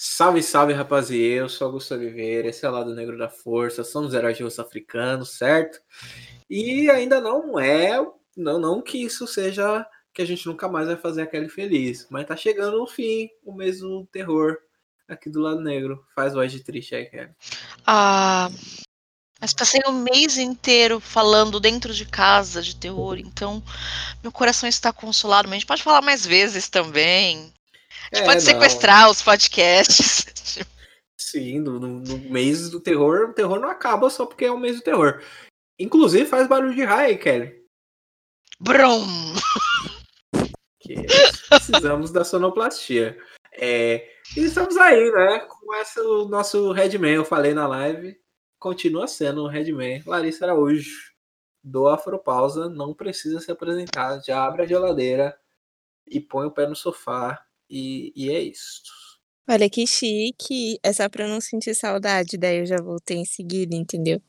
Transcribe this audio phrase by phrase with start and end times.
[0.00, 1.24] Salve, salve, rapaziada.
[1.24, 4.62] Eu sou Augusto Oliveira, esse é o Lado Negro da Força, somos heróis de rosto
[4.62, 5.80] africano, certo?
[6.48, 7.98] E ainda não é,
[8.36, 9.84] não, não que isso seja
[10.14, 13.28] que a gente nunca mais vai fazer a Kelly feliz, mas tá chegando o fim,
[13.44, 14.58] o mês do terror
[15.08, 16.00] aqui do Lado Negro.
[16.14, 17.34] Faz voz de triste aí, Kelly.
[17.84, 18.48] Ah,
[19.40, 23.60] mas passei o mês inteiro falando dentro de casa de terror, então
[24.22, 25.48] meu coração está consolado.
[25.48, 27.52] Mas a gente pode falar mais vezes também.
[28.12, 28.52] A gente É, pode não.
[28.52, 30.58] sequestrar os podcasts.
[31.18, 34.76] Sim, no, no- mês do terror, o terror não acaba só porque é o mês
[34.76, 35.22] do terror.
[35.78, 37.62] Inclusive faz barulho de raio aí, Kelly.
[38.60, 39.04] Brum!
[40.80, 40.94] que
[41.48, 43.18] precisamos da sonoplastia.
[43.52, 45.40] É, e estamos aí, né?
[45.40, 48.16] Com esse o nosso Redman, eu falei na live,
[48.58, 50.02] continua sendo o Redman.
[50.06, 51.12] Larissa Araújo,
[51.62, 55.38] do Afropausa, não precisa se apresentar, já abre a geladeira
[56.06, 58.82] e põe o pé no sofá, e, e é isso.
[59.48, 60.78] Olha que chique.
[60.82, 64.20] É só pra eu não sentir saudade, daí eu já voltei em seguida, entendeu?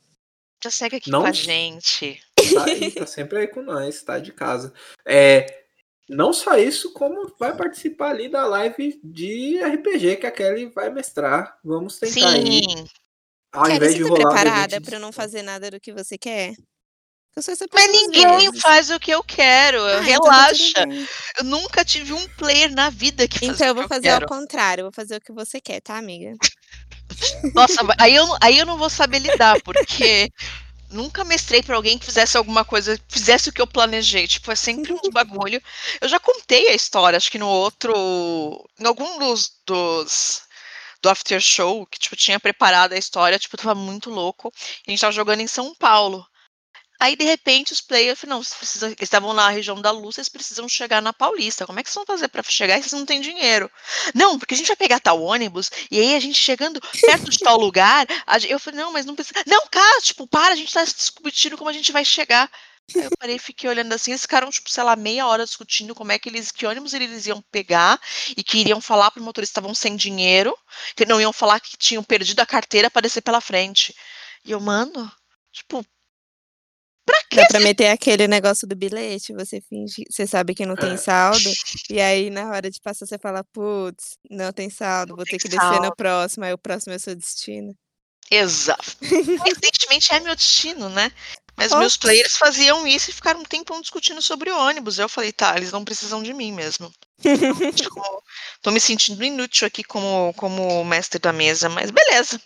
[0.62, 1.22] Já segue aqui Não?
[1.22, 2.20] com a gente.
[2.54, 4.72] Tá aí, tá sempre aí com nós, tá de casa.
[5.06, 5.46] É,
[6.08, 10.90] não só isso, como vai participar ali da live de RPG que a Kelly vai
[10.90, 11.58] mestrar.
[11.62, 12.62] Vamos tentar aí.
[12.62, 12.84] Sim.
[13.52, 15.80] Ao Kelly, invés você de tá rolar preparada D20 pra eu não fazer nada do
[15.80, 16.54] que você quer?
[17.72, 18.60] Mas ninguém vezes.
[18.60, 19.82] faz o que eu quero.
[19.82, 20.86] Ah, então tá Relaxa.
[20.86, 21.08] bem.
[21.38, 24.24] eu nunca tive um player na vida que fazia Então eu vou eu fazer quero.
[24.24, 26.32] ao contrário, eu vou fazer o que você quer, tá, amiga?
[27.54, 30.30] Nossa, aí eu, não- aí eu não vou saber lidar, porque
[30.90, 34.26] nunca mestrei pra alguém que fizesse alguma coisa, fizesse o que eu planejei.
[34.26, 35.62] Tipo, é sempre um bagulho.
[36.00, 37.92] Eu já contei a história, acho que no outro.
[38.78, 39.52] Em algum dos.
[39.66, 40.42] dos
[41.02, 44.52] do after show, que tipo, tinha preparado a história, tipo, tava muito louco.
[44.86, 46.26] E a gente tava jogando em São Paulo.
[47.00, 50.68] Aí, de repente, os players não, vocês eles estavam na região da luz, vocês precisam
[50.68, 51.66] chegar na Paulista.
[51.66, 53.70] Como é que vocês vão fazer pra chegar e vocês não têm dinheiro?
[54.14, 57.38] Não, porque a gente vai pegar tal ônibus, e aí a gente chegando perto de
[57.38, 58.06] tal lugar,
[58.46, 59.42] eu falei, não, mas não precisa.
[59.46, 62.50] Não, cara, tipo, para, a gente tá discutindo como a gente vai chegar.
[62.94, 65.94] Aí eu parei e fiquei olhando assim, eles ficaram, tipo, sei lá, meia hora discutindo
[65.94, 67.98] como é que eles, que ônibus eles iam pegar,
[68.36, 70.54] e que iriam falar pro motorista estavam sem dinheiro,
[70.94, 73.94] que não iam falar que tinham perdido a carteira pra descer pela frente.
[74.44, 75.10] E eu, mano,
[75.52, 75.86] tipo,
[77.10, 80.94] pra Dá pra meter aquele negócio do bilhete, você finge, você sabe que não tem
[80.94, 80.96] É.
[80.96, 81.50] saldo,
[81.88, 85.38] e aí na hora de passar você fala, putz, não tem saldo, Não vou tem
[85.38, 85.86] ter que descer saldo.
[85.86, 87.74] no próximo, aí o próximo é o seu destino.
[88.30, 88.96] Exato.
[89.46, 91.10] Evidentemente é meu destino, né?
[91.56, 91.98] Mas meus Ops.
[91.98, 94.98] players faziam isso e ficaram um tempão discutindo sobre o ônibus.
[94.98, 96.90] Eu falei, tá, eles não precisam de mim mesmo.
[97.74, 98.22] Tipo,
[98.62, 102.40] tô me sentindo inútil aqui como, como mestre da mesa, mas beleza.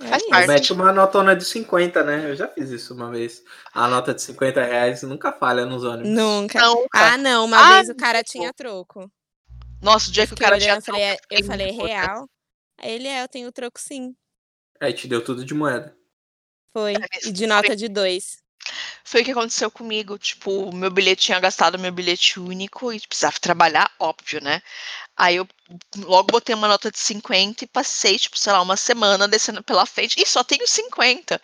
[0.00, 0.48] Faz É parte.
[0.48, 2.30] Mete uma notona de 50, né?
[2.30, 3.42] Eu já fiz isso uma vez.
[3.72, 6.10] A nota de 50 reais nunca falha nos ônibus.
[6.10, 6.60] Nunca.
[6.66, 6.88] Nunca.
[6.94, 9.10] Ah, não, uma Ah, vez o cara tinha troco.
[9.82, 11.80] Nossa, o dia que o cara tinha eu falei, é- troco, eu fiquei falei, muito
[11.80, 11.88] puta.
[11.88, 12.30] real?
[12.78, 14.14] Aí ele é, eu tenho troco sim.
[14.80, 15.94] Aí te deu tudo de moeda.
[16.72, 16.94] Foi.
[17.24, 18.38] E de nota de dois.
[19.04, 20.18] Foi o que aconteceu comigo.
[20.18, 24.62] Tipo, o meu bilhete tinha gastado meu bilhete único e precisava trabalhar, óbvio, né?
[25.16, 25.48] Aí eu
[25.98, 29.86] logo botei uma nota de 50 e passei, tipo, sei lá, uma semana descendo pela
[29.86, 31.40] frente e só tenho 50.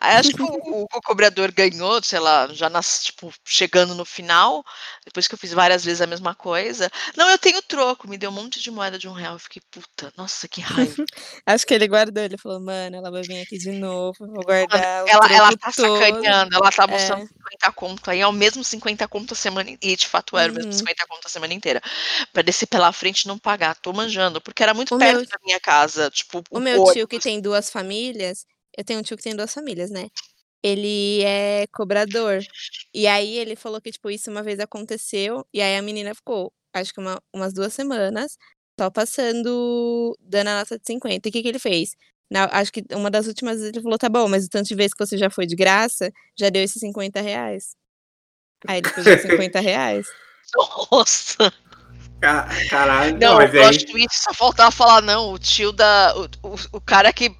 [0.00, 4.64] Aí acho que o, o cobrador ganhou, sei lá, já nas, tipo, chegando no final,
[5.04, 6.90] depois que eu fiz várias vezes a mesma coisa.
[7.16, 9.34] Não, eu tenho troco, me deu um monte de moeda de um real.
[9.34, 10.96] Eu fiquei, puta, nossa, que raiva.
[11.46, 15.06] Acho que ele guardou, ele falou, mano, ela vai vir aqui de novo, vou guardar
[15.06, 16.24] o ela, ela troco tá todo.
[16.24, 16.86] sacaneando, ela tá É.
[16.86, 20.52] mostrando 50 conto aí, é o mesmo 50 conto a semana e de fato era
[20.52, 20.72] o mesmo Uhum.
[20.72, 21.80] 50 conto a semana inteira.
[22.32, 25.26] Pra descer pela frente e não pagar, tô manjando, porque era muito O perto meu-
[25.26, 28.44] da minha casa, tipo, O meu tio que tem duas famílias,
[28.76, 30.08] eu tenho um tio que tem duas famílias, né?
[30.62, 32.40] Ele é cobrador.
[32.92, 36.52] E aí ele falou que, tipo, isso uma vez aconteceu, e aí a menina ficou,
[36.74, 38.36] acho que uma- umas duas semanas,
[38.78, 41.28] só passando, dando a nota de 50.
[41.28, 41.90] E o que que ele fez?
[42.30, 44.74] Na- acho que uma das últimas vezes ele falou, tá bom, mas o tanto de
[44.74, 47.74] vezes que você já foi de graça, já deu esses 50 reais.
[48.66, 50.06] Aí ele pegou 50 reais.
[50.90, 51.52] Nossa!
[52.20, 53.68] Ca- Caralho, não, Não, mas eu aí.
[53.68, 56.14] acho que só faltava falar, não, o tio da.
[56.16, 57.34] O, o, o cara que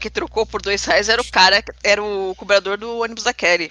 [0.00, 3.70] que trocou por dois reais era o cara, era o cobrador do ônibus da Kelly.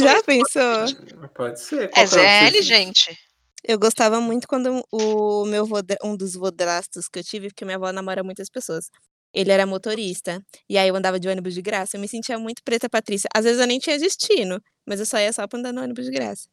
[0.00, 1.28] Já pensou?
[1.32, 1.90] Pode ser.
[1.94, 3.16] É é o ZL, seu- gente.
[3.62, 7.76] Eu gostava muito quando o meu voda- um dos vodrastos que eu tive, porque minha
[7.76, 8.86] avó namora muitas pessoas.
[9.32, 10.40] Ele era motorista.
[10.68, 11.96] E aí eu andava de ônibus de graça.
[11.96, 13.28] Eu me sentia muito preta Patrícia.
[13.34, 16.04] Às vezes eu nem tinha destino, mas eu só ia só pra andar no ônibus
[16.04, 16.48] de graça.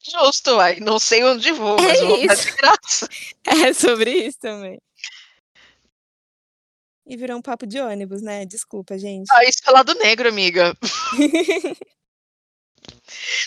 [0.00, 0.80] Justo, uai.
[0.80, 2.44] Não sei onde vou, mas É vou isso.
[2.44, 3.08] de graça.
[3.68, 4.80] É sobre isso também.
[7.06, 8.44] E virou um papo de ônibus, né?
[8.44, 9.26] Desculpa, gente.
[9.32, 10.76] Ah, isso é lado negro, amiga.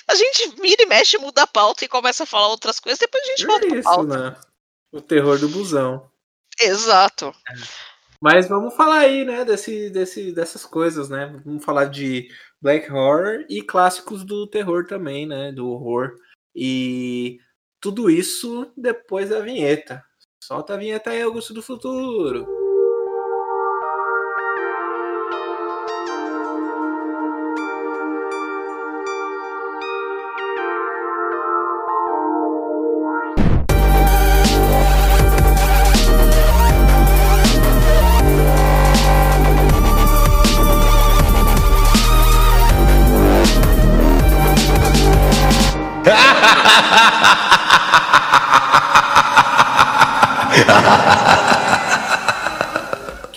[0.08, 3.24] A gente vira e mexe, muda a pauta e começa a falar outras coisas, depois
[3.24, 4.32] a gente volta É pra isso, pauta.
[4.32, 4.40] né?
[4.92, 6.10] O terror do busão.
[6.60, 7.34] Exato.
[8.20, 11.28] Mas vamos falar aí, né, desse, desse, dessas coisas, né?
[11.46, 12.28] Vamos falar de
[12.62, 15.52] Black Horror e clássicos do terror também, né?
[15.52, 16.12] Do horror.
[16.56, 17.40] E
[17.80, 20.04] tudo isso depois da vinheta.
[20.44, 22.61] Solta a vinheta aí, Augusto do Futuro.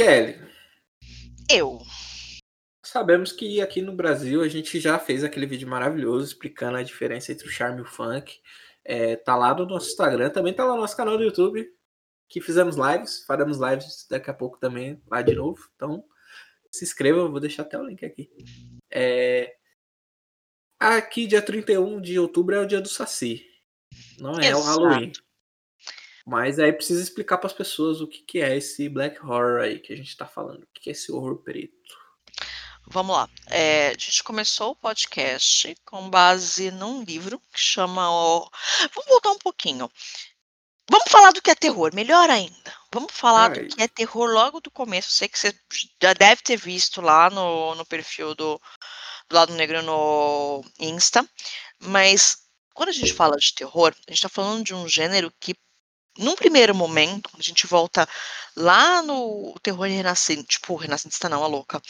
[0.04, 0.38] Kelly.
[1.50, 1.78] Eu.
[2.84, 7.32] Sabemos que aqui no Brasil a gente já fez aquele vídeo maravilhoso explicando a diferença
[7.32, 8.38] entre o charme e o funk.
[8.84, 11.66] É, tá lá no nosso Instagram, também tá lá no nosso canal do YouTube,
[12.28, 15.70] que fizemos lives, faremos lives daqui a pouco também, lá de novo.
[15.74, 16.04] Então,
[16.70, 18.30] se inscreva, vou deixar até o link aqui.
[18.90, 19.56] É...
[20.78, 23.42] Aqui, dia 31 de outubro, é o dia do Saci.
[24.18, 24.58] Não é Exato.
[24.58, 25.12] o Halloween.
[26.24, 29.78] Mas aí precisa explicar para as pessoas o que, que é esse black horror aí
[29.78, 30.62] que a gente tá falando.
[30.62, 31.74] O que, que é esse horror preto?
[32.86, 33.28] Vamos lá.
[33.50, 38.50] É, a gente começou o podcast com base num livro que chama o...
[38.94, 39.90] Vamos voltar um pouquinho.
[40.90, 42.74] Vamos falar do que é terror, melhor ainda.
[42.92, 43.62] Vamos falar Ai.
[43.62, 45.10] do que é terror logo do começo.
[45.10, 45.54] Sei que você
[46.00, 48.60] já deve ter visto lá no, no perfil do,
[49.28, 51.26] do Lado Negro no Insta.
[51.80, 52.44] Mas
[52.74, 55.54] quando a gente fala de terror, a gente está falando de um gênero que,
[56.18, 58.08] num primeiro momento, quando a gente volta
[58.56, 61.80] lá no terror renascente, tipo, renascentista não, a louca.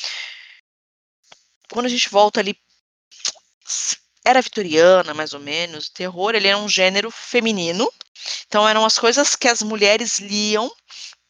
[1.70, 2.58] Quando a gente volta ali,
[4.24, 7.90] era vitoriana, mais ou menos, o terror, ele é um gênero feminino.
[8.46, 10.70] Então eram as coisas que as mulheres liam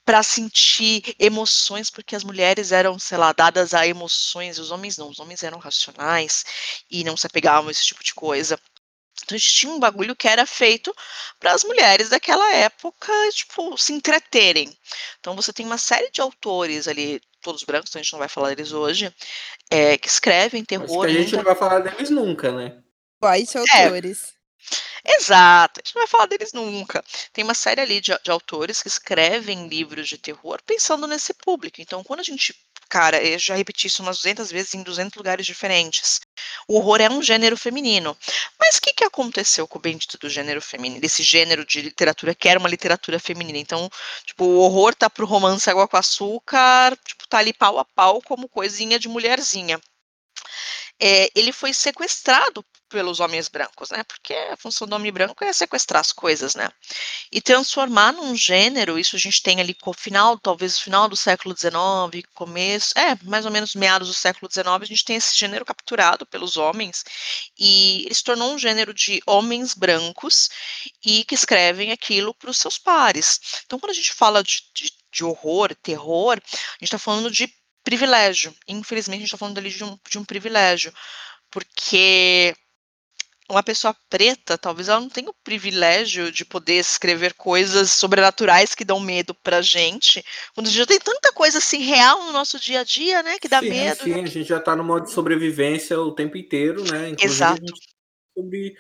[0.05, 5.09] para sentir emoções, porque as mulheres eram, sei lá, dadas a emoções, os homens não,
[5.09, 6.45] os homens eram racionais
[6.91, 8.61] e não se apegavam a esse tipo de coisa.
[9.25, 10.95] Então a gente tinha um bagulho que era feito
[11.41, 14.77] para as mulheres daquela época, tipo, se entreterem.
[15.21, 18.29] Então você tem uma série de autores ali, todos brancos, então a gente não vai
[18.29, 19.15] falar deles hoje,
[19.71, 21.07] é, que escrevem Acho terror.
[21.07, 22.79] que a gente não vai falar deles nunca, né?
[23.23, 23.85] White É.
[23.85, 24.35] autores.
[25.07, 27.05] Exato, a gente não vai falar deles nunca.
[27.33, 31.81] Tem uma série ali de, de autores que escrevem livros de terror pensando nesse público.
[31.81, 32.55] Então, quando a gente.
[32.95, 36.21] Cara, eu já repeti isso umas 200 vezes em 200 lugares diferentes.
[36.69, 38.17] O horror é um gênero feminino.
[38.57, 41.01] Mas o que, que aconteceu com o bendito do gênero feminino?
[41.01, 43.59] Desse gênero de literatura que era uma literatura feminina.
[43.59, 43.91] Então,
[44.25, 48.23] tipo, o horror tá pro romance água com açúcar, tipo, tá ali pau a pau
[48.23, 49.81] como coisinha de mulherzinha.
[51.07, 54.03] É, ele foi sequestrado pelos homens brancos, né?
[54.05, 56.71] Porque a função do homem branco é sequestrar as coisas, né?
[57.31, 61.17] E transformar num gênero, isso a gente tem ali com o final, talvez final do
[61.17, 65.37] século XIX, começo, é, mais ou menos meados do século XIX, a gente tem esse
[65.37, 67.05] gênero capturado pelos homens
[67.59, 70.49] e ele se tornou um gênero de homens brancos
[71.05, 73.41] e que escrevem aquilo para os seus pares.
[73.67, 77.53] Então, quando a gente fala de, de, de horror, terror, a gente está falando de
[77.85, 78.55] privilégio.
[78.67, 80.93] Infelizmente, a gente está falando ali de um, de um privilégio,
[81.51, 82.55] porque
[83.49, 88.85] uma pessoa preta, talvez ela não tenha o privilégio de poder escrever coisas sobrenaturais que
[88.85, 92.59] dão medo pra gente, quando a gente já tem tanta coisa assim real no nosso
[92.59, 94.03] dia a dia, né, que dá sim, medo.
[94.03, 97.11] Sim, a gente já tá no modo de sobrevivência o tempo inteiro, né?
[97.11, 97.73] Inclusive, Exato.
[98.35, 98.75] Sobre,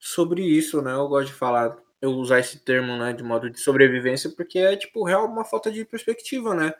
[0.00, 0.92] sobre isso, né?
[0.92, 4.74] Eu gosto de falar, eu usar esse termo, né, de modo de sobrevivência, porque é,
[4.74, 6.72] tipo, real uma falta de perspectiva, né?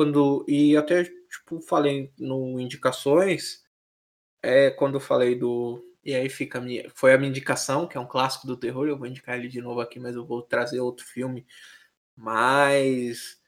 [0.00, 3.62] Quando, e até, tipo, falei no Indicações,
[4.42, 5.84] é quando eu falei do.
[6.02, 6.90] E aí fica a minha.
[6.94, 8.88] Foi a minha indicação, que é um clássico do terror.
[8.88, 11.46] Eu vou indicar ele de novo aqui, mas eu vou trazer outro filme.
[12.16, 13.38] Mas.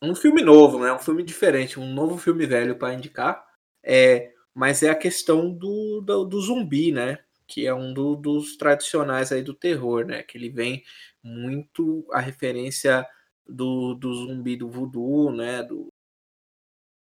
[0.00, 0.90] Um filme novo, né?
[0.94, 3.44] Um filme diferente, um novo filme velho para indicar.
[3.82, 7.18] É, mas é a questão do, do, do zumbi, né?
[7.46, 10.22] Que é um do, dos tradicionais aí do terror, né?
[10.22, 10.82] Que ele vem
[11.22, 13.06] muito a referência
[13.46, 15.62] do, do zumbi do voodoo, né?
[15.62, 15.88] Do,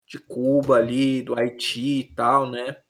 [0.07, 2.81] de Cuba ali, do Haiti e tal, né?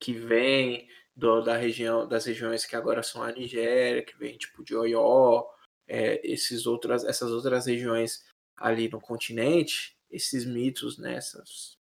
[0.00, 4.64] Que vem do, da região, das regiões que agora são a Nigéria, que vem tipo
[4.64, 5.44] de Oió,
[5.86, 8.24] é, esses outras, essas outras regiões
[8.56, 11.14] ali no continente, esses mitos, né?
[11.16, 11.76] Essas,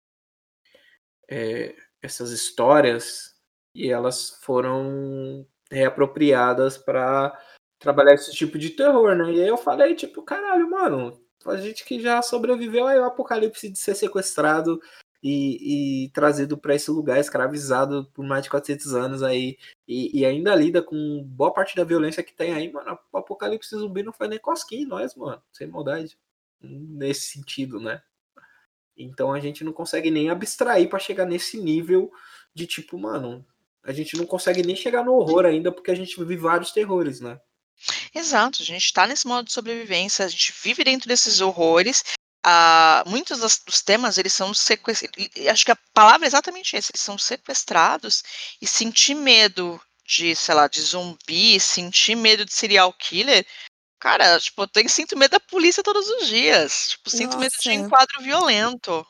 [1.29, 3.37] é, essas histórias,
[3.75, 7.39] e elas foram reapropriadas para
[7.79, 9.33] trabalhar esse tipo de terror, né?
[9.33, 13.69] E aí eu falei, tipo, caralho, mano, a gente que já sobreviveu aí ao apocalipse
[13.69, 14.81] de ser sequestrado
[15.23, 19.57] e, e trazido para esse lugar, escravizado por mais de 400 anos aí,
[19.87, 22.99] e, e, ainda lida com boa parte da violência que tem aí, mano.
[23.13, 26.19] O apocalipse zumbi não faz nem cosquinha em nós, mano, sem maldade.
[26.61, 28.03] nesse sentido, né?
[28.97, 32.11] Então a gente não consegue nem abstrair para chegar nesse nível
[32.55, 33.45] de tipo, mano,
[33.83, 37.21] a gente não consegue nem chegar no horror ainda porque a gente vive vários terrores,
[37.21, 37.39] né?
[38.17, 42.03] Exato, a gente está nesse modo de sobrevivência, a gente vive dentro desses horrores.
[42.43, 45.29] Ah, muitos dos, dos temas eles são sequestrados.
[45.51, 48.23] Acho que a palavra é exatamente essa, eles são sequestrados
[48.63, 53.45] e sentir medo de, sei lá, de zumbi, sentir medo de serial killer,
[53.99, 56.89] cara, tipo, eu tenho, sinto medo da polícia todos os dias.
[56.91, 57.73] Tipo, sinto medo de Nossa.
[57.73, 59.07] enquadro violento.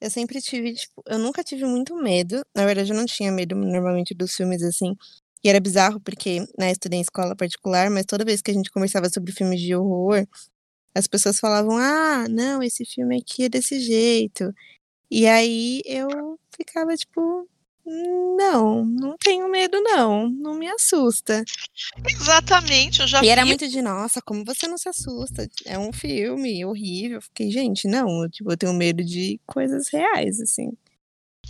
[0.00, 2.40] Eu sempre tive, tipo, eu nunca tive muito medo.
[2.56, 4.96] Na verdade, eu não tinha medo normalmente dos filmes assim.
[5.42, 8.70] E era bizarro porque, né, estudei em escola particular, mas toda vez que a gente
[8.70, 10.26] conversava sobre filmes de horror,
[10.94, 14.52] as pessoas falavam: "Ah, não, esse filme aqui é desse jeito".
[15.10, 17.48] E aí eu ficava tipo:
[17.86, 21.44] "Não, não tenho medo não, não me assusta".
[22.08, 25.48] Exatamente, eu já E era vi muito de: "Nossa, como você não se assusta?
[25.66, 27.18] É um filme horrível".
[27.18, 30.72] Eu fiquei: "Gente, não, eu, tipo, eu tenho medo de coisas reais assim".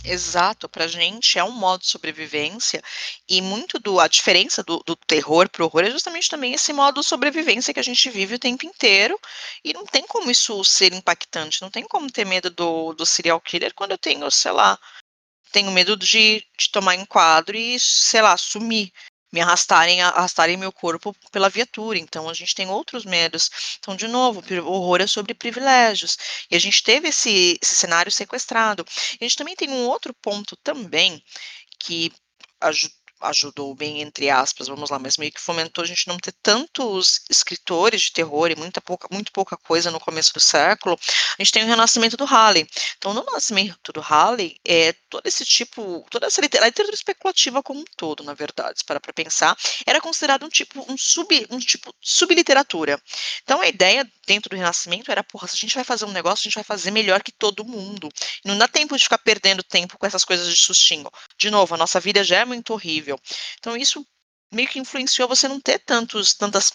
[0.03, 2.81] Exato, pra gente é um modo de sobrevivência
[3.29, 7.01] e muito do a diferença do, do terror pro horror é justamente também esse modo
[7.01, 9.19] de sobrevivência que a gente vive o tempo inteiro
[9.63, 13.39] e não tem como isso ser impactante, não tem como ter medo do, do serial
[13.39, 14.79] killer quando eu tenho, sei lá,
[15.51, 18.91] tenho medo de, de tomar enquadro e, sei lá, sumir,
[19.31, 21.97] me arrastarem, arrastarem meu corpo pela viatura.
[21.97, 23.49] Então a gente tem outros medos.
[23.79, 26.17] Então, de novo, o horror é sobre privilégios.
[26.49, 28.85] E a gente teve esse, esse cenário sequestrado.
[29.19, 31.23] E a gente também tem um outro ponto também
[31.79, 32.11] que
[32.61, 32.89] aju-
[33.21, 37.21] ajudou bem, entre aspas, vamos lá, mas meio que fomentou a gente não ter tantos
[37.29, 40.99] escritores de terror e muita pouca, muito pouca coisa no começo do século,
[41.37, 42.67] a gente tem o renascimento do Halley.
[42.97, 47.81] Então, no nascimento do Halley, é, todo esse tipo, toda essa literatura, literatura especulativa como
[47.81, 51.93] um todo, na verdade, para para pensar, era considerado um tipo, um sub, um tipo
[52.01, 53.01] subliteratura.
[53.43, 56.43] Então, a ideia dentro do renascimento era, porra, se a gente vai fazer um negócio,
[56.43, 58.09] a gente vai fazer melhor que todo mundo.
[58.45, 61.09] Não dá tempo de ficar perdendo tempo com essas coisas de sustinho.
[61.37, 63.10] De novo, a nossa vida já é muito horrível.
[63.59, 64.05] Então, isso
[64.51, 66.71] meio que influenciou você não ter tantos, tantas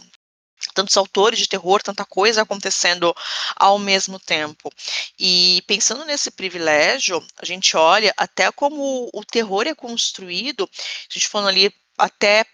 [0.74, 3.14] tantos autores de terror, tanta coisa acontecendo
[3.54, 4.72] ao mesmo tempo.
[5.18, 11.28] E pensando nesse privilégio, a gente olha até como o terror é construído, a gente
[11.28, 12.46] falando ali até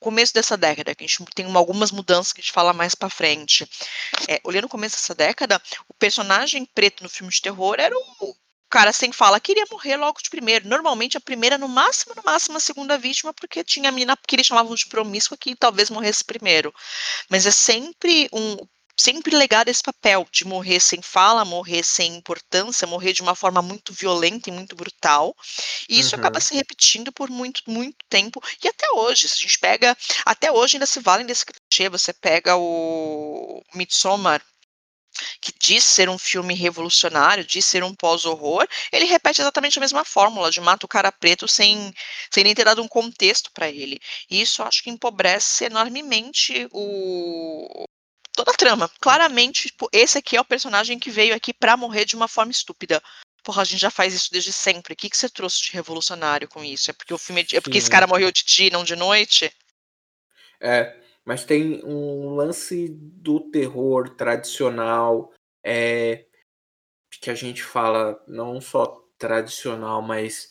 [0.00, 3.10] começo dessa década, que a gente tem algumas mudanças que a gente fala mais para
[3.10, 3.68] frente.
[4.26, 8.34] É, olhando o começo dessa década, o personagem preto no filme de terror era o
[8.70, 10.68] cara sem fala queria morrer logo de primeiro.
[10.68, 14.36] Normalmente a primeira, no máximo, no máximo a segunda vítima, porque tinha a menina que
[14.36, 16.72] eles chamavam de promíscua que talvez morresse primeiro.
[17.28, 18.56] Mas é sempre um
[18.98, 23.62] sempre legado esse papel de morrer sem fala, morrer sem importância, morrer de uma forma
[23.62, 25.34] muito violenta e muito brutal.
[25.88, 26.16] E isso Uhum.
[26.16, 28.42] acaba se repetindo por muito, muito tempo.
[28.62, 29.96] E até hoje, se a gente pega,
[30.26, 34.42] até hoje ainda se valem desse clichê, você pega o Midsommar,
[35.40, 40.04] que diz ser um filme revolucionário, diz ser um pós-horror, ele repete exatamente a mesma
[40.04, 41.92] fórmula de mata o cara preto sem,
[42.30, 44.00] sem nem ter dado um contexto para ele.
[44.30, 47.84] E isso acho que empobrece enormemente o
[48.32, 48.90] toda a trama.
[49.00, 52.52] Claramente, tipo, esse aqui é o personagem que veio aqui para morrer de uma forma
[52.52, 53.02] estúpida.
[53.42, 54.92] Porra, a gente já faz isso desde sempre.
[54.92, 56.90] O que, que você trouxe de revolucionário com isso?
[56.90, 59.52] É porque o filme é porque esse cara morreu de dia, não de noite?
[60.60, 60.94] É,
[61.30, 65.32] mas tem um lance do terror tradicional,
[65.64, 66.26] é,
[67.20, 70.50] que a gente fala não só tradicional, mas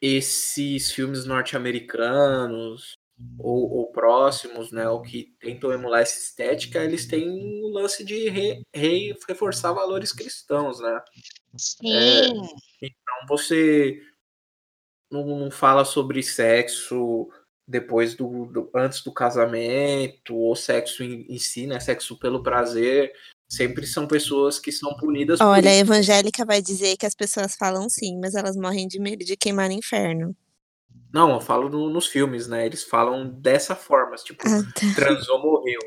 [0.00, 2.92] esses filmes norte-americanos
[3.40, 7.28] ou, ou próximos, né, o que tentam emular essa estética, eles têm
[7.64, 11.02] o lance de re- re- reforçar valores cristãos, né?
[11.56, 12.54] Sim.
[12.80, 14.00] Então você
[15.10, 17.28] não, não fala sobre sexo
[17.68, 21.78] depois do, do- antes do casamento ou sexo em, em si, né?
[21.78, 23.12] Sexo pelo prazer.
[23.50, 27.54] Sempre são pessoas que são punidas por Olha, a evangélica vai dizer que as pessoas
[27.54, 30.34] falam sim, mas elas morrem de medo de queimar no inferno.
[31.12, 32.66] Não, eu falo no- nos filmes, né?
[32.66, 34.94] Eles falam dessa forma, tipo, Ah, tá.
[34.94, 35.80] transou, morreu.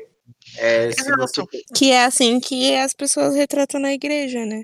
[0.58, 1.42] É, você.
[1.74, 4.62] Que é assim que as pessoas retratam na igreja, né?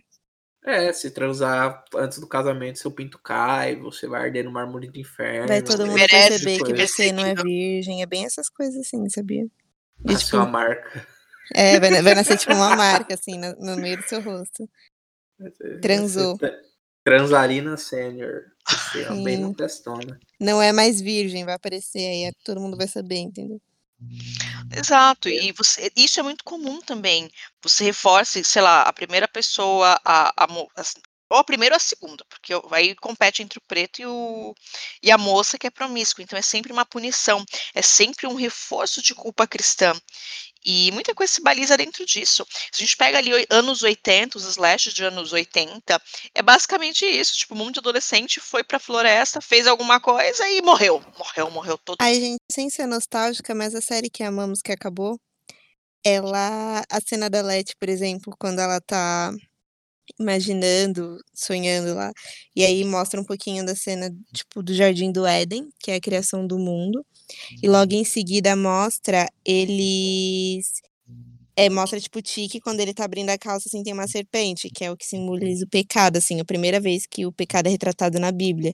[0.68, 4.98] É, se transar antes do casamento, seu pinto cai, você vai arder no mármore do
[4.98, 5.48] inferno.
[5.48, 8.02] Vai todo mundo merece perceber que você não é virgem.
[8.02, 9.44] É bem essas coisas assim, sabia?
[9.44, 11.06] E, Nasceu tipo, uma marca.
[11.54, 14.68] é, vai, vai nascer tipo uma marca, assim, no, no meio do seu rosto.
[15.80, 16.36] Transou.
[16.38, 16.60] tra-
[17.04, 18.42] Transarina Sênior.
[18.68, 20.20] Você é bem na testona.
[20.38, 23.60] Não é mais virgem, vai aparecer aí, é- todo mundo vai saber, entendeu?
[24.74, 27.30] Exato, e você, isso é muito comum também.
[27.62, 30.94] Você reforce, sei lá, a primeira pessoa, a, a, as-
[31.30, 34.54] ou a primeira ou a segunda, porque aí compete entre o preto e, o,
[35.02, 36.22] e a moça que é promíscua.
[36.24, 39.92] Então é sempre uma punição, é sempre um reforço de culpa cristã.
[40.70, 42.46] E muita coisa se baliza dentro disso.
[42.70, 45.98] Se a gente pega ali anos 80, os slashes de anos 80,
[46.34, 47.38] é basicamente isso.
[47.38, 51.02] Tipo, um monte de adolescente foi pra floresta, fez alguma coisa e morreu.
[51.16, 51.96] Morreu, morreu todo.
[52.02, 55.18] Ai, gente, sem ser nostálgica, mas a série que amamos que acabou,
[56.04, 56.84] ela.
[56.90, 59.32] A cena da Letty, por exemplo, quando ela tá
[60.18, 62.12] imaginando, sonhando lá.
[62.54, 66.00] E aí mostra um pouquinho da cena, tipo, do Jardim do Éden, que é a
[66.00, 67.04] criação do mundo.
[67.62, 70.72] E logo em seguida mostra eles.
[71.56, 74.70] É, mostra, tipo, o Tique quando ele tá abrindo a calça, assim, tem uma serpente,
[74.70, 77.70] que é o que simboliza o pecado, assim, a primeira vez que o pecado é
[77.70, 78.72] retratado na Bíblia.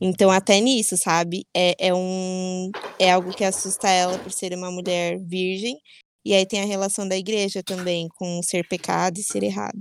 [0.00, 1.46] Então, até nisso, sabe?
[1.54, 5.78] É, é, um, é algo que assusta ela por ser uma mulher virgem.
[6.24, 9.78] E aí tem a relação da igreja também, com ser pecado e ser errado.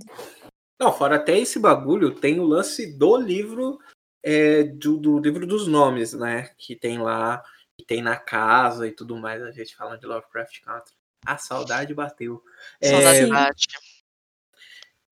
[0.81, 3.77] Não, fora até esse bagulho, tem o lance do livro,
[4.23, 6.49] é, do, do, livro dos nomes, né?
[6.57, 7.43] Que tem lá,
[7.77, 10.95] que tem na casa e tudo mais, a gente falando de Lovecraft Country.
[11.23, 12.43] A saudade bateu.
[12.83, 13.51] Saudade é,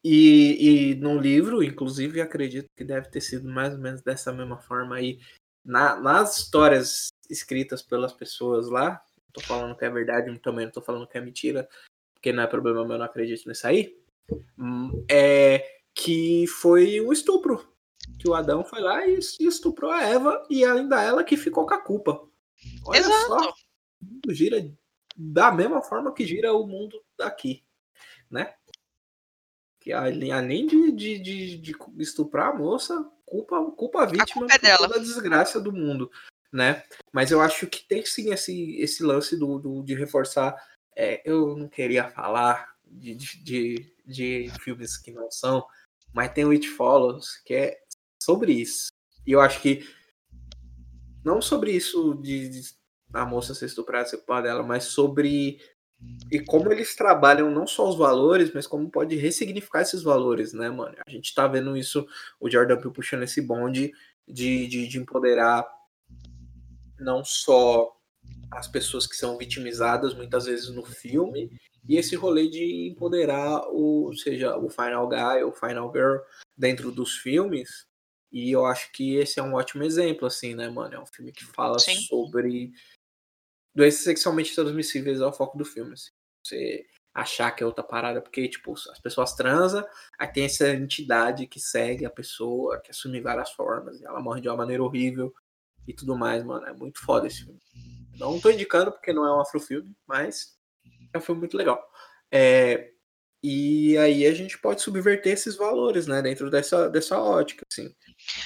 [0.04, 4.58] e, e no livro, inclusive, acredito que deve ter sido mais ou menos dessa mesma
[4.58, 5.20] forma aí.
[5.64, 10.72] Na, nas histórias escritas pelas pessoas lá, não tô falando que é verdade, também não
[10.72, 11.70] tô falando que é mentira,
[12.16, 14.00] porque não é problema meu, não acredito nisso aí
[15.10, 17.68] é que foi um estupro.
[18.18, 21.74] Que o Adão foi lá e estuprou a Eva e ainda ela que ficou com
[21.74, 22.22] a culpa.
[22.86, 23.28] Olha Exato.
[23.28, 23.50] só,
[24.02, 24.74] o mundo gira
[25.16, 27.64] da mesma forma que gira o mundo daqui,
[28.30, 28.54] né?
[29.80, 34.68] Que além de, de, de, de estuprar a moça, culpa, culpa a vítima a culpa
[34.68, 36.12] é da desgraça do mundo,
[36.52, 36.84] né?
[37.12, 40.56] Mas eu acho que tem sim esse, esse lance do, do de reforçar.
[40.96, 43.94] É, eu não queria falar de, de, de
[44.62, 45.66] filmes que não são,
[46.14, 47.78] mas tem o It Follows, que é
[48.22, 48.88] sobre isso.
[49.26, 49.88] E eu acho que
[51.24, 52.62] não sobre isso de, de
[53.14, 55.60] a moça ser estuprada, ser culpada dela, mas sobre
[56.32, 60.70] e como eles trabalham não só os valores, mas como pode ressignificar esses valores, né,
[60.70, 60.96] mano?
[61.06, 62.08] A gente tá vendo isso,
[62.40, 63.92] o Jordan Peele puxando esse bonde
[64.26, 65.68] de, de, de empoderar
[66.98, 67.92] não só
[68.52, 71.52] as pessoas que são vitimizadas muitas vezes no filme,
[71.90, 76.18] e esse rolê de empoderar o, seja o Final Guy ou Final Girl
[76.56, 77.84] dentro dos filmes.
[78.32, 80.94] E eu acho que esse é um ótimo exemplo, assim, né, mano?
[80.94, 81.96] É um filme que fala Sim.
[82.02, 82.72] sobre
[83.74, 85.94] doenças sexualmente transmissíveis ao foco do filme.
[85.94, 86.12] Assim.
[86.46, 89.84] Você achar que é outra parada, porque, tipo, as pessoas transam,
[90.20, 94.42] aí tem essa entidade que segue a pessoa, que assume várias formas, e ela morre
[94.42, 95.34] de uma maneira horrível
[95.88, 96.68] e tudo mais, mano.
[96.68, 97.60] É muito foda esse filme.
[98.16, 100.59] Não tô indicando porque não é um afrofilme, mas
[101.14, 101.82] é um filme muito legal.
[102.32, 102.92] É,
[103.42, 107.94] e aí a gente pode subverter esses valores, né, dentro dessa, dessa ótica, assim.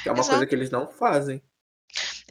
[0.01, 0.29] Que é uma Exato.
[0.37, 1.41] coisa que eles não fazem.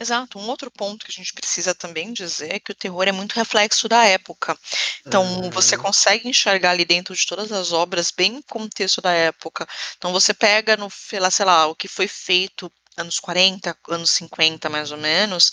[0.00, 0.38] Exato.
[0.38, 3.34] Um outro ponto que a gente precisa também dizer é que o terror é muito
[3.34, 4.58] reflexo da época.
[5.06, 5.50] Então, uhum.
[5.50, 9.66] você consegue enxergar ali dentro de todas as obras bem o contexto da época.
[9.96, 14.10] Então, você pega no, sei lá, sei lá, o que foi feito anos 40, anos
[14.10, 15.52] 50, mais ou menos,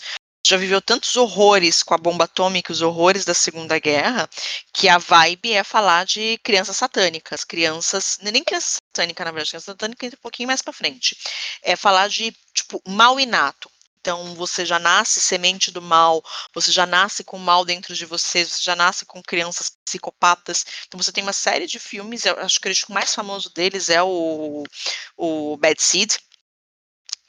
[0.50, 4.28] já viveu tantos horrores com a bomba atômica, os horrores da Segunda Guerra,
[4.72, 9.66] que a vibe é falar de crianças satânicas, crianças, nem criança satânica, na verdade, criança
[9.66, 11.16] satânica entra um pouquinho mais para frente.
[11.62, 13.70] É falar de, tipo, mal inato.
[14.00, 16.20] Então, você já nasce semente do mal,
[16.52, 20.64] você já nasce com mal dentro de você, você já nasce com crianças psicopatas.
[20.88, 24.64] Então, você tem uma série de filmes, acho que o mais famoso deles é o,
[25.16, 26.16] o Bad Seed,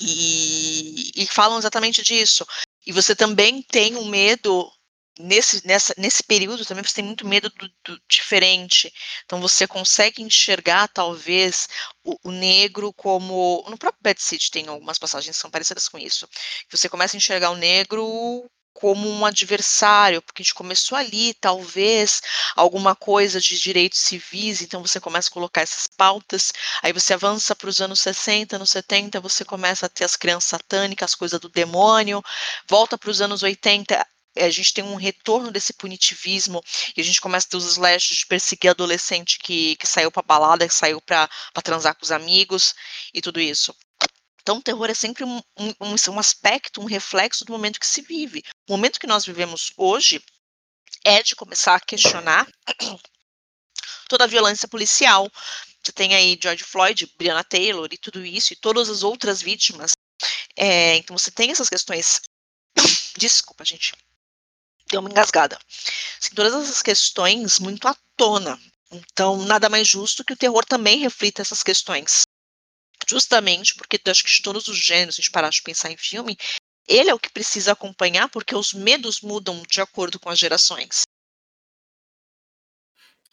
[0.03, 2.45] e, e, falam exatamente disso.
[2.85, 4.71] E você também tem um medo
[5.19, 8.91] nesse, nessa, nesse período também você tem muito medo do, do diferente.
[9.25, 11.67] Então você consegue enxergar talvez
[12.03, 15.97] o, o, negro como no próprio Bad City tem algumas passagens que são parecidas com
[15.97, 16.27] isso.
[16.69, 22.21] Você começa a enxergar o negro como um adversário, porque a gente começou ali, talvez,
[22.55, 27.55] alguma coisa de direitos civis, então você começa a colocar essas pautas, aí você avança
[27.55, 31.39] para os anos 60, anos 70, você começa a ter as crianças satânicas, as coisas
[31.39, 32.23] do demônio,
[32.67, 34.05] volta para os anos 80,
[34.37, 36.63] a gente tem um retorno desse punitivismo
[36.95, 40.23] e a gente começa a ter os slashes de perseguir adolescente que, que saiu para
[40.23, 41.29] balada, que saiu para
[41.63, 42.73] transar com os amigos
[43.13, 43.75] e tudo isso.
[44.41, 48.01] Então, o terror é sempre um, um, um aspecto, um reflexo do momento que se
[48.01, 48.43] vive.
[48.67, 50.21] O momento que nós vivemos hoje
[51.05, 52.47] é de começar a questionar
[54.09, 55.31] toda a violência policial.
[55.83, 59.91] Você tem aí George Floyd, Breonna Taylor e tudo isso, e todas as outras vítimas.
[60.55, 62.19] É, então, você tem essas questões.
[63.17, 63.93] Desculpa, gente.
[64.89, 65.57] Deu uma engasgada.
[66.19, 68.59] Assim, todas essas questões muito à tona.
[68.91, 72.23] Então, nada mais justo que o terror também reflita essas questões
[73.11, 76.37] justamente porque acho que de todos os gêneros, a gente parar de pensar em filme,
[76.87, 81.01] ele é o que precisa acompanhar porque os medos mudam de acordo com as gerações.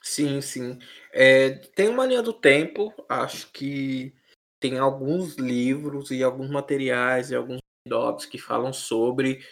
[0.03, 0.79] Sim, sim.
[1.13, 4.15] É, tem uma linha do tempo, acho que
[4.59, 9.47] tem alguns livros e alguns materiais e alguns docs que falam sobre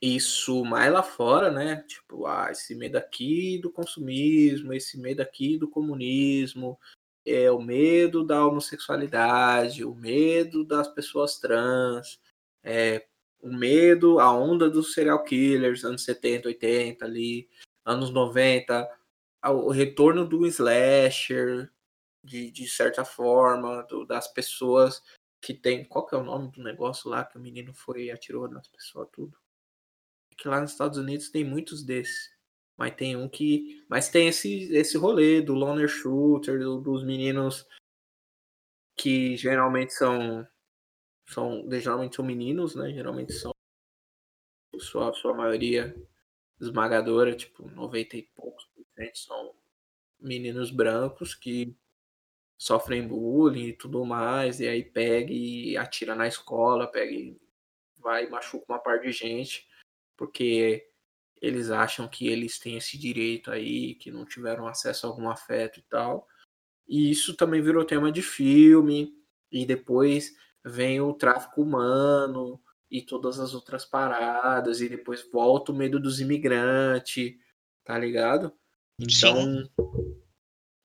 [0.00, 1.82] isso mais lá fora, né?
[1.88, 6.78] Tipo, ah, esse medo aqui do consumismo, esse medo aqui do comunismo,
[7.24, 12.18] é o medo da homossexualidade, o medo das pessoas trans,
[12.62, 13.06] é,
[13.40, 17.48] o medo, a onda dos serial killers, anos 70, 80 ali,
[17.84, 18.88] anos 90,
[19.44, 21.70] o retorno do slasher,
[22.24, 25.02] de, de certa forma, do, das pessoas
[25.40, 25.84] que tem.
[25.84, 28.68] Qual que é o nome do negócio lá que o menino foi e atirou nas
[28.68, 29.38] pessoas, tudo?
[30.36, 32.37] Que lá nos Estados Unidos tem muitos desses.
[32.78, 33.84] Mas tem um que.
[33.88, 37.66] Mas tem esse, esse rolê do loner shooter, do, dos meninos
[38.96, 40.46] que geralmente são.
[41.26, 42.92] são geralmente são meninos, né?
[42.92, 43.52] Geralmente são.
[44.78, 45.92] Sua, sua maioria
[46.60, 49.54] esmagadora, tipo, 90 e poucos por cento são
[50.20, 51.76] meninos brancos que
[52.56, 57.36] sofrem bullying e tudo mais, e aí pega e atira na escola, pega e
[57.98, 59.68] vai e machuca uma par de gente,
[60.16, 60.87] porque
[61.40, 65.78] eles acham que eles têm esse direito aí, que não tiveram acesso a algum afeto
[65.78, 66.26] e tal.
[66.88, 69.12] E isso também virou tema de filme,
[69.50, 75.74] e depois vem o tráfico humano e todas as outras paradas, e depois volta o
[75.74, 77.34] medo dos imigrantes,
[77.84, 78.52] tá ligado?
[78.98, 79.70] Então, Sim.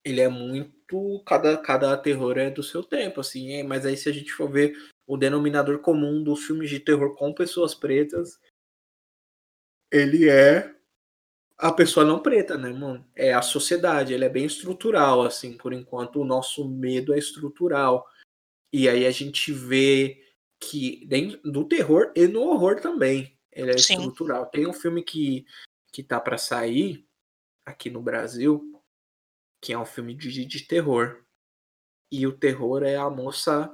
[0.05, 1.23] ele é muito.
[1.25, 4.51] Cada, cada terror é do seu tempo, assim, é, mas aí se a gente for
[4.51, 4.75] ver
[5.07, 8.39] o denominador comum dos filmes de terror com pessoas pretas,
[9.93, 10.73] ele é
[11.55, 13.07] a pessoa não preta, né, mano?
[13.15, 18.05] É a sociedade, ele é bem estrutural, assim, por enquanto o nosso medo é estrutural.
[18.71, 20.21] E aí a gente vê
[20.59, 23.93] que dentro do terror e no horror também, ele é Sim.
[23.93, 24.47] estrutural.
[24.47, 25.45] Tem um filme que,
[25.91, 27.07] que tá para sair
[27.65, 28.81] aqui no Brasil,
[29.61, 31.23] que é um filme de, de terror.
[32.11, 33.73] E o terror é a moça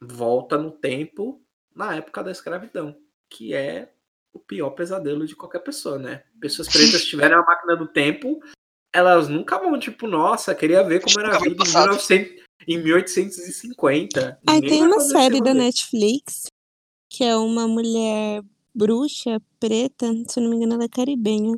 [0.00, 1.42] volta no tempo
[1.74, 2.96] na época da escravidão,
[3.28, 3.92] que é
[4.34, 6.24] o pior pesadelo de qualquer pessoa, né?
[6.40, 8.40] Pessoas pretas tiverem a máquina do tempo,
[8.92, 14.40] elas nunca vão, tipo, nossa, queria ver como era a vida em, 1900, em 1850.
[14.46, 16.46] Aí tem uma série da Netflix
[17.08, 18.42] que é uma mulher
[18.74, 21.56] bruxa preta, se eu não me engano, ela é caribenha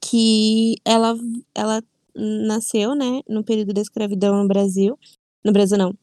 [0.00, 1.16] que ela,
[1.54, 1.82] ela
[2.14, 4.98] nasceu, né, no período da escravidão no Brasil.
[5.44, 5.94] No Brasil, não,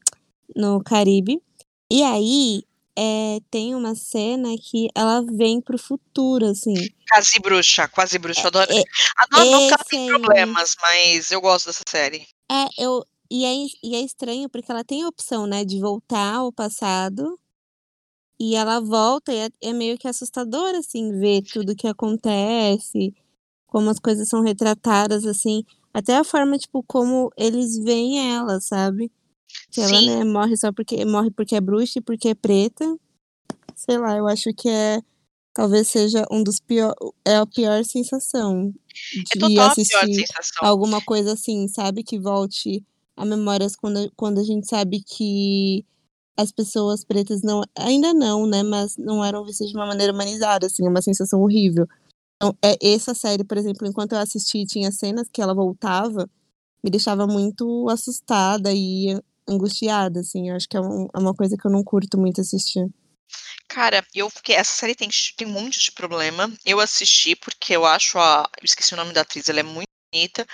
[0.56, 1.42] no Caribe.
[1.90, 2.62] E aí,
[2.96, 6.74] é, tem uma cena que ela vem pro futuro, assim.
[7.08, 8.70] Quase bruxa, quase bruxa, adoro.
[8.72, 8.82] É,
[9.16, 12.26] adoro ela tem problemas, mas eu gosto dessa série.
[12.50, 13.04] É, eu.
[13.30, 17.38] E é, e é estranho porque ela tem a opção, né, de voltar ao passado.
[18.38, 23.14] E ela volta e é, é meio que assustador, assim, ver tudo que acontece
[23.72, 29.10] como as coisas são retratadas, assim, até a forma, tipo, como eles veem ela, sabe?
[29.70, 32.96] Que ela, né, morre só porque morre porque é bruxa e porque é preta.
[33.74, 35.00] Sei lá, eu acho que é
[35.54, 38.72] talvez seja um dos pior é a pior sensação
[39.34, 40.24] é de é assistir
[40.60, 42.84] alguma coisa assim, sabe, que volte
[43.16, 45.84] a memórias quando, quando a gente sabe que
[46.36, 50.66] as pessoas pretas não ainda não, né, mas não eram vistas de uma maneira humanizada,
[50.66, 51.86] assim, é uma sensação horrível.
[52.36, 56.28] Então, é, essa série, por exemplo, enquanto eu assisti, tinha cenas que ela voltava,
[56.82, 60.50] me deixava muito assustada e angustiada, assim.
[60.50, 62.86] Eu acho que é, um, é uma coisa que eu não curto muito assistir.
[63.68, 64.54] Cara, eu fiquei.
[64.54, 66.52] Essa série tem, tem um monte de problema.
[66.64, 68.48] Eu assisti porque eu acho a.
[68.60, 70.46] Eu esqueci o nome da atriz, ela é muito bonita.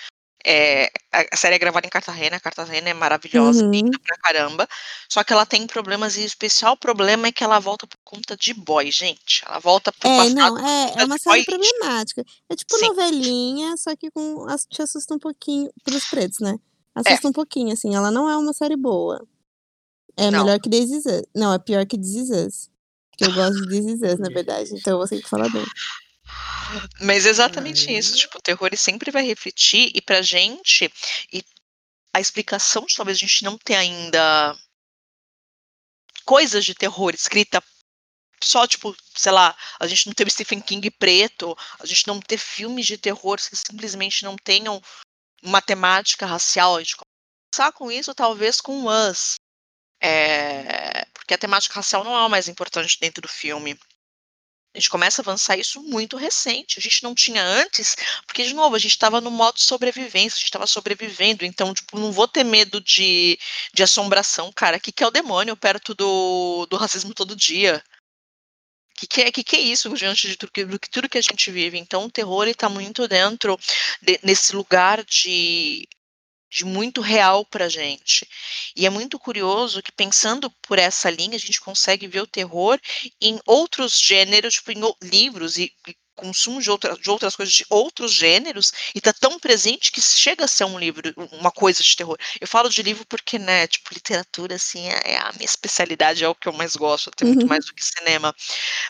[0.47, 3.71] É, a série é gravada em Cartagena, Cartagena é maravilhosa, uhum.
[3.71, 4.69] linda pra caramba.
[5.09, 8.37] Só que ela tem problemas, e o especial problema é que ela volta por conta
[8.37, 9.43] de boy, gente.
[9.45, 11.45] Ela volta por É, não, é, é uma série boy.
[11.45, 12.25] problemática.
[12.49, 12.87] É tipo Sim.
[12.87, 16.55] novelinha, só que com, te assusta um pouquinho pros pretos, né?
[17.01, 17.31] Assusta é.
[17.31, 17.95] um pouquinho, assim.
[17.95, 19.27] Ela não é uma série boa.
[20.17, 20.45] É não.
[20.45, 21.23] melhor que This Is Us.
[21.35, 22.71] Não, é pior que This Is Us.
[23.17, 24.75] Que eu gosto de This Is Us, na verdade.
[24.75, 25.65] Então eu vou ter que falar bem.
[27.01, 30.93] Mas exatamente isso, tipo, o terror sempre vai refletir e pra gente,
[31.33, 31.43] e
[32.13, 34.55] a explicação de talvez a gente não ter ainda
[36.27, 37.63] coisas de terror escrita
[38.43, 42.39] só, tipo, sei lá, a gente não teve Stephen King preto, a gente não ter
[42.39, 44.81] filmes de terror que simplesmente não tenham
[45.43, 49.37] uma temática racial, a gente começar com isso talvez com Us,
[50.01, 53.79] é, porque a temática racial não é o mais importante dentro do filme.
[54.75, 56.79] A gente começa a avançar isso muito recente.
[56.79, 57.97] A gente não tinha antes,
[58.27, 61.45] porque, de novo, a gente estava no modo sobrevivência, a gente estava sobrevivendo.
[61.45, 63.39] Então, tipo, não vou ter medo de,
[63.73, 64.77] de assombração, cara.
[64.77, 67.83] O que, que é o demônio perto do, do racismo todo dia?
[68.99, 71.51] Que, que, é, que, que é isso diante de tudo que, tudo que a gente
[71.51, 71.79] vive?
[71.79, 73.59] Então, o terror está muito dentro
[74.03, 75.89] de, nesse lugar de,
[76.51, 78.29] de muito real para gente.
[78.75, 82.81] E é muito curioso que, pensando por essa linha, a gente consegue ver o terror
[83.21, 87.65] em outros gêneros, tipo, em livros e, e consumo de, outra, de outras coisas de
[87.71, 91.97] outros gêneros e tá tão presente que chega a ser um livro, uma coisa de
[91.97, 92.19] terror.
[92.41, 96.29] Eu falo de livro porque, né, tipo, literatura, assim, é, é a minha especialidade, é
[96.29, 97.49] o que eu mais gosto, até muito uhum.
[97.49, 98.35] mais do que cinema.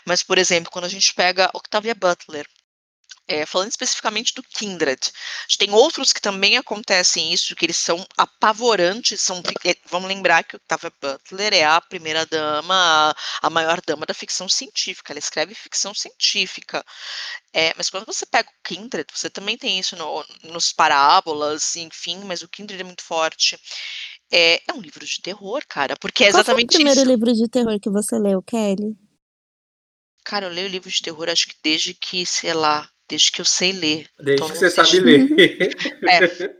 [0.05, 2.47] Mas, por exemplo, quando a gente pega Octavia Butler,
[3.29, 4.99] é, falando especificamente do Kindred,
[5.59, 10.55] tem outros que também acontecem isso, que eles são apavorantes, são, é, vamos lembrar que
[10.55, 15.93] Octavia Butler é a primeira dama, a maior dama da ficção científica, ela escreve ficção
[15.93, 16.83] científica,
[17.53, 22.23] é, mas quando você pega o Kindred, você também tem isso no, nos parábolas, enfim,
[22.25, 23.59] mas o Kindred é muito forte.
[24.31, 27.09] É, é um livro de terror, cara, porque é exatamente Qual foi o primeiro isso.
[27.09, 28.95] livro de terror que você leu, Kelly?
[30.23, 33.45] Cara, eu leio livros de terror acho que desde que, sei lá, desde que eu
[33.45, 34.07] sei ler.
[34.17, 35.75] Desde então, que você sabe ler.
[36.07, 36.59] É.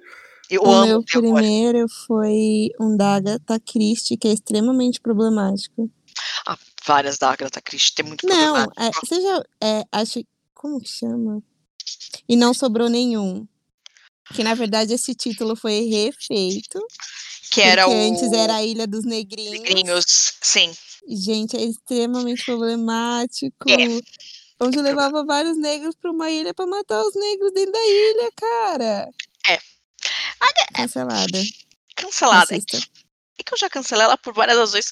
[0.49, 5.91] Eu o amo meu primeiro foi um da Agatha Christie, que é extremamente problemático.
[6.47, 8.81] Ah, várias da Agatha Christie, tem muito Não, problemático.
[8.81, 11.43] é, você já, é, acho, como que chama?
[12.27, 13.47] E não sobrou nenhum.
[14.33, 16.79] Que na verdade esse título foi refeito.
[17.51, 17.91] Que era o.
[17.91, 19.51] antes era a Ilha dos Negrinhos.
[19.51, 20.71] Negrinhos, sim.
[21.07, 23.69] Gente, é extremamente problemático.
[23.69, 24.01] É.
[24.60, 29.10] Onde levava vários negros para uma ilha para matar os negros dentro da ilha, cara.
[29.48, 29.60] É.
[30.74, 31.41] Cancelada.
[31.95, 32.56] Cancelada.
[32.56, 34.91] É que, é que eu já cancelei ela por várias razões.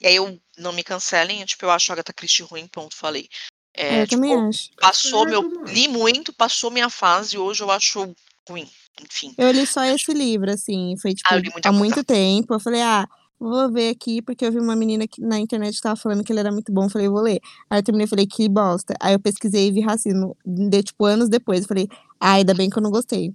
[0.00, 3.28] E aí eu não me cancelem, tipo, eu acho a Agatha Christie ruim, ponto, falei.
[3.74, 4.70] É, eu tipo, também acho.
[4.80, 5.42] Passou meu.
[5.64, 8.14] Li muito, passou minha fase, hoje eu acho
[8.48, 8.68] ruim.
[9.00, 9.34] Enfim.
[9.38, 10.96] Eu li só esse livro, assim.
[11.00, 12.54] Foi tipo, ah, há muito tempo.
[12.54, 15.82] Eu falei, ah, vou ver aqui, porque eu vi uma menina que na internet que
[15.82, 16.88] tava falando que ele era muito bom.
[16.88, 17.40] Falei, vou ler.
[17.70, 18.94] Aí eu terminei e falei, que bosta.
[19.00, 20.36] Aí eu pesquisei e vi racismo.
[20.44, 21.66] Deu, tipo, anos depois.
[21.66, 21.88] Falei,
[22.20, 23.32] ah, ainda bem que eu não gostei.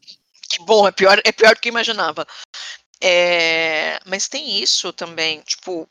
[0.49, 2.27] Que bom, é pior, é pior do que eu imaginava.
[3.01, 5.89] É, mas tem isso também, tipo,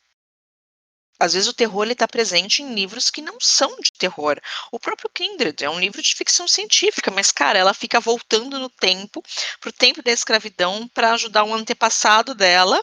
[1.23, 4.41] às vezes o terror está presente em livros que não são de terror.
[4.73, 8.69] O próprio Kindred é um livro de ficção científica, mas, cara, ela fica voltando no
[8.69, 9.23] tempo,
[9.61, 12.83] pro tempo da escravidão, para ajudar um antepassado dela,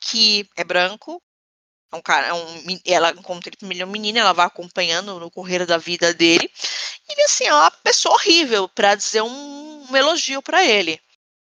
[0.00, 1.22] que é branco.
[1.92, 5.66] É um cara, é um, ela encontra ele um menino, ela vai acompanhando no correr
[5.66, 6.50] da vida dele.
[7.08, 11.00] E ele, assim, é uma pessoa horrível, para dizer um, um elogio para ele.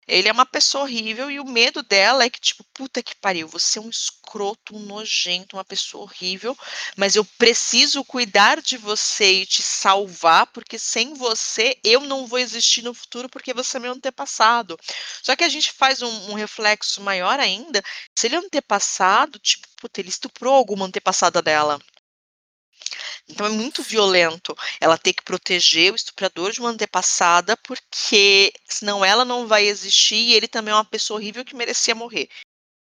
[0.06, 3.46] Ele é uma pessoa horrível e o medo dela é que, tipo, puta que pariu,
[3.46, 6.56] você é um escroto, um nojento, uma pessoa horrível,
[6.96, 12.38] mas eu preciso cuidar de você e te salvar, porque sem você eu não vou
[12.38, 14.76] existir no futuro porque você é meu antepassado.
[15.22, 17.82] Só que a gente faz um, um reflexo maior ainda,
[18.16, 21.78] se ele é antepassado, tipo, puta, ele estuprou alguma antepassada dela.
[23.28, 29.04] Então é muito violento ela ter que proteger o estuprador de uma antepassada, porque senão
[29.04, 32.28] ela não vai existir e ele também é uma pessoa horrível que merecia morrer.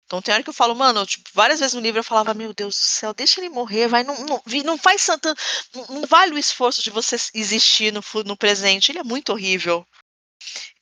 [0.07, 2.53] Então tem hora que eu falo, mano, tipo, várias vezes no livro eu falava, meu
[2.53, 5.35] Deus do céu, deixa ele morrer, vai, não, não, não faz santa,
[5.75, 9.87] não, não, vale o esforço de você existir no, no presente, ele é muito horrível.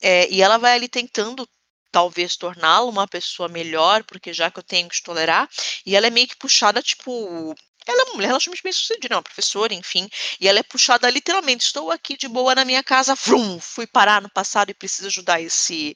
[0.01, 1.47] É, e ela vai ali tentando
[1.91, 5.47] talvez torná-la uma pessoa melhor, porque já que eu tenho que tolerar,
[5.85, 7.55] e ela é meio que puxada, tipo,
[7.87, 11.09] ela é uma mulher relativamente bem sucedida, é uma professora, enfim, e ela é puxada
[11.09, 11.65] literalmente.
[11.65, 15.41] Estou aqui de boa na minha casa, vrum, fui parar no passado e preciso ajudar
[15.41, 15.95] esse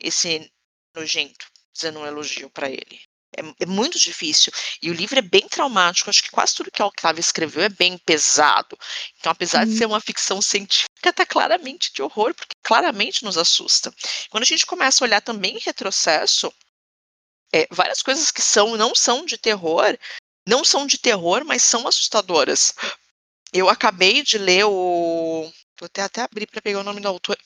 [0.00, 0.50] esse
[0.94, 3.00] nojento, dizendo um elogio para ele.
[3.36, 4.52] É, é, muito difícil.
[4.80, 6.08] E o livro é bem traumático.
[6.08, 8.78] Acho que quase tudo que a Octavia escreveu é bem pesado.
[9.18, 13.92] Então, apesar de ser uma ficção científica, está claramente de horror, porque claramente nos assusta.
[14.30, 16.52] Quando a gente começa a olhar também em retrocesso,
[17.52, 19.96] é, várias coisas que são não são de terror
[20.46, 22.74] não são de terror, mas são assustadoras.
[23.52, 25.50] Eu acabei de ler o.
[25.78, 27.38] Vou até, até abrir para pegar o nome do autor,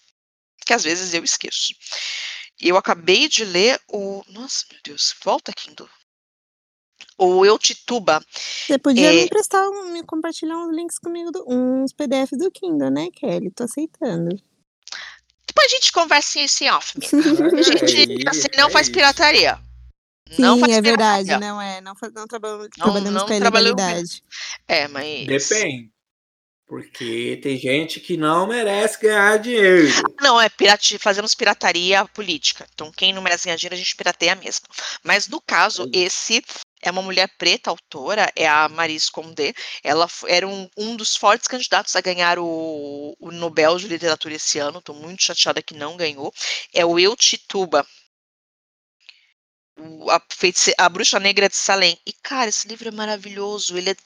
[0.67, 1.75] que às vezes eu esqueço.
[2.61, 4.23] Eu acabei de ler o.
[4.29, 5.89] Nossa, meu Deus, volta, Kindle.
[7.17, 8.25] O Eu Tituba.
[8.31, 9.13] Você podia é...
[9.13, 13.51] me emprestar, me compartilhar uns links comigo, do, uns PDFs do Kindle, né, Kelly?
[13.51, 14.41] Tô aceitando.
[15.47, 16.95] Depois a gente conversa isso em off.
[17.83, 19.59] a gente assim, não faz pirataria.
[20.31, 21.81] Sim, não é verdade, não é.
[21.81, 24.23] Não, não, trabalhamos, não, trabalhamos não com a ilegalidade.
[24.67, 25.27] É, mas.
[25.27, 25.91] Depende.
[26.69, 29.89] Porque tem gente que não merece ganhar dinheiro.
[30.21, 32.67] Não, é pirati fazemos pirataria política.
[32.75, 34.67] Então, quem não merece ganhar dinheiro, a gente pirateia mesmo.
[35.03, 36.43] Mas no caso, esse
[36.83, 39.55] é uma mulher preta, autora, é a Maris Condé.
[39.83, 44.59] Ela era um, um dos fortes candidatos a ganhar o, o Nobel de Literatura esse
[44.59, 44.79] ano.
[44.79, 46.31] Estou muito chateada que não ganhou.
[46.75, 47.87] É o Eu Tituba
[50.11, 51.99] a, a Bruxa Negra de Salem.
[52.07, 53.77] E, cara, esse livro é maravilhoso.
[53.77, 53.97] Ele é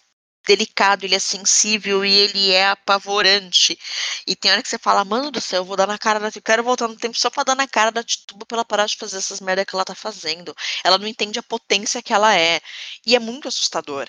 [0.46, 3.78] delicado, ele é sensível e ele é apavorante.
[4.26, 6.30] E tem hora que você fala, mano do céu, eu vou dar na cara da
[6.34, 8.86] eu quero voltar no tempo só pra dar na cara da Tituba pra ela parar
[8.86, 10.54] de fazer essas merda que ela tá fazendo.
[10.84, 12.60] Ela não entende a potência que ela é.
[13.06, 14.08] E é muito assustador.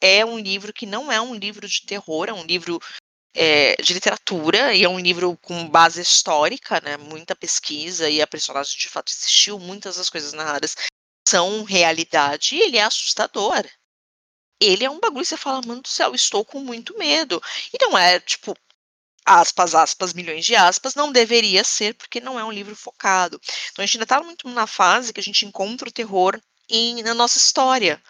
[0.00, 2.80] É um livro que não é um livro de terror, é um livro
[3.34, 6.96] é, de literatura e é um livro com base histórica, né?
[6.96, 10.74] Muita pesquisa e a personagem de fato existiu, muitas das coisas narradas
[11.28, 13.64] são realidade e ele é assustador
[14.60, 17.40] ele é um bagulho que você fala, mano do céu, estou com muito medo.
[17.72, 18.56] E não é, tipo,
[19.24, 23.40] aspas, aspas, milhões de aspas, não deveria ser, porque não é um livro focado.
[23.70, 27.02] Então a gente ainda está muito na fase que a gente encontra o terror em,
[27.02, 28.02] na nossa história.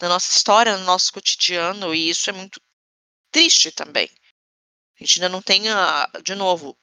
[0.00, 2.60] Na nossa história, no nosso cotidiano, e isso é muito
[3.32, 4.10] triste também.
[5.00, 5.62] A gente ainda não tem,
[6.22, 6.76] de novo,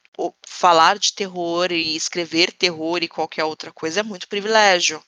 [0.46, 5.02] falar de terror e escrever terror e qualquer outra coisa é muito privilégio.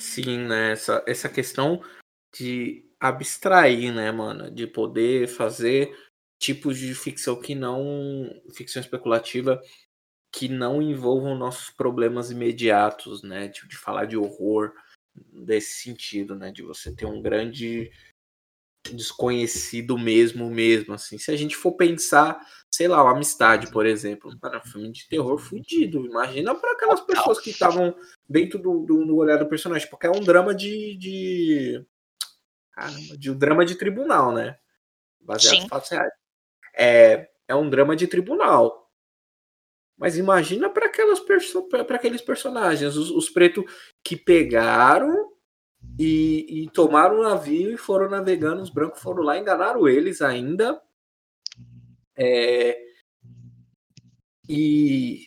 [0.00, 0.72] Sim, né?
[0.72, 1.82] Essa, essa questão
[2.34, 4.50] de abstrair, né, mano?
[4.50, 5.94] De poder fazer
[6.38, 8.30] tipos de ficção que não.
[8.54, 9.60] ficção especulativa
[10.32, 13.50] que não envolvam nossos problemas imediatos, né?
[13.50, 14.72] Tipo, de falar de horror
[15.14, 16.50] desse sentido, né?
[16.50, 17.92] De você ter um grande
[18.90, 21.18] desconhecido mesmo, mesmo, assim.
[21.18, 25.08] Se a gente for pensar, sei lá, o Amistade, por exemplo, para um filme de
[25.08, 26.06] terror fudido.
[26.06, 27.94] Imagina para aquelas pessoas que estavam
[28.28, 31.84] dentro do, do, do, olhar do personagem, porque é um drama de, de...
[32.72, 34.56] Caramba, de um drama de tribunal, né?
[35.20, 35.64] Baseado Sim.
[35.64, 36.12] em fatos reais.
[36.76, 38.88] É, é um drama de tribunal.
[39.98, 41.20] Mas imagina para aquelas
[41.68, 43.64] para aqueles personagens, os, os pretos
[44.02, 45.30] que pegaram
[45.98, 48.62] e, e tomaram o navio e foram navegando.
[48.62, 50.80] Os brancos foram lá, enganaram eles ainda.
[52.22, 52.78] É,
[54.46, 55.26] e,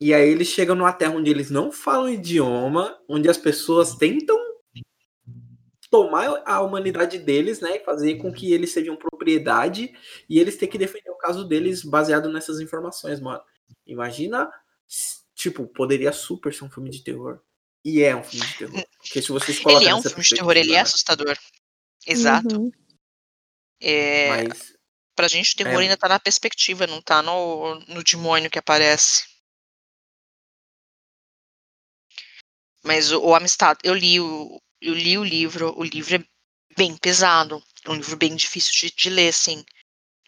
[0.00, 4.38] e aí eles chegam numa terra onde eles não falam idioma, onde as pessoas tentam
[5.90, 9.92] tomar a humanidade deles, né, e fazer com que eles sejam propriedade,
[10.28, 13.42] e eles têm que defender o caso deles baseado nessas informações, mano.
[13.86, 14.50] Imagina,
[15.34, 17.40] tipo, poderia super ser um filme de terror.
[17.84, 18.84] E é um filme de terror.
[18.98, 21.36] Porque se vocês Ele é um filme de terror, ele é assustador.
[22.06, 22.60] Exato.
[22.60, 22.70] Uhum.
[23.80, 24.44] É...
[24.44, 24.77] Mas...
[25.18, 25.82] Pra gente, o terror é...
[25.82, 29.24] ainda tá na perspectiva, não tá no, no demônio que aparece.
[32.84, 36.24] Mas o, o Amistad, eu li o, eu li o livro, o livro é
[36.76, 39.64] bem pesado, é um livro bem difícil de, de ler, assim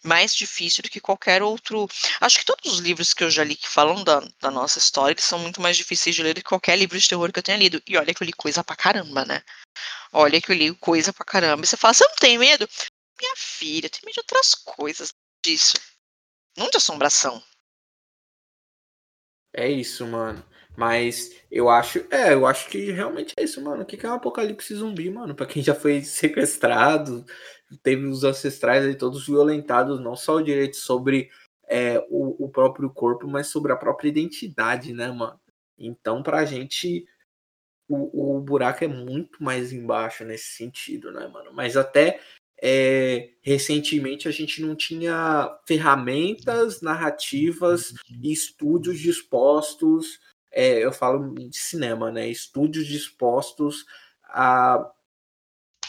[0.03, 1.87] mais difícil do que qualquer outro.
[2.19, 5.13] Acho que todos os livros que eu já li que falam da, da nossa história
[5.13, 7.43] eles são muito mais difíceis de ler do que qualquer livro de terror que eu
[7.43, 7.81] tenha lido.
[7.87, 9.43] E olha que eu li coisa pra caramba, né?
[10.11, 11.63] Olha que eu li coisa pra caramba.
[11.63, 12.67] E você fala, você não tem medo?
[13.21, 15.13] Minha filha, tem medo de outras coisas
[15.45, 15.77] disso.
[16.57, 17.41] Não de assombração.
[19.53, 20.43] É isso, mano.
[20.75, 23.83] Mas eu acho, é, eu acho que realmente é isso, mano.
[23.83, 25.35] O que é um apocalipse zumbi, mano?
[25.35, 27.23] Pra quem já foi sequestrado,
[27.83, 31.29] teve os ancestrais aí todos violentados, não só o direito sobre
[31.67, 35.39] é, o, o, próprio corpo, mas sobre a própria identidade, né, mano?
[35.77, 37.05] Então, pra gente,
[37.87, 41.51] o, o buraco é muito mais embaixo nesse sentido, né, mano?
[41.53, 42.19] Mas até
[42.61, 50.19] é, recentemente a gente não tinha ferramentas narrativas e estúdios dispostos,
[50.51, 52.27] é, eu falo de cinema, né?
[52.27, 53.85] Estúdios dispostos
[54.23, 54.91] a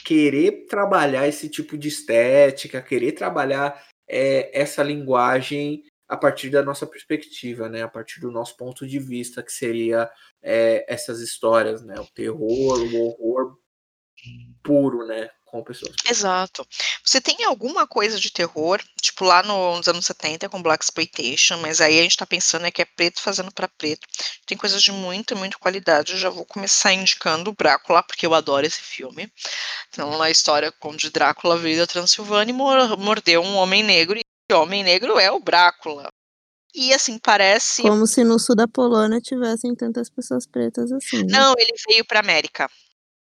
[0.04, 6.86] querer trabalhar esse tipo de estética, querer trabalhar é, essa linguagem a partir da nossa
[6.86, 7.82] perspectiva, né?
[7.82, 11.94] A partir do nosso ponto de vista, que seria é, essas histórias, né?
[12.00, 13.58] O terror, o horror
[14.62, 15.28] puro, né?
[15.52, 15.94] Com pessoas.
[16.08, 16.66] Exato.
[17.04, 21.58] Você tem alguma coisa de terror, tipo lá no, nos anos 70 com Black Exploitation,
[21.58, 24.08] mas aí a gente tá pensando é que é preto fazendo para preto.
[24.46, 26.12] Tem coisas de muita, muita qualidade.
[26.12, 29.30] Eu já vou começar indicando o Drácula, porque eu adoro esse filme.
[29.90, 34.58] Então, a história onde Drácula veio da Transilvânia e mordeu um homem negro, e o
[34.58, 36.08] homem negro é o Drácula.
[36.74, 37.82] E assim, parece.
[37.82, 41.18] Como se no sul da Polônia tivessem tantas pessoas pretas assim.
[41.18, 41.26] Né?
[41.28, 42.70] Não, ele veio para América.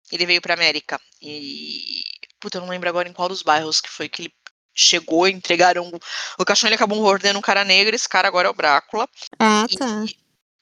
[0.09, 0.97] Ele veio para América.
[1.21, 2.03] E
[2.41, 4.33] Puta, eu não lembro agora em qual dos bairros que foi que ele
[4.73, 5.91] chegou, entregaram.
[6.37, 9.07] O caixão ele acabou mordendo um cara negro, esse cara agora é o Brácula.
[9.39, 10.05] Ah, tá.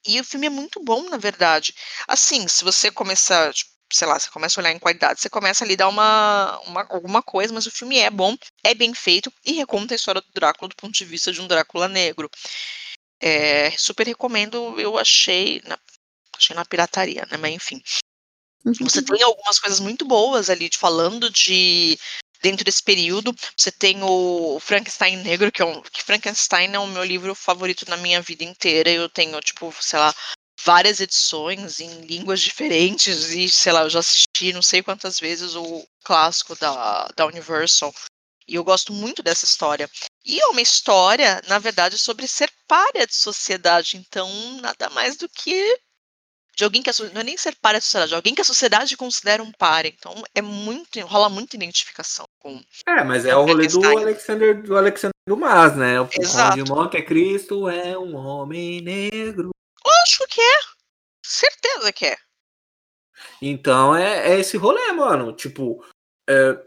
[0.06, 1.74] E, e o filme é muito bom, na verdade.
[2.06, 5.64] Assim, se você começar, tipo, sei lá, você começa a olhar em qualidade, você começa
[5.64, 9.32] ali a dar uma, uma, alguma coisa, mas o filme é bom, é bem feito
[9.44, 12.30] e reconta a história do Drácula do ponto de vista de um Drácula negro.
[13.20, 15.78] É, super recomendo, eu achei na,
[16.36, 17.36] achei na pirataria, né?
[17.36, 17.82] Mas enfim.
[18.64, 19.04] Você uhum.
[19.04, 21.98] tem algumas coisas muito boas ali, de, falando de
[22.42, 23.34] dentro desse período.
[23.56, 27.88] Você tem o Frankenstein Negro, que é um, que Frankenstein é o meu livro favorito
[27.88, 28.90] na minha vida inteira.
[28.90, 30.14] Eu tenho, tipo, sei lá,
[30.64, 35.54] várias edições em línguas diferentes e, sei lá, eu já assisti não sei quantas vezes
[35.54, 37.94] o clássico da, da Universal.
[38.46, 39.88] E eu gosto muito dessa história.
[40.24, 43.96] E é uma história, na verdade, sobre ser párea de sociedade.
[43.96, 44.28] Então,
[44.60, 45.78] nada mais do que
[46.60, 48.44] de alguém que a, não é nem ser párea de sociedade, de alguém que a
[48.44, 49.88] sociedade considera um párea.
[49.88, 52.62] Então, é muito, rola muita identificação com.
[52.86, 55.98] É, mas é o rolê do Alexander, do Alexander Dumas, né?
[55.98, 56.62] O Exato.
[56.62, 59.50] de Monte Cristo é um homem negro.
[59.82, 60.58] Lógico que é.
[61.24, 62.16] Certeza que é.
[63.40, 65.32] Então é, é esse rolê, mano.
[65.32, 65.82] Tipo,
[66.28, 66.62] é,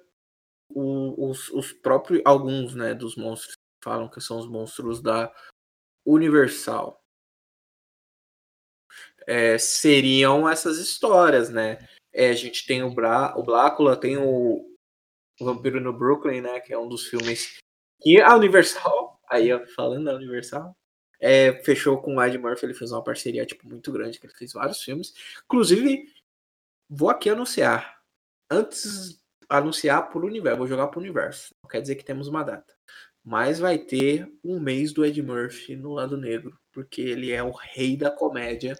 [0.69, 5.31] o, os, os próprios, alguns, né, dos monstros falam que são os monstros da
[6.03, 7.02] Universal.
[9.25, 11.87] É, seriam essas histórias, né?
[12.11, 14.69] É, a gente tem o, Bra o Blácula, tem o,
[15.39, 16.59] Vampiro no Brooklyn, né?
[16.59, 17.57] Que é um dos filmes
[18.01, 20.75] que a Universal, aí falando da Universal,
[21.19, 24.33] é, fechou com o Ed Murphy, ele fez uma parceria tipo, muito grande, que ele
[24.33, 25.13] fez vários filmes.
[25.45, 26.05] Inclusive,
[26.89, 28.01] vou aqui anunciar.
[28.51, 31.53] Antes anunciar por universo, vou jogar pro universo.
[31.63, 32.73] Não quer dizer que temos uma data.
[33.23, 37.51] Mas vai ter um mês do Ed Murphy no lado negro, porque ele é o
[37.51, 38.77] rei da comédia,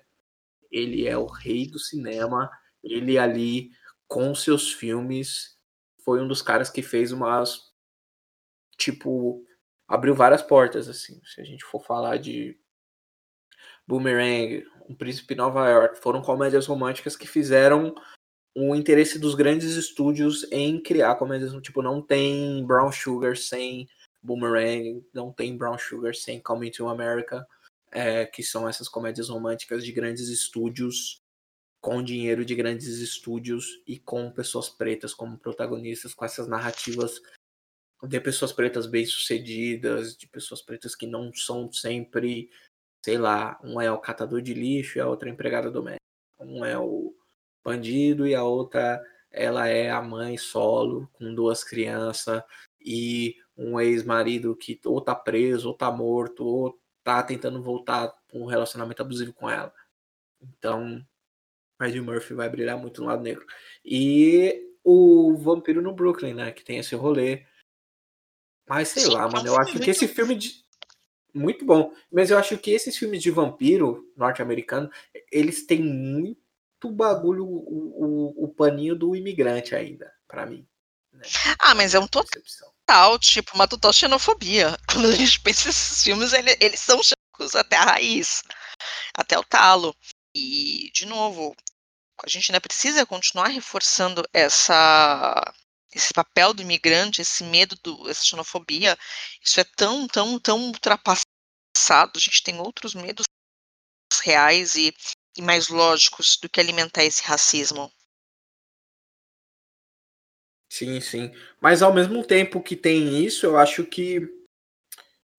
[0.74, 2.50] ele é o rei do cinema,
[2.84, 3.70] ele ali
[4.08, 5.58] com seus filmes
[6.04, 7.72] foi um dos caras que fez umas
[8.78, 9.46] tipo
[9.88, 11.22] abriu várias portas assim.
[11.24, 12.60] Se a gente for falar de
[13.88, 17.94] Boomerang, Um Príncipe Nova York, foram comédias românticas que fizeram
[18.56, 23.88] o interesse dos grandes estúdios em criar comédias, tipo, não tem Brown Sugar sem
[24.22, 27.46] Boomerang, não tem Brown Sugar sem Coming to America,
[27.94, 31.22] é, que são essas comédias românticas de grandes estúdios,
[31.80, 37.22] com dinheiro de grandes estúdios e com pessoas pretas como protagonistas, com essas narrativas
[38.02, 42.50] de pessoas pretas bem-sucedidas, de pessoas pretas que não são sempre,
[43.04, 46.04] sei lá, um é o catador de lixo e a outra é a empregada doméstica.
[46.40, 47.16] Um é o
[47.64, 52.44] bandido e a outra ela é a mãe solo com duas crianças
[52.80, 58.40] e um ex-marido que ou tá preso ou tá morto ou tá tentando voltar para
[58.40, 59.74] um relacionamento abusivo com ela.
[60.42, 61.06] Então,
[61.82, 63.46] Ed Murphy vai brilhar muito no lado negro.
[63.84, 67.46] E o Vampiro no Brooklyn, né, que tem esse rolê.
[68.68, 70.64] Mas sei lá, mano, eu acho que esse filme de
[71.34, 74.92] muito bom, mas eu acho que esses filmes de vampiro norte-americano,
[75.32, 76.44] eles têm muito
[76.84, 80.68] muito bagulho, o, o, o paninho do imigrante ainda, para mim.
[81.12, 81.22] Né?
[81.60, 82.42] Ah, mas é um total,
[83.20, 84.78] tipo, uma total xenofobia.
[84.88, 88.44] Quando a gente pensa nesses filmes, ele, eles são xenofóbicos até a raiz,
[89.16, 89.96] até o talo.
[90.36, 91.56] E, de novo,
[92.24, 95.54] a gente ainda precisa continuar reforçando essa
[95.96, 98.98] esse papel do imigrante, esse medo, do, essa xenofobia,
[99.40, 101.24] isso é tão, tão, tão ultrapassado.
[102.16, 103.26] A gente tem outros medos
[104.24, 104.92] reais e
[105.36, 107.92] e mais lógicos do que alimentar esse racismo.
[110.74, 111.32] Sim, sim.
[111.62, 114.28] Mas ao mesmo tempo que tem isso, eu acho que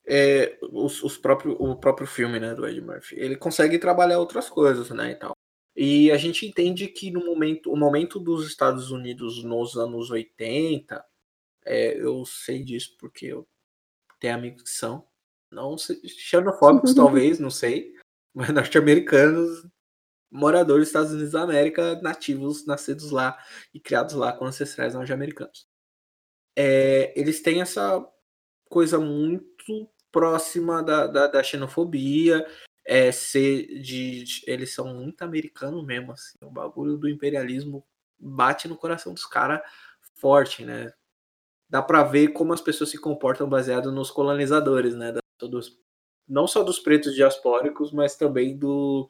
[0.07, 4.49] é, os, os próprio, o próprio filme né, do Ed Murphy, ele consegue trabalhar outras
[4.49, 5.37] coisas, né, e tal.
[5.75, 11.05] E a gente entende que no momento, o momento dos Estados Unidos nos anos 80,
[11.67, 13.45] é, eu sei disso porque eu
[14.21, 15.05] tenho amigos que são,
[15.51, 17.93] não sei, xenofóbicos talvez, não sei,
[18.33, 19.67] mas norte-americanos
[20.35, 23.39] moradores dos Estados Unidos da América, nativos, nascidos lá
[23.73, 25.69] e criados lá com ancestrais norte-americanos.
[26.57, 28.05] É, eles têm essa
[28.69, 32.45] coisa muito próxima da, da, da xenofobia,
[32.85, 37.87] é, ser de, de, eles são muito americanos mesmo, assim, o bagulho do imperialismo
[38.19, 39.61] bate no coração dos caras
[40.17, 40.93] forte, né?
[41.69, 45.15] Dá para ver como as pessoas se comportam baseado nos colonizadores, né?
[45.41, 45.79] Dos,
[46.29, 49.09] não só dos pretos diaspóricos, mas também do,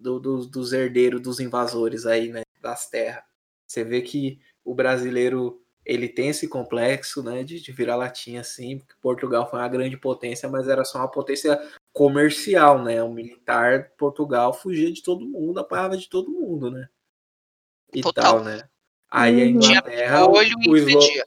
[0.00, 3.22] do, do, dos herdeiros dos invasores aí, né, das terras.
[3.66, 8.78] Você vê que o brasileiro ele tem esse complexo, né, de, de virar latinha assim,
[8.78, 11.60] porque Portugal foi uma grande potência, mas era só uma potência
[11.92, 16.88] comercial, né, o militar Portugal fugia de todo mundo, apanhava de todo mundo, né,
[17.92, 18.24] e Total.
[18.24, 18.68] tal, né.
[19.10, 19.50] Aí a uhum.
[19.50, 21.24] Inglaterra, o, o slogan,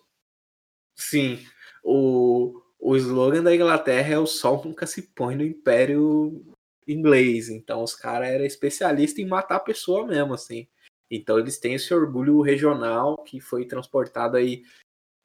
[0.96, 1.46] sim,
[1.84, 6.53] o, o slogan da Inglaterra é o sol nunca se põe no império
[6.88, 7.50] inglês.
[7.50, 10.68] Então os caras eram especialistas em matar a pessoa mesmo, assim.
[11.10, 14.64] Então eles têm esse orgulho regional que foi transportado aí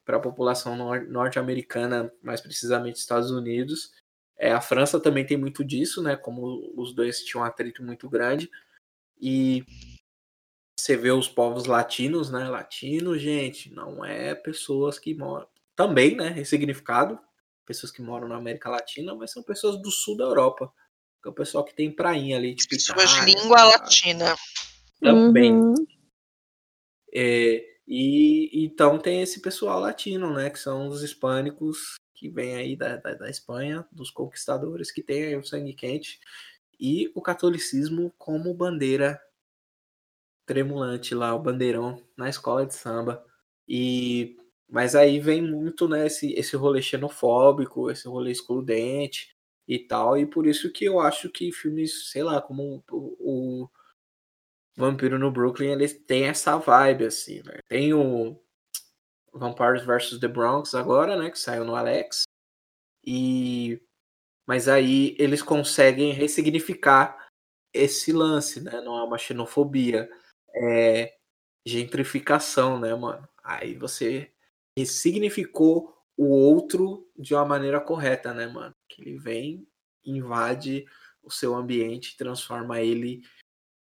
[0.05, 0.75] para a população
[1.07, 3.91] norte-americana, mais precisamente Estados Unidos.
[4.37, 6.15] É, a França também tem muito disso, né?
[6.15, 8.49] Como os dois tinham um atrito muito grande.
[9.19, 9.63] E
[10.79, 12.47] você vê os povos latinos, né?
[12.47, 15.47] Latino, gente, não é pessoas que moram.
[15.75, 16.29] Também, né?
[16.29, 17.19] Ressignificado,
[17.65, 20.73] pessoas que moram na América Latina, mas são pessoas do sul da Europa
[21.21, 23.65] que é o pessoal que tem prainha ali, tipo Pessoas de Itália, língua tá?
[23.65, 24.35] latina.
[25.01, 25.53] também.
[25.53, 25.73] Uhum.
[27.13, 30.49] É, e então tem esse pessoal latino, né?
[30.49, 35.23] Que são os hispânicos que vêm aí da, da, da Espanha, dos conquistadores, que tem
[35.23, 36.19] aí o sangue quente,
[36.79, 39.19] e o catolicismo como bandeira
[40.45, 43.25] tremulante lá, o bandeirão na escola de samba.
[43.67, 44.37] E
[44.71, 49.35] mas aí vem muito, né, esse, esse rolê xenofóbico, esse rolê excludente
[49.69, 53.69] e tal, e por isso que eu acho que filmes, sei lá, como o, o
[54.75, 57.59] Vampiro no Brooklyn, eles têm essa vibe, assim, né?
[57.67, 58.35] Tem o
[59.31, 60.19] Vampires vs.
[60.19, 62.23] The Bronx agora, né, que saiu no Alex,
[63.05, 63.79] e...
[64.47, 67.29] Mas aí eles conseguem ressignificar
[67.71, 68.81] esse lance, né?
[68.81, 70.09] Não é uma xenofobia,
[70.55, 71.15] é
[71.63, 73.29] gentrificação, né, mano?
[73.43, 74.31] Aí você
[74.75, 78.75] ressignificou o outro de uma maneira correta, né, mano?
[78.89, 79.65] Que ele vem,
[80.03, 80.85] invade
[81.23, 83.23] o seu ambiente, transforma ele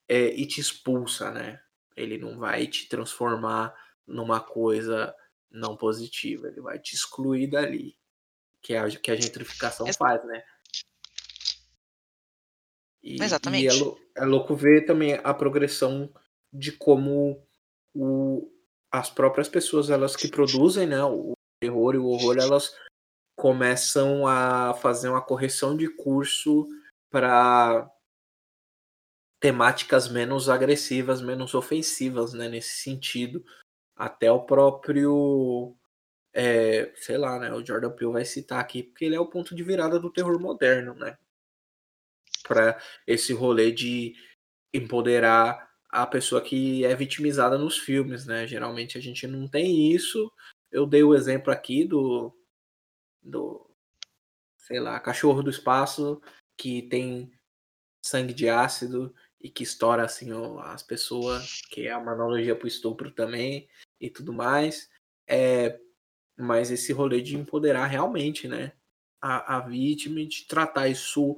[0.09, 1.61] é, e te expulsa, né?
[1.95, 3.75] Ele não vai te transformar
[4.07, 5.15] numa coisa
[5.51, 7.95] não positiva, ele vai te excluir dali,
[8.63, 10.43] que é a que a gentrificação faz, né?
[13.03, 13.65] E, Exatamente.
[13.65, 16.11] E é, lou- é louco ver também a progressão
[16.51, 17.47] de como
[17.95, 18.51] o,
[18.91, 21.35] as próprias pessoas, elas que produzem, né, o
[21.65, 22.77] terror e o horror, elas
[23.37, 26.69] começam a fazer uma correção de curso
[27.11, 27.91] para
[29.41, 33.45] temáticas menos agressivas, menos ofensivas, né, nesse sentido.
[33.97, 35.75] Até o próprio,
[36.33, 39.55] é, sei lá, né, o Jordan Peele vai citar aqui, porque ele é o ponto
[39.55, 41.17] de virada do terror moderno, né,
[42.43, 44.15] para esse rolê de
[44.73, 48.49] empoderar a pessoa que é vitimizada nos filmes, né?
[48.49, 50.31] Geralmente a gente não tem isso.
[50.75, 52.37] Eu dei o exemplo aqui do
[53.23, 53.71] do
[54.59, 56.21] sei lá, cachorro do espaço
[56.57, 57.31] que tem
[58.05, 60.31] sangue de ácido e que estoura assim
[60.63, 63.69] as pessoas, que é uma analogia pro estupro também
[64.01, 64.91] e tudo mais.
[65.29, 65.79] É,
[66.37, 68.73] mas esse rolê de empoderar realmente, né,
[69.21, 71.37] a, a vítima e de tratar isso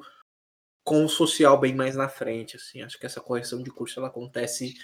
[0.83, 2.81] com o social bem mais na frente, assim.
[2.81, 4.75] Acho que essa correção de curso ela acontece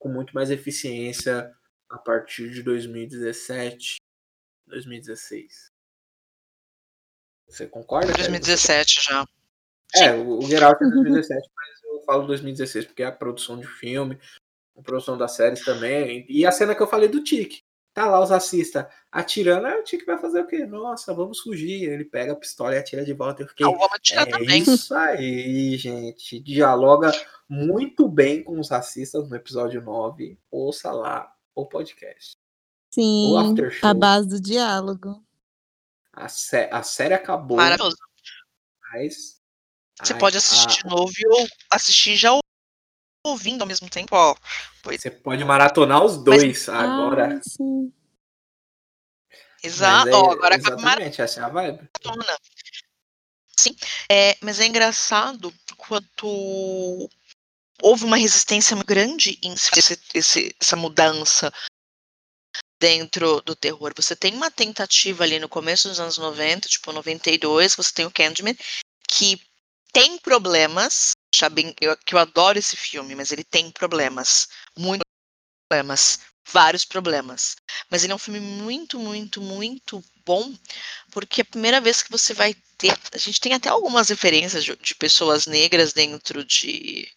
[0.00, 1.54] com muito mais eficiência
[1.90, 3.96] a partir de 2017,
[4.66, 5.70] 2016.
[7.48, 8.12] Você concorda?
[8.12, 8.28] Kelly?
[8.28, 9.24] 2017 já.
[9.96, 13.58] É, o o Get Out é 2017, mas eu falo 2016 porque é a produção
[13.58, 14.18] de filme,
[14.78, 16.24] a produção das séries também.
[16.28, 17.62] E a cena que eu falei do Tique.
[17.92, 20.64] Tá lá os racistas atirando, aí o Tique vai fazer o quê?
[20.64, 21.90] Nossa, vamos fugir.
[21.90, 23.42] Ele pega a pistola e atira de volta.
[23.42, 23.66] Eu fiquei.
[23.66, 24.62] Ah, vamos atirar É também.
[24.62, 26.38] isso aí, gente.
[26.38, 27.10] Dialoga
[27.48, 30.38] muito bem com os racistas no episódio 9.
[30.52, 32.32] Ouça lá o podcast.
[32.92, 33.88] Sim, after show.
[33.88, 35.24] a base do diálogo.
[36.12, 37.96] A, sé- a série acabou, Maravilhoso.
[38.92, 39.40] mas.
[40.02, 42.30] Você ai, pode a- assistir de novo ou assistir já
[43.24, 44.34] ouvindo ao mesmo tempo, ó.
[44.82, 47.36] Você pode maratonar os dois agora.
[47.36, 47.92] Ah, sim.
[49.62, 50.06] Exato.
[50.06, 51.88] Mas é- Ó, agora acaba exatamente, essa é a vibe.
[52.04, 52.38] maratona.
[53.58, 53.76] Sim.
[54.10, 57.10] É, mas é engraçado quanto
[57.82, 61.52] houve uma resistência grande em esse, esse- essa mudança
[62.80, 63.92] dentro do terror.
[63.94, 68.10] Você tem uma tentativa ali no começo dos anos 90, tipo 92, você tem o
[68.10, 68.56] Candyman,
[69.08, 69.40] que
[69.92, 71.10] tem problemas,
[71.52, 75.04] bem, eu, que eu adoro esse filme, mas ele tem problemas, muitos
[75.68, 76.20] problemas,
[76.50, 77.56] vários problemas.
[77.90, 80.54] Mas ele é um filme muito, muito, muito bom,
[81.10, 84.64] porque é a primeira vez que você vai ter, a gente tem até algumas referências
[84.64, 87.10] de, de pessoas negras dentro de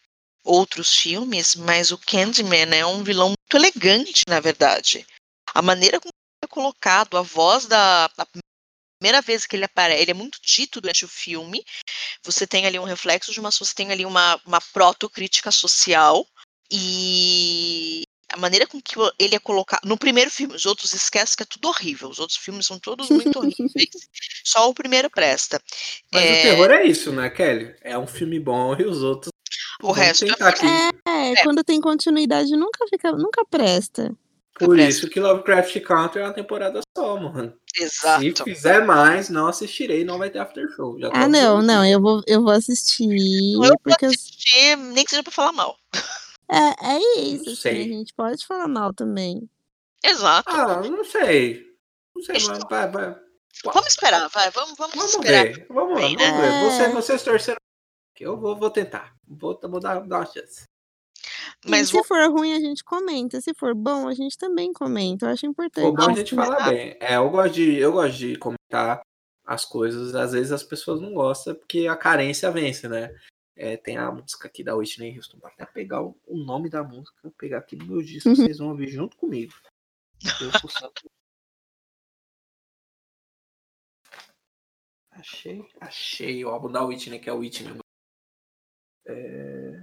[0.43, 5.05] outros filmes, mas o Candyman é um vilão muito elegante, na verdade.
[5.53, 6.11] A maneira como
[6.43, 8.27] é colocado, a voz da a
[8.99, 11.63] primeira vez que ele aparece, ele é muito dito durante o filme.
[12.23, 16.25] Você tem ali um reflexo de uma, você tem ali uma, uma protocrítica social
[16.71, 21.43] e a maneira com que ele é colocado no primeiro filme, os outros esquecem que
[21.43, 22.09] é tudo horrível.
[22.09, 23.69] Os outros filmes são todos muito horríveis.
[24.43, 25.61] Só o primeiro presta.
[26.11, 27.75] Mas É, o terror é isso, né, Kelly?
[27.81, 29.32] É um filme bom e os outros.
[29.83, 30.65] O vamos resto é tentar aqui.
[31.07, 31.43] É, É.
[31.43, 34.11] quando tem continuidade nunca fica, nunca presta.
[34.57, 34.89] Por presta.
[34.89, 37.53] isso que Lovecraft Country é uma temporada só, mano.
[37.75, 38.43] Se Exato.
[38.43, 40.97] fizer mais, não assistirei, não vai ter after show.
[40.99, 44.75] Já Ah, não, avisando não, eu vou, eu vou assistir, Eu vou porque eu- assistir,
[44.77, 45.75] nem que seja pra falar mal.
[46.51, 49.49] é, é isso, assim, a gente pode falar mal também.
[50.03, 50.49] Exato.
[50.51, 51.65] Ah, não sei.
[52.15, 53.15] Não sei, Deixa mas eu- vai, vai.
[53.65, 54.51] Vamos esperar, vai.
[54.51, 55.45] Vamos, vamos, Vamos esperar.
[55.45, 55.65] ver.
[55.69, 56.61] Vamos lá, Bem, vamos né?
[56.61, 56.69] ver.
[56.69, 56.89] Você, É.
[56.89, 57.57] vocês torceram.
[58.19, 59.15] Eu vou, vou tentar.
[59.27, 60.63] Vou, vou dar, dar uma chance.
[61.65, 63.39] Mas e vou- se for ruim, a gente comenta.
[63.41, 65.25] Se for bom, a gente também comenta.
[65.25, 65.85] Eu acho importante.
[65.85, 66.15] For bom a isso.
[66.17, 66.97] gente falar bem.
[66.99, 69.01] É, eu gosto de, eu gosto de comentar
[69.45, 70.13] as coisas.
[70.15, 73.15] Às vezes as pessoas não gostam porque a carência vence, né?
[73.55, 75.37] É, tem a música aqui da Whitney Houston.
[75.39, 78.35] Vou até pegar o, o nome da música, pegar aqui no meu disco, uhum.
[78.35, 79.53] vocês vão ouvir junto comigo.
[80.41, 80.49] Eu
[85.11, 87.82] Achei, achei o álbum da Whitney, que é o Whitney.
[89.07, 89.73] É...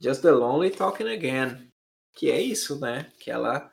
[0.00, 1.72] Just the Lonely Talking Again.
[2.12, 3.12] Que é isso, né?
[3.18, 3.70] Que ela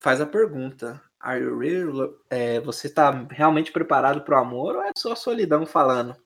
[0.00, 4.82] faz a pergunta: Are you really, é, você está realmente preparado para o amor ou
[4.82, 6.16] é só solidão falando?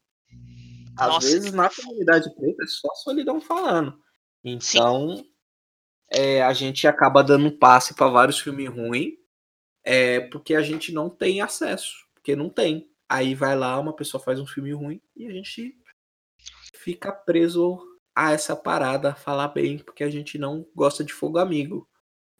[0.96, 3.98] Às Nossa, vezes na comunidade preta é só solidão falando.
[4.44, 5.24] Então
[6.10, 9.14] é, a gente acaba dando um passe para vários filmes ruins
[9.84, 12.06] é, porque a gente não tem acesso.
[12.14, 12.90] Porque não tem.
[13.08, 15.74] Aí vai lá, uma pessoa faz um filme ruim e a gente
[16.74, 17.78] fica preso
[18.14, 21.88] a essa parada, a falar bem, porque a gente não gosta de fogo amigo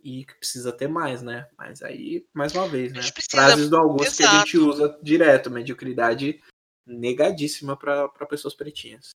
[0.03, 1.49] e que precisa ter mais, né?
[1.57, 3.01] Mas aí, mais uma vez, né?
[3.01, 3.31] Precisa...
[3.31, 4.31] Frases do Augusto Exato.
[4.31, 6.41] que a gente usa direto, mediocridade
[6.87, 9.11] negadíssima para pessoas pretinhas.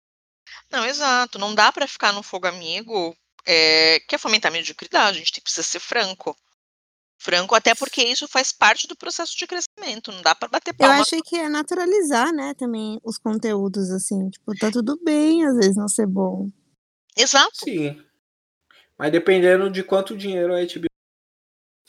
[0.70, 1.40] Não, exato.
[1.40, 5.18] Não dá para ficar no fogo amigo é, que é fomentar mediocridade.
[5.18, 6.36] A gente tem, precisa ser franco.
[7.22, 10.12] Franco, até porque isso faz parte do processo de crescimento.
[10.12, 10.96] Não dá para bater palma.
[10.96, 14.30] Eu achei que é naturalizar, né, também os conteúdos, assim.
[14.32, 16.50] Tipo, tá tudo bem, às vezes, não ser bom.
[17.16, 17.64] Exato.
[17.64, 18.02] Sim.
[18.98, 20.88] Mas dependendo de quanto dinheiro a HBO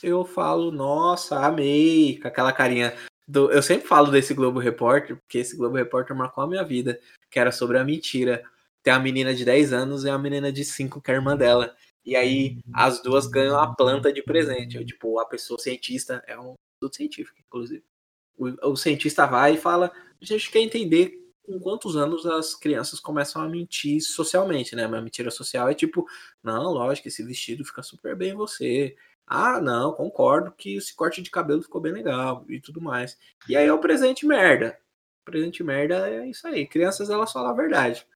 [0.02, 2.92] eu falo, nossa, amei, com aquela carinha
[3.26, 3.50] do.
[3.52, 6.98] Eu sempre falo desse Globo Repórter, porque esse Globo Repórter marcou a minha vida,
[7.30, 8.42] que era sobre a mentira.
[8.82, 11.36] Tem a menina de 10 anos e a menina de 5, que é a irmã
[11.36, 11.74] dela.
[12.04, 14.76] E aí as duas ganham a planta de presente.
[14.76, 17.84] Eu, tipo, a pessoa cientista, é um estudo científico, inclusive.
[18.36, 23.00] O, o cientista vai e fala: a gente quer entender com quantos anos as crianças
[23.00, 24.86] começam a mentir socialmente, né?
[24.86, 26.06] Uma mentira social é tipo,
[26.42, 28.96] não, lógico, esse vestido fica super bem em você.
[29.26, 33.18] Ah, não, concordo que esse corte de cabelo ficou bem legal e tudo mais.
[33.48, 34.78] E aí é o presente merda.
[35.22, 36.66] O presente merda é isso aí.
[36.66, 38.06] Crianças, elas falam a verdade.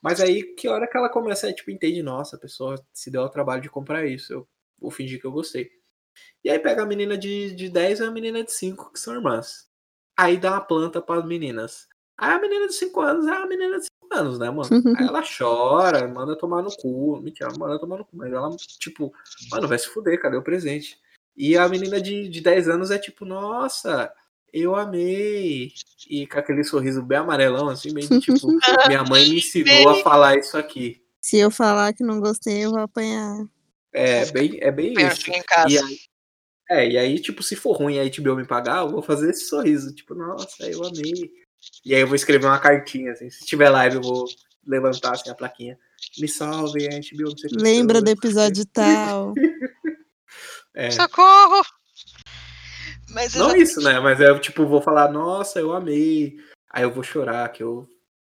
[0.00, 3.22] Mas aí, que hora que ela começa a, tipo, entende, nossa, a pessoa se deu
[3.22, 4.32] ao trabalho de comprar isso.
[4.32, 5.70] Eu vou fingir que eu gostei.
[6.44, 9.14] E aí pega a menina de, de 10 e a menina de 5, que são
[9.14, 9.68] irmãs.
[10.16, 11.88] Aí dá uma planta para as meninas.
[12.16, 14.68] Aí a menina de 5 anos é a menina de 5 anos, né, mano?
[14.98, 17.20] Aí ela chora, manda tomar no cu.
[17.20, 18.16] Mentira, manda tomar no cu.
[18.16, 19.12] Mas ela, tipo,
[19.50, 20.98] mano, vai se fuder, cadê o presente?
[21.36, 24.12] E a menina de, de 10 anos é tipo, nossa,
[24.52, 25.72] eu amei.
[26.08, 28.46] E com aquele sorriso bem amarelão, assim, bem de, tipo,
[28.88, 31.02] minha mãe me ensinou a falar isso aqui.
[31.20, 33.44] Se eu falar que não gostei, eu vou apanhar.
[33.92, 35.30] É bem, é bem isso.
[35.68, 35.98] E aí,
[36.70, 39.30] é, e aí, tipo, se for ruim e a HBO me pagar, eu vou fazer
[39.30, 39.94] esse sorriso.
[39.94, 41.30] Tipo, nossa, eu amei.
[41.84, 43.30] E aí eu vou escrever uma cartinha, assim.
[43.30, 44.26] Se tiver live, eu vou
[44.66, 45.78] levantar assim, a plaquinha.
[46.18, 49.32] Me salve, a HBO, não sei Lembra do episódio tal.
[50.74, 50.90] é.
[50.90, 51.62] Socorro!
[53.10, 53.98] Mas não isso, né?
[54.00, 56.38] Mas eu, tipo, vou falar, nossa, eu amei.
[56.70, 57.88] Aí eu vou chorar, que eu.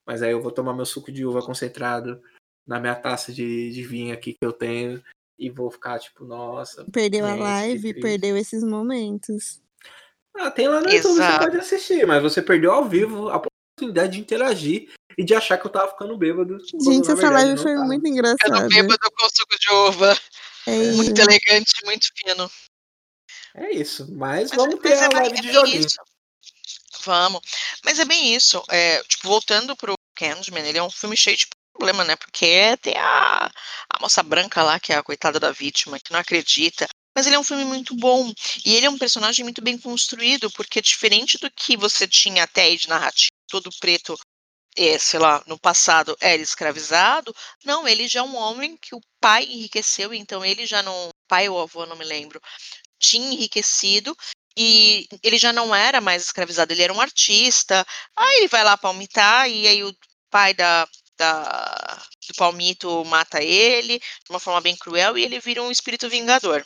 [0.07, 2.21] Mas aí eu vou tomar meu suco de uva concentrado
[2.67, 5.03] na minha taça de, de vinho aqui que eu tenho.
[5.39, 6.85] E vou ficar, tipo, nossa.
[6.93, 9.61] Perdeu gente, a live, perdeu esses momentos.
[10.37, 11.09] Ah, tem lá no Exato.
[11.09, 15.35] YouTube, você pode assistir, mas você perdeu ao vivo a oportunidade de interagir e de
[15.35, 16.59] achar que eu tava ficando bêbado.
[16.83, 17.87] Gente, essa live foi tava.
[17.87, 18.39] muito engraçada.
[18.45, 20.19] Ficando bêbado com suco de uva.
[20.67, 22.51] É muito elegante, muito fino.
[23.55, 25.87] É isso, mas, mas vamos ter a é live de é joguinho.
[25.87, 25.97] Isso.
[27.05, 27.41] Vamos.
[27.85, 28.63] Mas é bem isso.
[28.69, 32.17] É, tipo, voltando pro Candyman, ele é um filme cheio de problema, né?
[32.17, 36.21] Porque tem a, a moça branca lá, que é a coitada da vítima, que não
[36.21, 36.87] acredita.
[37.15, 38.33] Mas ele é um filme muito bom.
[38.65, 42.63] E ele é um personagem muito bem construído, porque diferente do que você tinha até
[42.63, 44.17] aí de narrativa, todo preto,
[44.77, 47.35] é, sei lá, no passado era escravizado,
[47.65, 51.11] não, ele já é um homem que o pai enriqueceu, então ele já não.
[51.27, 52.41] Pai ou avô, não me lembro.
[52.99, 54.17] Tinha enriquecido
[54.57, 57.87] e ele já não era mais escravizado, ele era um artista.
[58.17, 59.95] Aí ele vai lá palmitar e aí o
[60.31, 65.63] pai da, da, do palmito mata ele de uma forma bem cruel e ele vira
[65.63, 66.63] um espírito vingador.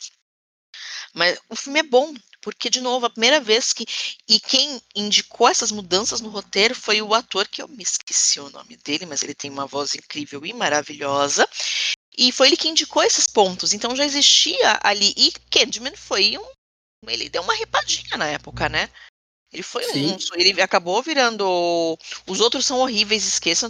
[1.13, 3.85] Mas o filme é bom, porque, de novo, a primeira vez que.
[4.27, 8.49] E quem indicou essas mudanças no roteiro foi o ator, que eu me esqueci o
[8.49, 11.47] nome dele, mas ele tem uma voz incrível e maravilhosa.
[12.19, 13.73] E foi ele que indicou esses pontos.
[13.73, 15.13] Então já existia ali.
[15.15, 16.51] E Candyman foi um.
[17.07, 18.89] Ele deu uma repadinha na época, né?
[19.53, 20.11] Ele foi Sim.
[20.11, 20.17] um.
[20.35, 21.97] Ele acabou virando.
[22.27, 23.69] Os outros são horríveis, esqueçam.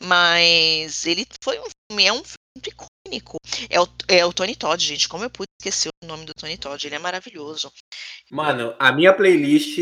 [0.00, 2.06] Mas ele foi um filme.
[2.06, 3.36] É um filme muito icônico.
[3.68, 5.06] É o, é o Tony Todd, gente.
[5.06, 6.82] Como eu pude esquecer o nome do Tony Todd?
[6.86, 7.70] Ele é maravilhoso.
[8.30, 9.76] Mano, a minha playlist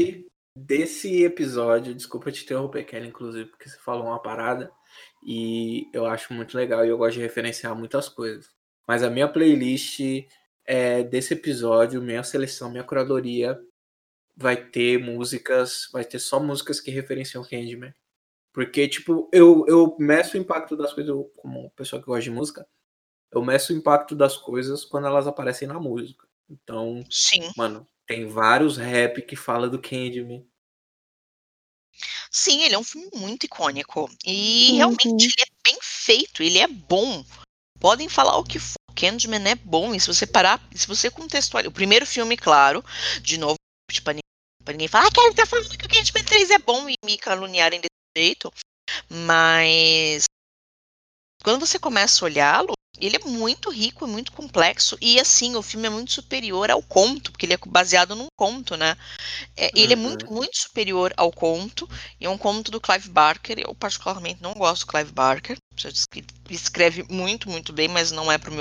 [0.56, 4.72] desse episódio, desculpa te interromper, Kelly, inclusive, porque você falou uma parada
[5.22, 8.50] e eu acho muito legal e eu gosto de referenciar muitas coisas.
[8.86, 10.00] Mas a minha playlist
[10.64, 13.58] é, desse episódio, minha seleção, minha curadoria
[14.36, 17.92] vai ter músicas, vai ter só músicas que referenciam Candyman.
[18.52, 22.30] Porque, tipo, eu, eu meço o impacto das coisas, eu, como pessoa que gosta de
[22.30, 22.66] música,
[23.30, 26.26] eu meço o impacto das coisas quando elas aparecem na música.
[26.48, 27.50] Então, Sim.
[27.56, 30.46] mano, tem vários rap que fala do Candyman.
[32.30, 34.10] Sim, ele é um filme muito icônico.
[34.24, 35.16] E realmente Uhum.
[35.16, 37.24] ele é bem feito, ele é bom.
[37.80, 38.76] Podem falar o que for.
[38.94, 39.94] Candyman é bom.
[39.94, 41.70] E se você parar, se você contextualizar.
[41.70, 42.84] O primeiro filme, claro,
[43.22, 43.54] de novo,
[43.90, 46.58] tipo, pra ninguém, pra ninguém falar, ah, Kevin tá falando que o Candyman 3 é
[46.58, 48.52] bom e me caluniarem desse jeito.
[49.08, 50.24] Mas
[51.44, 54.96] quando você começa a olhá-lo, ele é muito rico, é muito complexo.
[55.00, 58.76] E assim, o filme é muito superior ao conto, porque ele é baseado num conto,
[58.76, 58.96] né?
[59.56, 60.02] É, ele é Uhum.
[60.02, 61.88] muito, muito superior ao conto.
[62.20, 63.58] E é um conto do Clive Barker.
[63.58, 65.56] Eu, particularmente, não gosto do Clive Barker.
[66.14, 68.60] Ele escreve muito, muito bem, mas não é pro meu.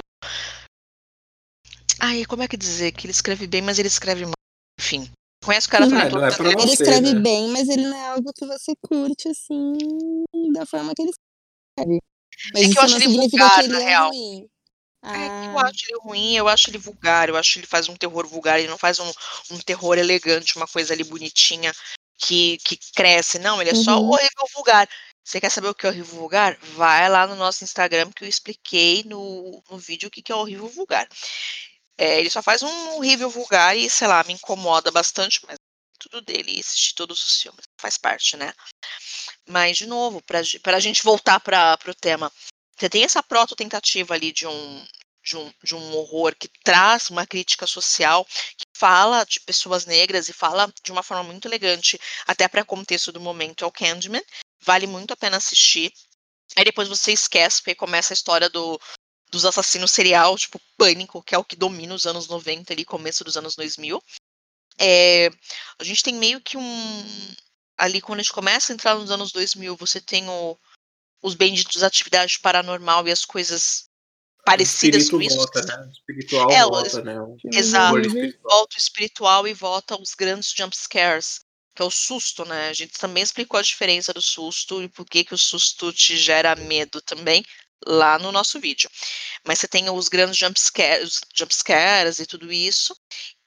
[1.99, 2.91] Ai, como é que dizer?
[2.91, 4.33] Que ele escreve bem, mas ele escreve mal.
[4.79, 5.09] Enfim.
[5.43, 7.21] Conhece o cara também É, não é pra Ele escreve né?
[7.21, 9.73] bem, mas ele não é algo que você curte, assim,
[10.53, 11.99] da forma que ele escreve.
[12.53, 14.09] Mas É que eu acho ele vulgar, que na ele é real.
[14.09, 14.49] ruim.
[15.13, 17.67] É que eu Ah, acho ele ruim, eu acho ele vulgar, eu acho que ele
[17.67, 19.11] faz um terror vulgar, ele não faz um,
[19.51, 21.73] um terror elegante, uma coisa ali bonitinha
[22.17, 23.39] que, que cresce.
[23.39, 24.09] Não, ele é só Uhum.
[24.09, 24.87] horrível vulgar.
[25.23, 26.57] Você quer saber o que é horrível vulgar?
[26.75, 30.35] Vai lá no nosso Instagram que eu expliquei no, no vídeo o que, que é
[30.35, 31.07] horrível vulgar.
[31.97, 35.57] É, ele só faz um horrível vulgar e, sei lá, me incomoda bastante, mas
[36.09, 38.53] tudo dele e assistir todos os filmes faz parte, né?
[39.47, 40.39] Mas, de novo, para
[40.77, 42.31] a gente voltar para o tema,
[42.77, 44.87] você tem essa proto-tentativa ali de um,
[45.23, 50.29] de, um, de um horror que traz uma crítica social, que fala de pessoas negras
[50.29, 54.23] e fala de uma forma muito elegante, até para contexto do momento, é o Candyman.
[54.61, 55.91] Vale muito a pena assistir.
[56.55, 58.79] Aí depois você esquece, porque começa a história do,
[59.31, 63.23] dos assassinos serial, tipo Pânico, que é o que domina os anos 90 ali, começo
[63.23, 64.01] dos anos 2000.
[64.79, 65.29] É,
[65.79, 67.03] a gente tem meio que um.
[67.77, 70.57] Ali, quando a gente começa a entrar nos anos 2000, você tem o,
[71.21, 73.87] os benditos atividade paranormal e as coisas
[74.45, 75.35] parecidas com isso.
[75.35, 75.85] volta, né?
[75.85, 77.21] O espiritual É, volta, né?
[77.21, 77.99] O filme Exato.
[77.99, 78.57] espiritual.
[78.57, 81.41] volta o espiritual e volta os grandes jump scares,
[81.75, 82.69] que é o susto, né?
[82.69, 86.17] A gente também explicou a diferença do susto e por que, que o susto te
[86.17, 87.43] gera medo também
[87.85, 88.89] lá no nosso vídeo.
[89.45, 92.95] Mas você tem os grandes jump scares, jump scares e tudo isso.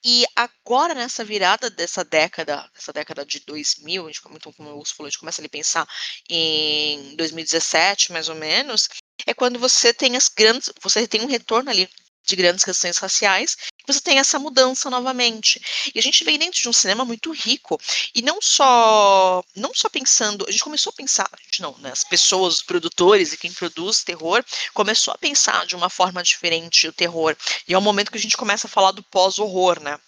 [0.04, 4.84] E agora, nessa virada dessa década, dessa década de 2000, a gente, então, como o
[4.84, 5.86] falou, a gente começa a pensar
[6.28, 8.88] em 2017, mais ou menos,
[9.26, 11.88] é quando você tem as grandes, você tem um retorno ali
[12.24, 13.56] de grandes questões raciais,
[13.92, 15.60] você tem essa mudança novamente.
[15.94, 17.80] E a gente vem dentro de um cinema muito rico,
[18.14, 21.90] e não só, não só pensando, a gente começou a pensar, a gente não, né,
[21.90, 26.88] as pessoas, os produtores e quem produz terror, começou a pensar de uma forma diferente
[26.88, 27.36] o terror.
[27.66, 29.98] E é o momento que a gente começa a falar do pós-horror, né?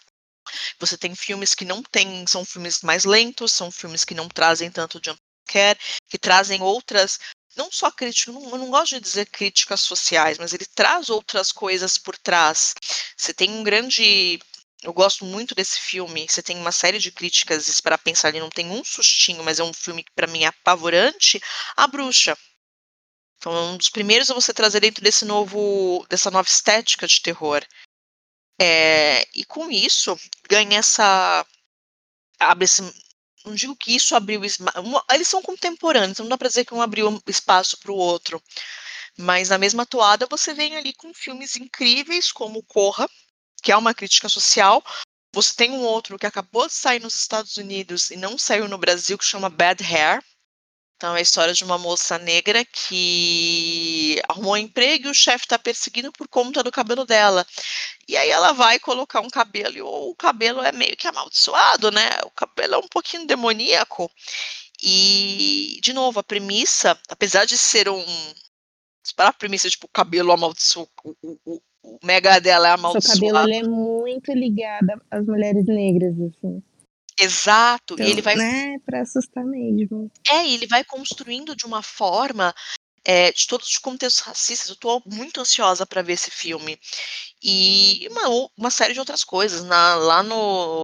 [0.78, 4.70] Você tem filmes que não têm, são filmes mais lentos, são filmes que não trazem
[4.70, 5.18] tanto jump
[5.48, 5.78] scare,
[6.08, 7.18] que trazem outras,
[7.56, 11.10] não só críticas, eu não, eu não gosto de dizer críticas sociais, mas ele traz
[11.10, 12.74] outras coisas por trás.
[13.16, 14.40] Você tem um grande
[14.82, 16.26] eu gosto muito desse filme.
[16.28, 19.64] Você tem uma série de críticas para pensar ali, não tem um sustinho, mas é
[19.64, 21.40] um filme que para mim é apavorante.
[21.76, 22.36] A Bruxa.
[23.36, 27.20] Então, é um dos primeiros a você trazer dentro desse novo, dessa nova estética de
[27.22, 27.64] terror.
[28.60, 31.46] É, e com isso, ganha essa.
[32.38, 32.82] Abre esse,
[33.44, 34.42] não digo que isso abriu.
[35.10, 38.42] Eles são contemporâneos, não dá para dizer que um abriu espaço para o outro.
[39.16, 43.08] Mas na mesma toada, você vem ali com filmes incríveis como Corra,
[43.62, 44.82] que é uma crítica social.
[45.34, 48.78] Você tem um outro que acabou de sair nos Estados Unidos e não saiu no
[48.78, 50.22] Brasil, que chama Bad Hair.
[51.02, 55.46] Então, é a história de uma moça negra que arrumou um emprego e o chefe
[55.46, 57.44] está perseguindo por conta do cabelo dela.
[58.06, 62.08] E aí ela vai colocar um cabelo e o cabelo é meio que amaldiçoado, né?
[62.24, 64.08] O cabelo é um pouquinho demoníaco.
[64.80, 68.04] E, de novo, a premissa, apesar de ser um.
[69.16, 73.18] Para a premissa, tipo, o cabelo amaldiçoado, o, o, o mega dela é amaldiçoado.
[73.18, 76.62] Seu cabelo é muito ligado às mulheres negras, assim.
[77.18, 78.34] Exato, então, e ele vai.
[78.36, 80.10] Né, pra assustar mesmo.
[80.28, 82.54] É, e ele vai construindo de uma forma.
[83.04, 86.78] É, de todos os contextos racistas, eu tô muito ansiosa para ver esse filme.
[87.42, 89.64] E uma, uma série de outras coisas.
[89.64, 90.80] Na, lá no.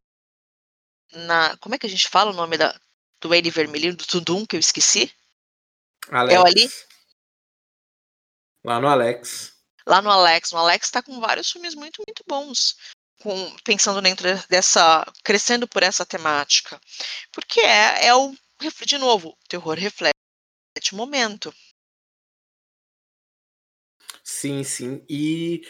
[1.13, 2.79] Na, como é que a gente fala o nome da,
[3.21, 5.13] do Eddie Vermelhinho, do Tudum, que eu esqueci?
[6.11, 6.35] Alex.
[6.35, 6.69] É o ali?
[8.65, 9.55] Lá no Alex.
[9.87, 10.53] Lá no Alex.
[10.53, 12.77] No Alex tá com vários filmes muito, muito bons.
[13.23, 15.05] Com, pensando dentro dessa.
[15.25, 16.81] crescendo por essa temática.
[17.33, 18.35] Porque é, é o.
[18.85, 20.13] De novo, o terror reflete
[20.93, 21.55] o momento.
[24.25, 25.05] Sim, sim.
[25.09, 25.63] E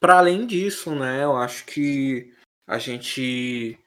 [0.00, 2.32] para além disso, né, eu acho que
[2.66, 3.78] a gente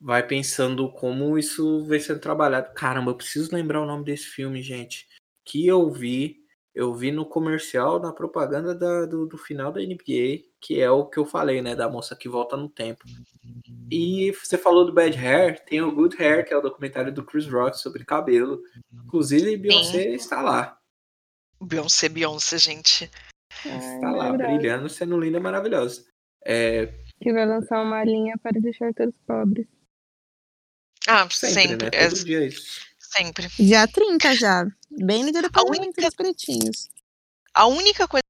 [0.00, 2.72] vai pensando como isso vem sendo trabalhado.
[2.74, 5.06] Caramba, eu preciso lembrar o nome desse filme, gente.
[5.44, 6.45] Que eu vi,
[6.76, 11.06] eu vi no comercial, na propaganda da, do, do final da NBA, que é o
[11.06, 11.74] que eu falei, né?
[11.74, 13.02] Da moça que volta no tempo.
[13.90, 17.24] E você falou do Bad Hair, tem o Good Hair, que é o documentário do
[17.24, 18.60] Chris Rock sobre cabelo.
[18.92, 20.12] Inclusive, Beyoncé Sim.
[20.12, 20.78] está lá.
[21.62, 23.10] Beyoncé, Beyoncé, gente.
[23.64, 24.58] Está lá, verdade.
[24.58, 26.06] brilhando, sendo linda e maravilhosa.
[26.44, 29.66] É, Que vai lançar uma linha para deixar todos pobres.
[31.08, 31.84] Ah, sempre, sempre.
[31.86, 31.90] né?
[31.94, 32.80] é, Todo dia é isso.
[33.12, 33.48] Sempre.
[33.58, 34.66] Dia 30 já.
[34.90, 36.88] Bem no dia do pagamento única- dos pretinhos.
[37.54, 38.22] A única coisa.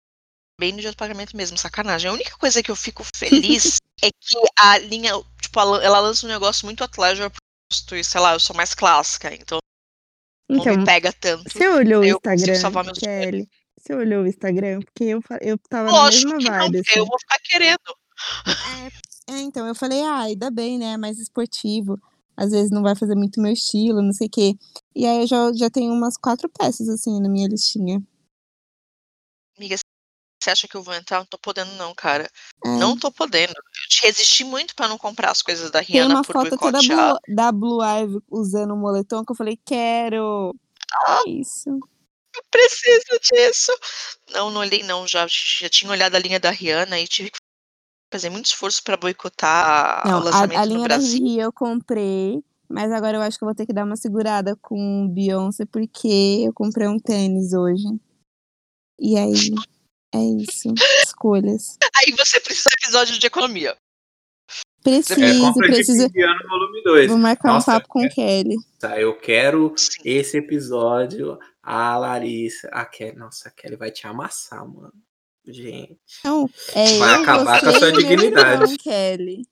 [0.59, 2.11] Bem no dia do pagamento mesmo, sacanagem.
[2.11, 5.13] A única coisa que eu fico feliz é que a linha.
[5.41, 7.31] Tipo, ela, lança um negócio muito Athleisure
[7.93, 9.59] e sei lá, eu sou mais clássica, então,
[10.49, 11.51] não Então, me pega tanto.
[11.51, 13.49] você olhou o eu consigo Instagram, salvar meus Kelly?
[13.79, 14.81] Você olhou o Instagram?
[14.81, 16.99] Porque eu, eu tava Lógico na que mesma não, vibe, porque assim.
[17.01, 17.97] eu vou ficar querendo.
[19.29, 20.97] É, então, eu falei, ah, ainda bem, né?
[20.97, 22.01] Mais esportivo.
[22.37, 24.55] Às vezes não vai fazer muito meu estilo, não sei o quê.
[24.95, 28.03] E aí eu já, já tenho umas quatro peças, assim, na minha listinha.
[29.57, 29.77] Amiga,
[30.43, 31.19] você acha que eu vou entrar?
[31.19, 32.31] Não tô podendo, não, cara.
[32.65, 32.69] É.
[32.77, 33.53] Não tô podendo.
[33.53, 36.55] Eu te resisti muito pra não comprar as coisas da Tem Rihanna uma por foto
[36.55, 37.09] até da boicotear.
[37.09, 40.55] Blue, da Blue Ivy usando o moletom que eu falei, quero.
[40.93, 41.23] Ah.
[41.27, 41.69] É isso.
[41.69, 43.73] Eu preciso disso.
[44.31, 45.09] Não, não olhei, não.
[45.09, 47.39] Já, já tinha olhado a linha da Rihanna e tive que
[48.13, 51.19] fazer muito esforço pra boicotar Não, o lançamento a, a no linha da Brasil.
[51.25, 54.57] Riri eu comprei, mas agora eu acho que eu vou ter que dar uma segurada
[54.57, 57.85] com Beyoncé, porque eu comprei um tênis hoje.
[58.99, 59.33] E aí,
[60.15, 60.73] é isso.
[61.05, 61.77] Escolhas.
[61.97, 63.77] Aí você precisa de episódio de economia.
[64.83, 66.07] Preciso, É, preciso.
[66.07, 67.09] fim de ano volume 2.
[67.09, 68.55] Vou marcar Nossa, um papo com Kelly.
[68.79, 70.03] Tá, eu quero Sim.
[70.05, 71.39] esse episódio.
[71.61, 72.69] A Larissa.
[72.69, 73.17] A Kelly.
[73.17, 74.93] Nossa, a Kelly vai te amassar, mano.
[75.47, 75.99] Gente.
[76.25, 78.77] Não, é Vai eu, acabar com a sua dignidade.
[78.79, 79.43] Kelly.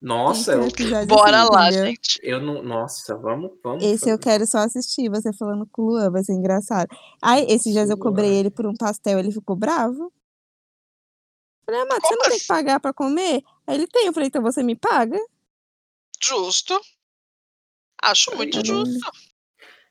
[0.00, 0.68] Nossa, eu,
[1.06, 1.86] Bora assim, lá, entendeu?
[1.86, 2.20] gente.
[2.22, 2.62] eu não.
[2.62, 3.82] Nossa, vamos, vamos.
[3.82, 4.18] Esse eu fazer.
[4.22, 6.88] quero só assistir, você falando com o Luan, vai ser engraçado.
[7.20, 10.12] Aí, esses dias eu cobrei ele por um pastel, ele ficou bravo.
[11.64, 13.42] Falei, ah, mas você não tem que pagar pra comer?
[13.66, 15.18] Aí ele tem, eu falei, então você me paga?
[16.22, 16.78] Justo.
[18.00, 18.64] Acho muito Aí.
[18.64, 19.10] justo.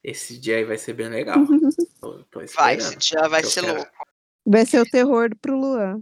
[0.02, 1.36] Esse dia aí vai ser bem legal.
[2.00, 4.05] Tô, tô Vai, esse dia vai Eu ser quero- louco.
[4.46, 6.02] Vai ser o terror pro Luan.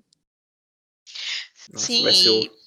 [1.72, 2.64] Nossa, Sim, vai ser e- o...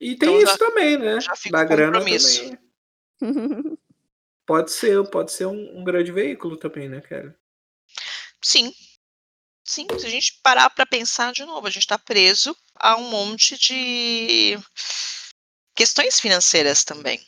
[0.00, 1.20] E tem Então já- isso também, né?
[1.20, 2.42] já da grana compromisso.
[3.20, 3.78] também.
[4.46, 7.34] Pode ser, pode ser um, um grande veículo também, né, cara?
[8.42, 8.72] Sim.
[9.66, 13.08] Sim, se a gente parar pra pensar de novo, a gente tá preso a um
[13.08, 14.58] monte de
[15.74, 17.24] questões financeiras também.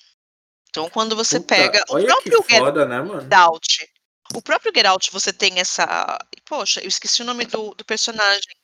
[0.69, 3.35] Então, quando você Puta, pega o próprio Get foda, né, mano?
[3.35, 3.89] Out,
[4.35, 6.19] o próprio Get Out, você tem essa.
[6.45, 8.55] Poxa, eu esqueci o nome do, do personagem.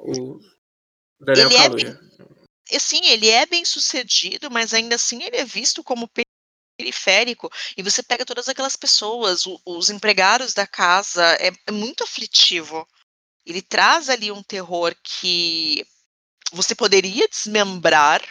[0.00, 0.38] O
[1.20, 2.12] Daniel Ele é.
[2.70, 6.08] E sim, ele é bem sucedido, mas ainda assim ele é visto como
[6.78, 7.50] periférico.
[7.76, 12.88] E você pega todas aquelas pessoas, os empregados da casa, é, é muito aflitivo.
[13.44, 15.84] Ele traz ali um terror que
[16.52, 18.22] você poderia desmembrar,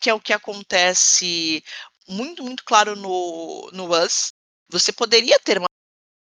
[0.00, 1.62] que é o que acontece
[2.08, 4.32] muito, muito claro no, no Us.
[4.70, 5.68] Você poderia ter uma,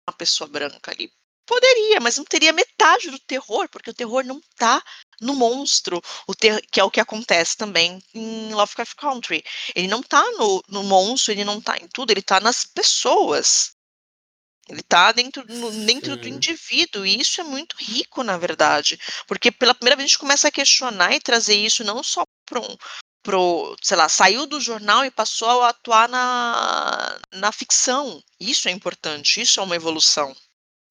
[0.10, 1.12] uma pessoa branca ali.
[1.46, 4.84] Poderia, mas não teria metade do terror, porque o terror não tá
[5.20, 9.44] no monstro, o ter- que é o que acontece também em Lovecraft Country.
[9.76, 13.72] Ele não tá no, no monstro, ele não tá em tudo, ele tá nas pessoas.
[14.68, 19.00] Ele tá dentro, no- dentro do indivíduo, e isso é muito rico, na verdade.
[19.28, 22.60] Porque pela primeira vez a gente começa a questionar e trazer isso não só para
[22.62, 22.78] um.
[23.30, 28.24] Pro, sei lá, saiu do jornal e passou a atuar na, na ficção.
[28.40, 30.36] Isso é importante, isso é uma evolução.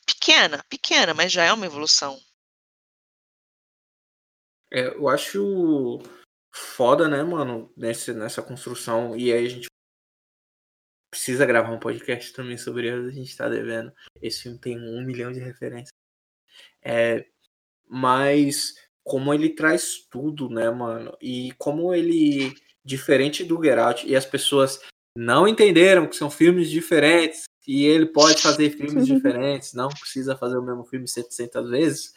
[0.07, 2.17] Pequena, pequena, mas já é uma evolução.
[4.73, 6.01] É, eu acho
[6.55, 9.17] foda, né, mano, nesse, nessa construção.
[9.17, 9.67] E aí a gente
[11.11, 13.93] precisa gravar um podcast também sobre ele, a gente tá devendo.
[14.23, 15.91] Esse filme tem um milhão de referências.
[16.81, 17.27] É,
[17.85, 18.77] mas
[19.09, 21.17] como ele traz tudo, né, mano?
[21.21, 22.55] E como ele,
[22.85, 24.81] diferente do Get Out, e as pessoas
[25.17, 30.59] não entenderam que são filmes diferentes, e ele pode fazer filmes diferentes, não precisa fazer
[30.59, 32.13] o mesmo filme 700 vezes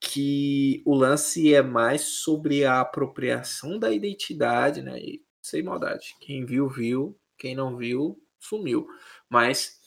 [0.00, 4.98] que o lance é mais sobre a apropriação da identidade, né?
[4.98, 6.14] E sem maldade.
[6.20, 7.18] Quem viu, viu.
[7.38, 8.86] Quem não viu, sumiu.
[9.28, 9.80] Mas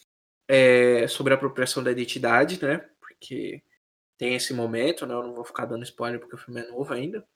[0.48, 2.78] é sobre a apropriação da identidade, né?
[3.00, 3.62] Porque
[4.18, 5.14] tem esse momento, né?
[5.14, 7.28] Eu não vou ficar dando spoiler porque o filme é novo ainda.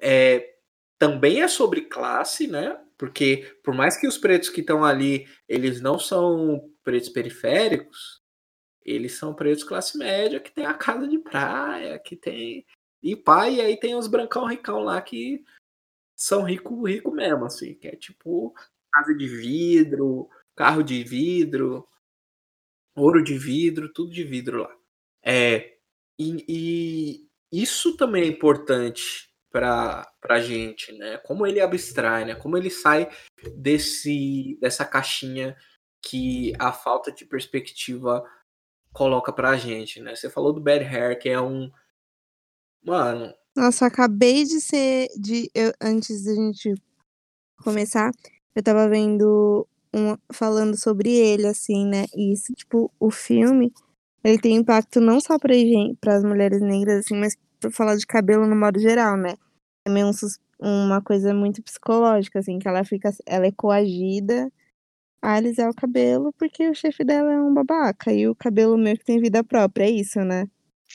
[0.00, 0.56] É,
[0.98, 2.80] também é sobre classe, né?
[2.98, 8.22] Porque por mais que os pretos que estão ali, eles não são pretos periféricos,
[8.84, 12.66] eles são pretos classe média que tem a casa de praia, que tem.
[13.02, 15.44] E pai, e aí tem os brancão ricão lá que
[16.16, 18.54] são rico, rico mesmo, assim, que é tipo
[18.92, 21.88] casa de vidro, carro de vidro,
[22.94, 24.76] ouro de vidro, tudo de vidro lá.
[25.22, 25.73] É,
[26.18, 31.18] e, e isso também é importante para a gente, né?
[31.18, 32.34] Como ele abstrai, né?
[32.34, 33.08] Como ele sai
[33.56, 35.56] desse dessa caixinha
[36.02, 38.24] que a falta de perspectiva
[38.92, 40.14] coloca pra gente, né?
[40.14, 41.70] Você falou do Bad Hair, que é um
[42.84, 46.74] mano, Nossa, acabei de ser de eu antes da gente
[47.62, 48.10] começar,
[48.54, 53.72] eu estava vendo um falando sobre ele, assim, né, e isso, tipo, o filme,
[54.24, 55.54] ele tem impacto não só para
[56.16, 59.34] as mulheres negras, assim, mas por falar de cabelo no modo geral, né.
[59.84, 64.50] Também um sus uma coisa muito psicológica, assim, que ela fica ela é coagida
[65.20, 68.96] a alisar o cabelo, porque o chefe dela é um babaca, e o cabelo meio
[68.98, 70.46] que tem vida própria, é isso, né.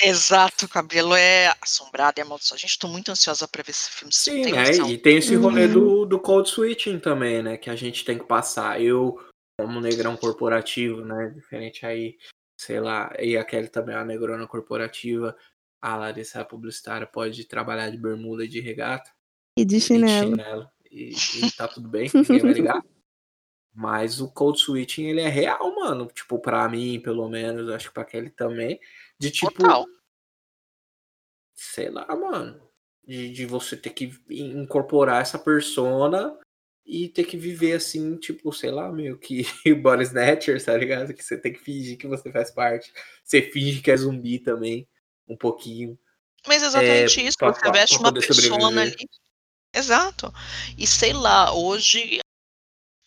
[0.01, 2.61] Exato, o cabelo é assombrado, é amaldiçoado.
[2.61, 4.69] Gente, tô muito ansiosa pra ver esse filme, sim, tem né?
[4.69, 4.89] noção.
[4.89, 5.73] E tem esse rolê Uhum.
[5.73, 7.57] do, do code switching também, né?
[7.57, 8.81] Que a gente tem que passar.
[8.81, 9.19] Eu,
[9.59, 11.33] como negrão corporativo, né?
[11.35, 12.15] Diferente aí,
[12.59, 15.33] sei lá, e a Kelly também é uma negrona corporativa.
[15.81, 19.09] A Larissa é publicitária, pode trabalhar de bermuda e de regata.
[19.55, 20.31] E de e de chinelo.
[20.31, 20.69] chinelo.
[20.91, 22.83] E, e tá tudo bem, ninguém vai ligar.
[23.73, 26.07] Mas o code switching, ele é real, mano.
[26.07, 28.77] Tipo, pra mim, pelo menos, acho que pra Kelly também.
[29.17, 29.85] De tipo, Total.
[31.55, 32.61] sei lá, mano.
[33.07, 36.37] De, de você ter que incorporar essa persona
[36.89, 39.43] e ter que viver assim, tipo, sei lá, meio que
[39.83, 41.13] body snatcher, tá ligado?
[41.13, 42.91] Que você tem que fingir que você faz parte.
[43.23, 44.87] Você finge que é zumbi também,
[45.27, 45.97] um pouquinho.
[46.47, 48.81] Mas é exatamente isso, pra- você veste uma persona sobreviver.
[48.81, 49.09] ali.
[49.71, 50.33] Exato.
[50.75, 52.19] E sei lá, hoje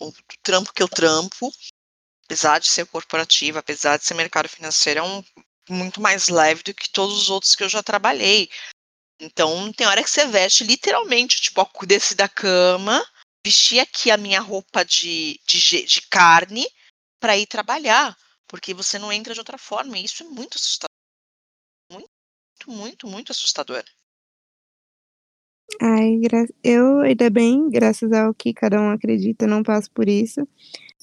[0.01, 0.13] o
[0.43, 1.51] trampo que eu trampo,
[2.25, 5.25] apesar de ser corporativo, apesar de ser mercado financeiro, é um
[5.69, 8.49] muito mais leve do que todos os outros que eu já trabalhei.
[9.21, 13.05] Então, tem hora que você veste literalmente, tipo, ó, desci da cama,
[13.45, 16.67] vestir aqui a minha roupa de, de, de carne
[17.21, 18.17] para ir trabalhar,
[18.47, 19.99] porque você não entra de outra forma.
[19.99, 20.91] E isso é muito assustador.
[21.91, 22.09] Muito,
[22.69, 23.85] muito, muito assustador.
[25.81, 26.21] Ai,
[26.63, 30.47] eu ainda bem, graças ao que cada um acredita, não passo por isso,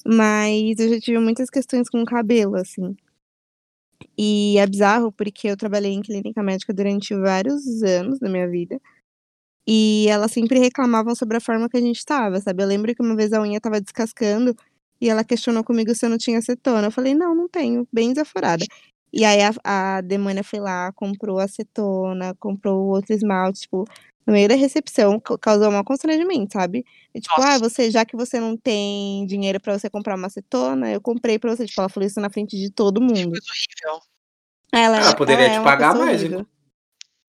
[0.06, 2.96] mas eu já tive muitas questões com o cabelo, assim.
[4.16, 8.80] E é bizarro, porque eu trabalhei em clínica médica durante vários anos da minha vida,
[9.70, 12.62] e elas sempre reclamavam sobre a forma que a gente estava, sabe.
[12.64, 14.56] Eu lembro que uma vez a unha estava descascando,
[15.00, 18.12] e ela questionou comigo se eu não tinha acetona, eu falei: "Não, não tenho", bem
[18.14, 18.66] desaforada.
[19.14, 19.52] E aí a
[19.98, 23.84] a demônia foi lá, comprou acetona, comprou outro esmalte, tipo,
[24.26, 26.84] no meio da recepção, ca causou maior constrangimento, sabe.
[27.14, 27.60] E tipo: "Ah, Nossa.
[27.70, 31.54] você já que você não tem dinheiro pra você comprar uma acetona, eu comprei pra
[31.56, 33.30] você", tipo, ela falou isso na frente de todo Que mundo.
[33.30, 34.02] coisa horrível.
[34.72, 36.46] Ela Ela é poderia ela é te uma pagar pessoa mais, horrível.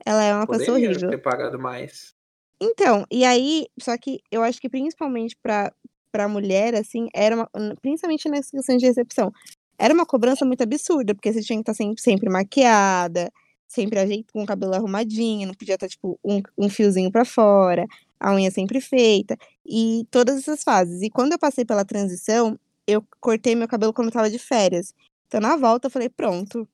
[0.05, 1.09] Ela é uma pessoa Poderia horrível.
[1.09, 2.13] ter pagado mais.
[2.61, 5.73] Então, e aí só que eu acho que principalmente pra
[6.11, 7.49] pra mulher, assim, era uma
[7.81, 9.31] principalmente nessa questão de recepção,
[9.79, 13.31] era uma cobrança muito absurda, porque você tinha que estar sempre sempre maquiada,
[13.67, 17.87] sempre ajei com o cabelo arrumadinho, não podia estar, tipo, um um fiozinho pra fora,
[18.19, 21.01] a unha sempre feita, e todas essas fases.
[21.01, 24.93] E quando eu passei pela transição, eu cortei meu cabelo quando eu estava de férias.
[25.27, 26.67] Então na volta eu falei: "Pronto,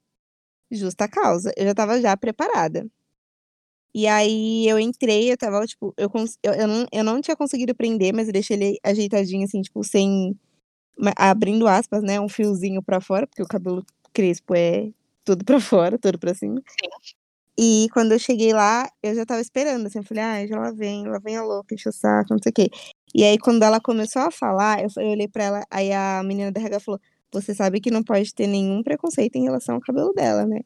[0.71, 2.87] justa causa", eu já estava já preparada.
[3.97, 6.09] E aí eu entrei, eu estava, tipo, eu
[6.43, 9.83] eu eu não eu não tinha conseguido prender, mas eu deixei ele ajeitadinho, assim, tipo,
[9.83, 10.37] sem
[11.17, 14.91] abrindo aspas, né, um fiozinho pra fora, porque o cabelo crespo é
[15.25, 16.61] tudo pra fora, tudo pra cima.
[16.67, 16.89] Sim.
[17.59, 20.71] E quando eu cheguei lá, eu já estava esperando, assim, eu falei: "Ai, já lá
[20.71, 22.69] vem, lá vem a louca encher o saco, não sei o quê".
[23.15, 26.51] E aí quando ela começou a falar, eu eu olhei pra ela, aí a menina
[26.51, 27.01] da RH falou:
[27.33, 30.61] "Você sabe que não pode ter nenhum preconceito em relação ao cabelo dela, né".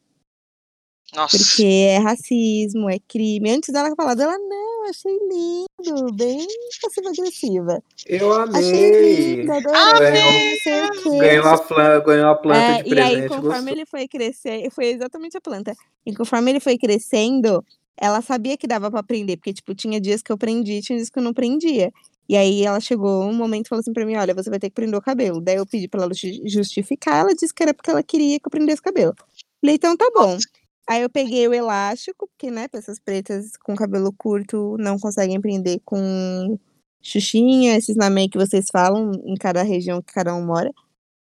[1.14, 1.36] Nossa.
[1.38, 3.50] Porque é racismo, é crime.
[3.50, 6.46] Antes dela falar dela: "Não, achei lindo", bem
[6.80, 7.82] passiva-agressiva.
[8.06, 9.36] Eu "Achei amei.
[9.36, 11.18] lindo, adorei, Ganhou o quê".
[11.18, 13.72] ganhou a flan ganhou a planta É, de e aí presente, conforme gostou.
[13.72, 15.74] ele foi crescer foi exatamente a planta.
[16.06, 17.64] E conforme ele foi crescendo,
[17.96, 21.10] ela sabia que dava pra prender, porque, tipo, tinha dias que eu prendi, tinha dias
[21.10, 21.90] que eu não prendia.
[22.28, 24.68] E aí ela chegou um momento e falou assim pra mim: "Olha, você vai ter
[24.70, 25.40] que prender o cabelo".
[25.42, 28.46] Daí eu pedi pra ela ju justificar, ela disse que era porque ela queria que
[28.46, 29.14] eu prendesse o cabelo.
[29.60, 30.32] Falei: "Então tá bom".
[30.34, 30.61] Nossa.
[30.88, 35.80] Aí eu peguei o elástico, porque, né, pessoas pretas com cabelo curto não conseguem prender
[35.84, 36.58] com
[37.00, 40.70] xuxinha, esses namê que vocês falam em cada região que cada um mora.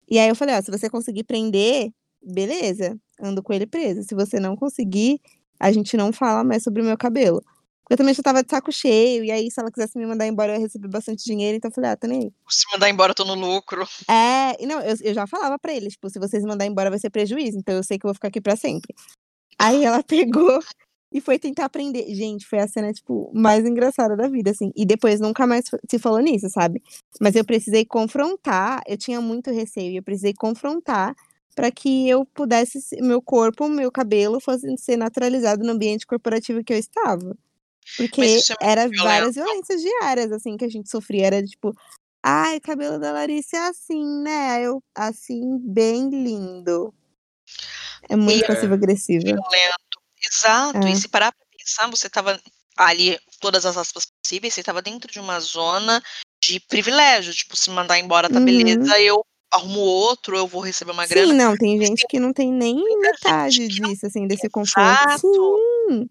[0.10, 1.92] E aí eu falei: "Ó, se você conseguir prender,
[2.24, 5.20] beleza, ando com ele preso, se você não conseguir,
[5.60, 7.42] a gente não fala mais sobre o meu cabelo".
[7.90, 10.54] Eu também já estava de saco cheio, e aí se ela quisesse me mandar embora
[10.54, 12.34] eu ia receber bastante dinheiro, então eu falei: "Ah, tô nem aí".
[12.50, 13.86] Se mandar embora eu tô no lucro.
[14.10, 16.90] É, e não, eu eu já falava pra eles, tipo: "Se vocês me mandar embora
[16.92, 18.94] vai ser prejuízo, então eu sei que eu vou ficar aqui pra sempre".
[19.60, 20.60] Aí ela pegou
[21.12, 22.06] e foi tentar aprender.
[22.14, 24.72] Gente, foi a cena, tipo, mais engraçada da vida, assim.
[24.76, 26.82] E depois nunca mais se falou nisso, sabe?
[27.20, 31.16] Mas eu precisei confrontar, eu tinha muito receio, e eu precisei confrontar
[31.56, 36.72] para que eu pudesse, meu corpo, meu cabelo fosse ser naturalizado no ambiente corporativo que
[36.72, 37.36] eu estava.
[37.98, 38.22] Porque
[38.62, 41.28] é era várias violências diárias, assim, que a gente sofria.
[41.28, 41.74] Era tipo,
[42.22, 44.62] ai, o cabelo da Larissa é assim, né?
[44.62, 46.94] Eu, assim, bem lindo.
[48.10, 49.24] É muito passivo-agressivo.
[49.24, 50.00] Violento.
[50.26, 50.88] Exato.
[50.88, 50.92] É.
[50.92, 52.40] E se parar pra pensar, você tava
[52.76, 56.02] ali, todas as aspas possíveis, você tava dentro de uma zona
[56.42, 57.34] de privilégio.
[57.34, 58.46] Tipo, se mandar embora, tá Uhum.
[58.46, 61.34] beleza, eu arrumo outro, eu vou receber uma Sim, grana.
[61.34, 65.20] não, tem gente que não tem nem metade disso, assim, desse conforto.
[65.20, 66.10] Sim.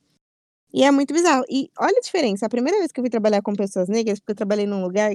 [0.73, 1.45] E é muito bizarro.
[1.49, 2.47] E olha a diferença.
[2.47, 5.11] A primeira vez que eu fui trabalhar com pessoas negras, porque eu trabalhei num lugar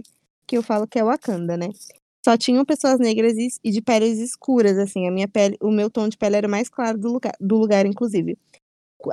[0.48, 1.70] que eu falo que é Wakanda, né?
[2.24, 5.08] Só tinham pessoas negras e, de peles escuras, assim.
[5.08, 7.86] A minha pele, o meu tom de pele era mais claro do lugar, do lugar,
[7.86, 8.38] inclusive.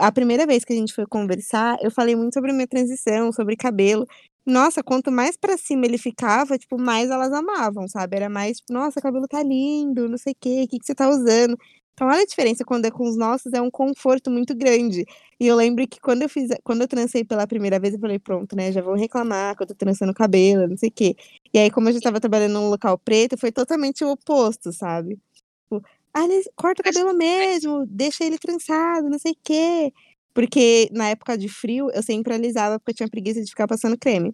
[0.01, 3.33] A primeira vez que a gente foi conversar, eu falei muito sobre a minha transição,
[3.33, 4.07] sobre cabelo.
[4.47, 8.17] Nossa, quanto mais pra cima ele ficava, tipo, mais elas amavam, sabe?
[8.17, 10.95] Era mais, tipo, nossa, cabelo tá lindo, não sei o quê, o que, que você
[10.95, 11.59] tá usando?
[11.99, 15.05] Então, olha a diferença quando é com os nossos, é um conforto muito grande.
[15.41, 18.21] E eu lembro que quando eu fiz, quando eu transei pela primeira vez, eu falei,
[18.21, 18.71] pronto, né?
[18.71, 21.17] Já vão reclamar que eu tô trançando o cabelo, não sei o quê.
[21.53, 25.19] E aí, como eu já tava trabalhando num local preto, foi totalmente o oposto, sabe?
[25.35, 25.83] Tipo,
[26.15, 26.21] ah,
[26.55, 29.93] corta o cabelo mesmo, deixa ele trançado, não sei o quê.
[30.33, 33.99] Porque na época de frio, eu sempre alisava porque eu tinha preguiça de ficar passando
[33.99, 34.29] creme.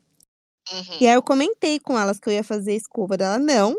[0.70, 0.98] Uhum.
[1.00, 3.38] E aí eu comentei com elas que eu ia fazer escova dela.
[3.38, 3.74] Não,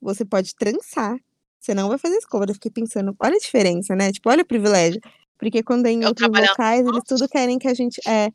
[0.00, 1.18] você pode trançar.
[1.66, 2.44] Você não vai fazer escova.
[2.48, 4.12] Eu fiquei pensando, olha a diferença, né?
[4.12, 5.00] Tipo, olha o privilégio.
[5.36, 8.00] Porque quando é em Eu outros locais, eles tudo querem que a gente.
[8.06, 8.28] É,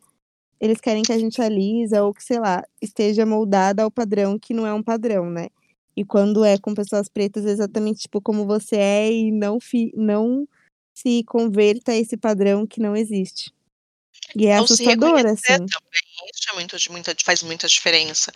[0.59, 4.53] eles querem que a gente alisa ou que, sei lá, esteja moldada ao padrão que
[4.53, 5.47] não é um padrão, né?
[5.95, 9.91] E quando é com pessoas pretas, é exatamente tipo como você é e não, fi,
[9.95, 10.45] não
[10.93, 13.51] se converta a esse padrão que não existe.
[14.35, 15.41] E é se assustador, assim.
[15.47, 15.67] também,
[16.33, 18.31] isso é muito, muita, faz muita diferença.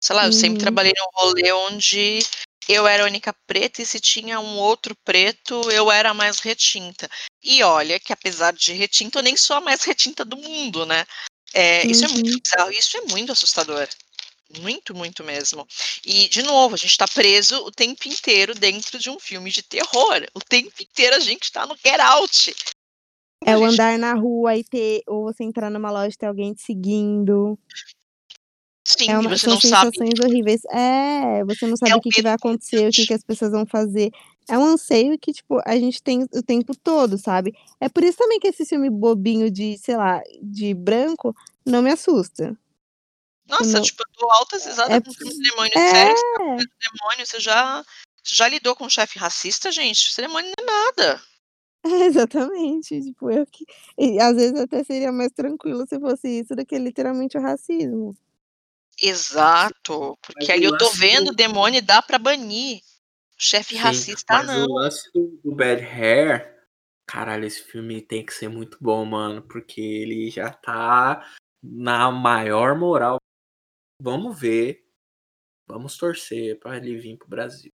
[0.00, 0.60] Sei lá, eu sempre Uhum.
[0.60, 2.20] trabalhei num rolê onde
[2.68, 6.40] eu era a única preta e se tinha um outro preto, eu era a mais
[6.40, 7.08] retinta.
[7.42, 11.04] E olha que apesar de retinta, eu nem sou a mais retinta do mundo, né?
[11.52, 12.40] É, Isso é muito Uhum.
[12.42, 13.88] bizarro, isso é muito assustador.
[14.60, 15.66] Muito, muito mesmo.
[16.04, 19.62] E, de novo, a gente tá preso o tempo inteiro dentro de um filme de
[19.62, 20.26] terror.
[20.34, 22.54] O tempo inteiro a gente tá no Get Out.
[23.46, 26.26] É o gente- andar na rua e ter, ou você entrar numa loja e ter
[26.26, 27.58] alguém te seguindo.
[28.98, 30.62] Sim, É uma, você são não sabe sensações horríveis.
[30.66, 33.50] É, você não sabe o o que, que vai acontecer, o que, que as pessoas
[33.52, 34.10] vão fazer.
[34.48, 37.54] É um anseio que, tipo, a gente tem o tempo todo, sabe?
[37.80, 41.34] É por isso também que esse filme bobinho de, sei lá, de branco
[41.64, 42.56] não me assusta.
[43.48, 45.90] Nossa, não- tipo, eu dou altas risadas É- com filme de demônio é.
[45.90, 46.16] sério.
[46.16, 47.82] Você tá demônio, você já,
[48.22, 50.08] você já lidou com um chefe racista, gente?
[50.10, 51.22] Esse demônio não é nada.
[51.84, 53.00] É, exatamente.
[53.02, 53.64] Tipo, eu que.
[53.98, 58.14] E às vezes até seria mais tranquilo se fosse isso do que literalmente o racismo.
[59.08, 60.16] Exato.
[60.22, 62.80] Porque Mas aí o eu tô vendo do- o demônio e dá pra banir.
[63.36, 64.64] Chefe Sim, racista, mas não.
[64.66, 66.56] o lance do, do Bad Hair,
[67.06, 71.28] caralho, esse filme tem que ser muito bom, mano, porque ele já tá
[71.62, 73.16] na maior moral.
[74.00, 74.86] Vamos ver,
[75.66, 77.72] vamos torcer pra ele vir pro Brasil.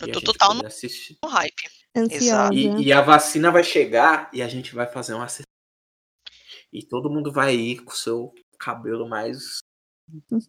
[0.00, 1.18] Eu E tô total assistir.
[1.22, 1.68] no hype.
[1.94, 2.54] Ansiosa.
[2.54, 5.44] E, e a vacina vai chegar e a gente vai fazer uma sessão.
[6.72, 9.58] E todo mundo vai ir com o seu cabelo mais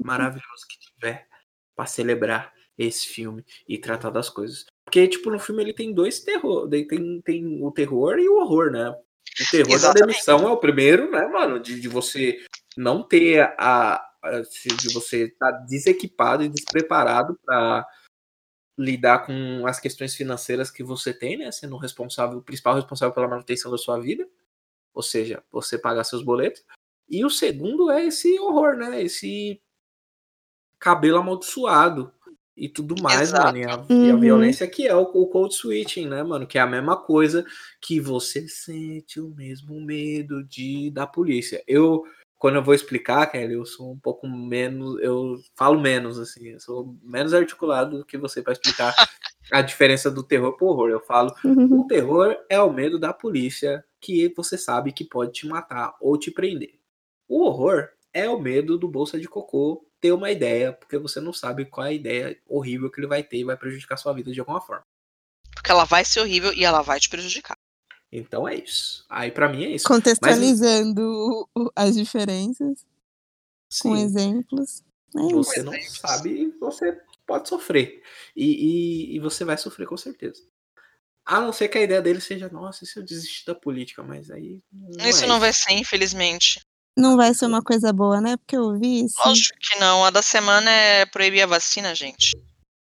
[0.03, 1.27] maravilhoso que tiver
[1.75, 4.65] pra celebrar esse filme e tratar das coisas.
[4.85, 6.67] Porque, tipo, no filme ele tem dois terror.
[6.69, 8.89] Tem, tem o terror e o horror, né?
[8.89, 10.07] O terror da Exatamente.
[10.07, 11.59] demissão é o primeiro, né, mano?
[11.59, 12.43] De, de você
[12.77, 13.95] não ter a.
[13.95, 14.09] a-
[14.79, 17.85] de você estar desequipado e despreparado para
[18.77, 21.51] lidar com as questões financeiras que você tem, né?
[21.51, 24.27] Sendo o responsável, o principal responsável pela manutenção da sua vida.
[24.93, 26.63] Ou seja, você pagar seus boletos.
[27.09, 29.01] E o segundo é esse horror, né?
[29.03, 29.61] Esse
[30.79, 32.11] cabelo amaldiçoado
[32.55, 33.57] e tudo mais, Exato.
[33.57, 33.57] mano.
[33.57, 34.19] E a, e a Uhum.
[34.19, 36.45] violência que é o, o code switching, né, mano?
[36.45, 37.45] Que é a mesma coisa
[37.81, 41.63] que você sente o mesmo medo de da polícia.
[41.67, 42.03] Eu,
[42.37, 46.59] quando eu vou explicar, Kelly, eu sou um pouco menos, eu falo menos, assim, eu
[46.59, 48.93] sou menos articulado do que você para explicar
[49.51, 50.89] a diferença do terror pro horror.
[50.89, 55.47] Eu falo, o terror é o medo da polícia que você sabe que pode te
[55.47, 56.82] matar ou te prender.
[57.33, 61.33] O horror é o medo do bolsa de cocô ter uma ideia, porque você não
[61.33, 64.31] sabe qual é a ideia horrível que ele vai ter e vai prejudicar sua vida
[64.31, 64.83] de alguma forma.
[65.51, 67.57] Porque ela vai ser horrível e ela vai te prejudicar.
[68.11, 69.03] Então é isso.
[69.09, 69.87] Aí pra mim é isso.
[69.87, 72.85] Contextualizando o- as diferenças
[73.81, 74.83] com Sim, exemplos.
[75.17, 75.33] É isso.
[75.33, 78.03] você não sabe, você pode sofrer.
[78.35, 80.39] E, e, e você vai sofrer com certeza.
[81.25, 84.29] A não ser que a ideia dele seja, nossa, se eu desistir da política, mas
[84.29, 84.61] aí.
[84.71, 86.61] Não Isso é não vai ser, infelizmente.
[86.97, 88.37] Não vai ser uma coisa boa, né?
[88.37, 89.15] Porque eu vi isso.
[89.25, 90.05] Lógico que não.
[90.05, 92.31] A da semana é proibir a vacina, gente.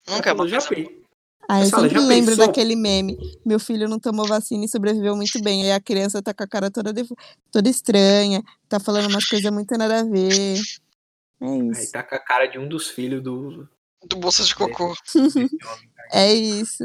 [0.08, 1.04] Nunca é uma coisa pe-
[1.50, 2.48] Ah, eu sempre lembro pensou?
[2.48, 3.18] daquele meme.
[3.46, 5.64] Meu filho não tomou vacina e sobreviveu muito bem.
[5.64, 7.12] Aí a criança tá com a cara toda, def-
[7.52, 10.58] toda estranha, tá falando umas coisas muito nada a ver.
[11.42, 11.92] É Aí isso.
[11.92, 13.68] tá com a cara de um dos filhos do.
[14.06, 14.94] do bolsa de cocô.
[15.16, 15.50] homem.
[16.14, 16.84] É isso.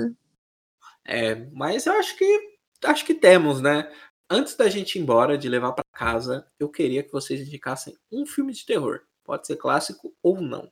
[1.07, 2.41] É, mas eu acho que
[2.85, 3.91] acho que temos, né?
[4.29, 8.27] Antes da gente ir embora, de levar pra casa, eu queria que vocês indicassem um
[8.27, 9.01] filme de terror.
[9.23, 10.71] Pode ser clássico ou não.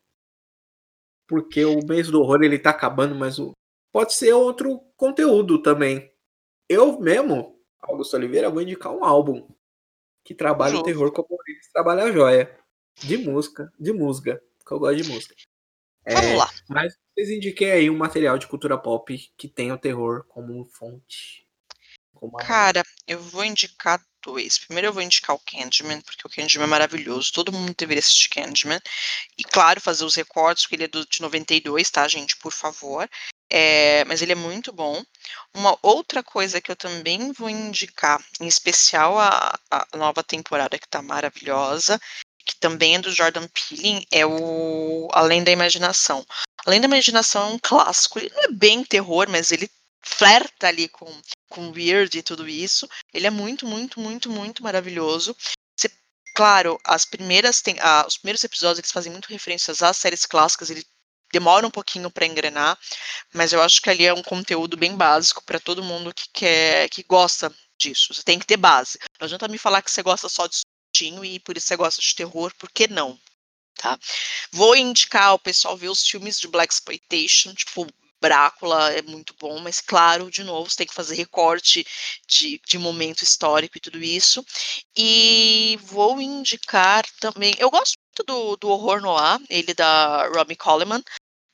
[1.27, 3.53] Porque o mês do horror ele tá acabando, mas o...
[3.91, 6.13] pode ser outro conteúdo também.
[6.69, 9.49] Eu mesmo, Augusto Oliveira, vou indicar um álbum
[10.25, 12.59] que trabalha o terror como eles trabalham a joia.
[12.95, 15.35] De música, de música, que eu gosto de música.
[16.05, 16.51] É, Vamos lá.
[16.69, 21.47] mas vocês indiquem aí um material de cultura pop que tenha o terror como fonte.
[22.15, 24.59] Como Cara, eu vou indicar dois.
[24.59, 27.33] Primeiro eu vou indicar o Candyman, porque o Candyman é maravilhoso.
[27.33, 28.81] Todo mundo deveria assistir Candyman.
[29.37, 32.37] E claro, fazer os recortes, porque ele é do, de 92, tá, gente?
[32.37, 33.09] Por favor.
[33.51, 35.03] É, mas ele é muito bom.
[35.55, 40.89] Uma outra coisa que eu também vou indicar, em especial a, a nova temporada que
[40.89, 42.01] tá maravilhosa,
[42.45, 46.25] que também é do Jordan Peele, é o Além da Imaginação.
[46.65, 48.19] Além da Imaginação é um clássico.
[48.19, 49.71] Ele não é bem terror, mas ele
[50.03, 51.07] flerta ali com,
[51.53, 52.89] com weird e tudo isso.
[53.13, 55.37] Ele é muito, muito, muito, muito maravilhoso.
[56.35, 60.71] Claro, as primeiras tem, ah, os primeiros episódios eles fazem muito referências às séries clássicas,
[60.71, 60.83] ele
[61.31, 62.79] demora um pouquinho para engrenar,
[63.35, 66.89] mas eu acho que ali é um conteúdo bem básico para todo mundo que quer,
[66.89, 68.15] que gosta disso.
[68.15, 68.99] Você tem que ter base.
[69.21, 72.01] Não adianta me falar que você gosta só de sustinho e por isso você gosta
[72.01, 73.19] de terror, por que não?
[73.75, 73.99] Tá?
[74.53, 77.87] Vou indicar o pessoal ver os filmes de Black Exploitation, tipo
[78.23, 81.85] Drácula é muito bom, mas claro, de novo, você tem que fazer recorte
[82.27, 84.45] de, de momento histórico e tudo isso.
[84.97, 87.53] E vou indicar também.
[87.59, 91.03] Eu gosto muito do, do horror noir, ele da Robbie Coleman.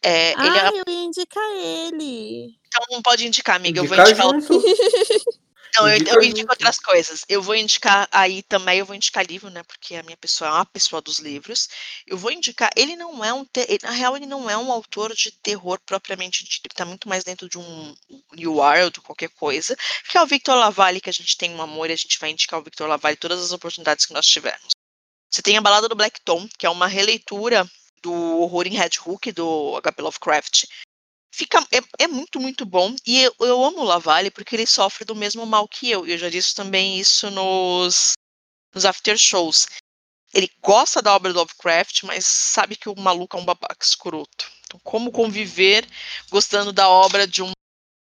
[0.03, 2.55] É, ele é, Ah, eu ia indicar ele.
[2.67, 3.81] então não pode indicar, amiga.
[3.81, 4.63] Eu vou Indicar indicar o junto.
[5.77, 7.25] Não, eu, eu indico outras coisas.
[7.29, 9.63] Eu vou indicar aí também, eu vou indicar livro, né?
[9.63, 11.69] Porque a minha pessoa é uma pessoa dos livros.
[12.07, 15.15] Eu vou indicar, ele não é um, ele- na real, ele não é um autor
[15.15, 17.95] de terror propriamente dito, ele tá muito mais dentro de um
[18.33, 19.77] New World, qualquer coisa,
[20.09, 22.31] que é o Victor Lavalle, que a gente tem um amor e a gente vai
[22.31, 24.69] indicar o Victor Lavalle todas as oportunidades que nós tivermos.
[25.31, 27.69] Você tem a Balada do Black Tom, que é uma releitura
[28.03, 30.03] do Horror em Red Hook, do H.P.
[30.03, 30.65] Lovecraft,
[31.31, 32.95] fica é, é muito muito bom.
[33.07, 36.19] E eu, eu amo o Lavalle porque ele sofre do mesmo mal que eu eu
[36.19, 38.13] já disse também isso nos
[38.75, 39.67] nos after shows.
[40.35, 44.51] Ele gosta da obra do Lovecraft mas sabe que o maluco é um babaca escroto.
[44.67, 45.87] Então como conviver
[46.31, 47.53] gostando da obra de um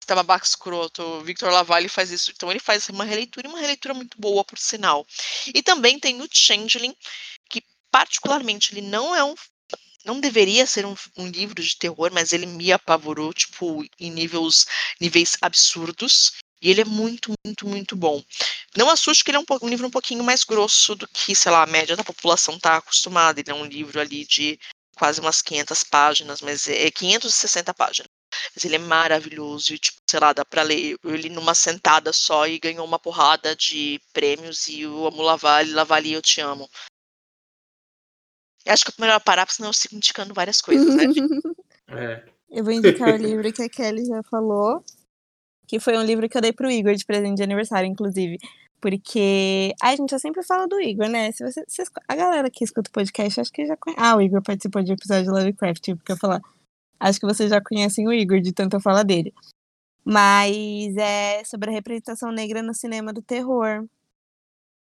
[0.08, 1.02] babaca escroto?
[1.02, 2.30] O Victor Lavalle faz isso.
[2.34, 5.06] Então ele faz uma releitura e uma releitura muito boa por sinal.
[5.54, 6.94] E também tem o Changeling
[7.48, 9.34] que particularmente ele não é um
[10.08, 14.64] não deveria ser um, um livro de terror, mas ele me apavorou, tipo, em níveis,
[14.98, 16.32] níveis absurdos.
[16.62, 18.20] E ele é muito, muito, muito bom.
[18.76, 21.52] Não assuste que ele é um, um livro um pouquinho mais grosso do que, sei
[21.52, 23.38] lá, a média da população está acostumada.
[23.38, 24.58] Ele é um livro ali de
[24.96, 28.08] quase umas 500 páginas, mas é 560 páginas.
[28.54, 32.46] Mas ele é maravilhoso e, tipo, sei lá, dá pra ler ele numa sentada só
[32.46, 36.68] e ganhou uma porrada de prêmios e eu amo Lavalle, Lavalle, eu te amo.
[38.68, 41.04] Eu acho que é melhor parar, porque senão eu sigo indicando várias coisas, né?
[41.90, 42.22] É.
[42.50, 44.84] Eu vou indicar o livro que a Kelly já falou,
[45.66, 48.36] que foi um livro que eu dei pro Igor de presente de aniversário, inclusive.
[48.78, 51.32] Porque ai, a gente já sempre fala do Igor, né?
[51.32, 54.02] Se você, vocês- a galera que escuta o podcast, acho que já conhece.
[54.02, 56.42] Ah, o Igor participou de um episódio de Lovecraft, porque eu falar.
[57.00, 59.32] Acho que vocês já conhecem o Igor, de tanto eu falar dele.
[60.04, 63.86] Mas é sobre a representação negra no cinema do terror.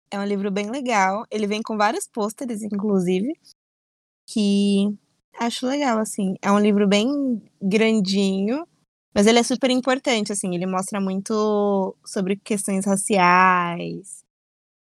[0.10, 1.26] É um livro bem legal.
[1.30, 3.38] Ele vem com vários pôsteres, inclusive,
[4.26, 4.94] que
[5.40, 6.36] acho legal, assim.
[6.42, 8.68] É um livro bem grandinho,
[9.14, 10.54] mas ele é super importante, assim.
[10.56, 14.24] Ele mostra muito sobre questões raciais.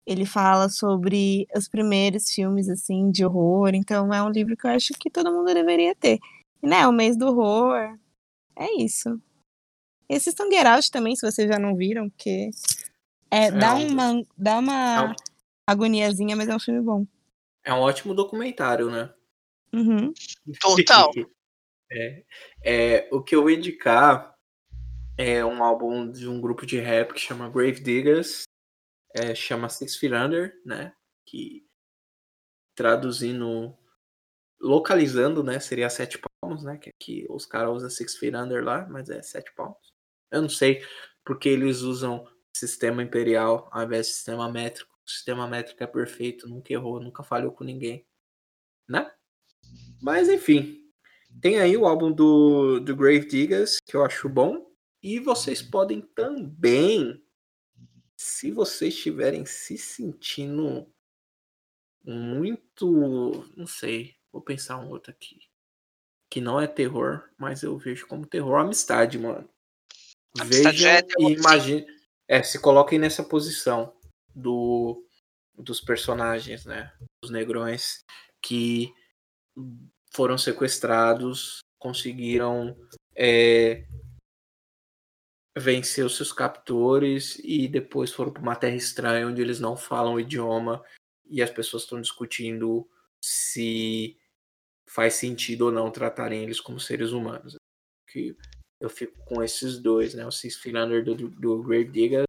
[0.06, 3.72] Ele fala sobre os primeiros filmes, assim, de horror.
[3.74, 6.20] Então, é um livro que eu acho que todo mundo deveria ter.
[6.62, 7.98] E, né, o mês do horror.
[8.56, 9.22] É isso.
[10.10, 12.50] E assistam Get Out também, se vocês já não viram, porque
[13.30, 15.14] é, dá um- uma, dá É uma um,
[15.66, 17.06] agoniazinha, mas é um filme bom.
[17.64, 19.10] é um ótimo documentário, né?
[19.74, 20.14] Uhum.
[20.60, 21.12] Total.
[21.92, 22.24] É,
[22.64, 24.36] é, o que eu vou indicar
[25.18, 28.44] é um álbum de um grupo de rap que chama Grave Diggers,
[29.14, 30.94] é, chama Six Feet Under, né?
[31.26, 31.66] Que
[32.76, 33.78] traduzindo,
[34.60, 35.60] localizando, né?
[35.60, 36.78] Seria Sete Palmos, né?
[36.78, 39.94] Que aqui os caras usam Six Feet Under lá, mas é Sete Palmos.
[40.32, 40.84] Eu não sei.
[41.26, 44.92] porque eles usam sistema imperial ao invés de sistema métrico.
[45.06, 48.06] O sistema métrico é perfeito, nunca errou, nunca falhou com ninguém,
[48.90, 49.12] né?
[50.02, 50.82] Mas enfim,
[51.40, 54.70] tem aí o álbum do, do Grave Diggers, que eu acho bom.
[55.02, 57.24] E vocês podem também,
[58.16, 60.88] se vocês estiverem se sentindo
[62.04, 63.46] muito.
[63.56, 65.40] Não sei, vou pensar um outro aqui.
[66.30, 69.50] Que não é terror, mas eu vejo como terror amistade, mano.
[70.40, 71.86] Amistade Vejam é e imaginem.
[72.28, 73.94] É, se coloquem nessa posição
[74.34, 75.06] do
[75.54, 76.92] dos personagens, né?
[77.24, 78.04] Os negrões
[78.42, 78.94] que
[80.12, 82.76] foram sequestrados, conseguiram
[83.16, 83.86] é,
[85.58, 90.14] vencer os seus captores e depois foram para uma terra estranha onde eles não falam
[90.14, 90.84] o idioma
[91.26, 92.88] e as pessoas estão discutindo
[93.24, 94.18] se
[94.88, 97.56] faz sentido ou não tratarem eles como seres humanos.
[98.08, 98.36] Que
[98.80, 100.26] eu fico com esses dois, né?
[100.26, 102.24] O Six Philander do, do Grave Digger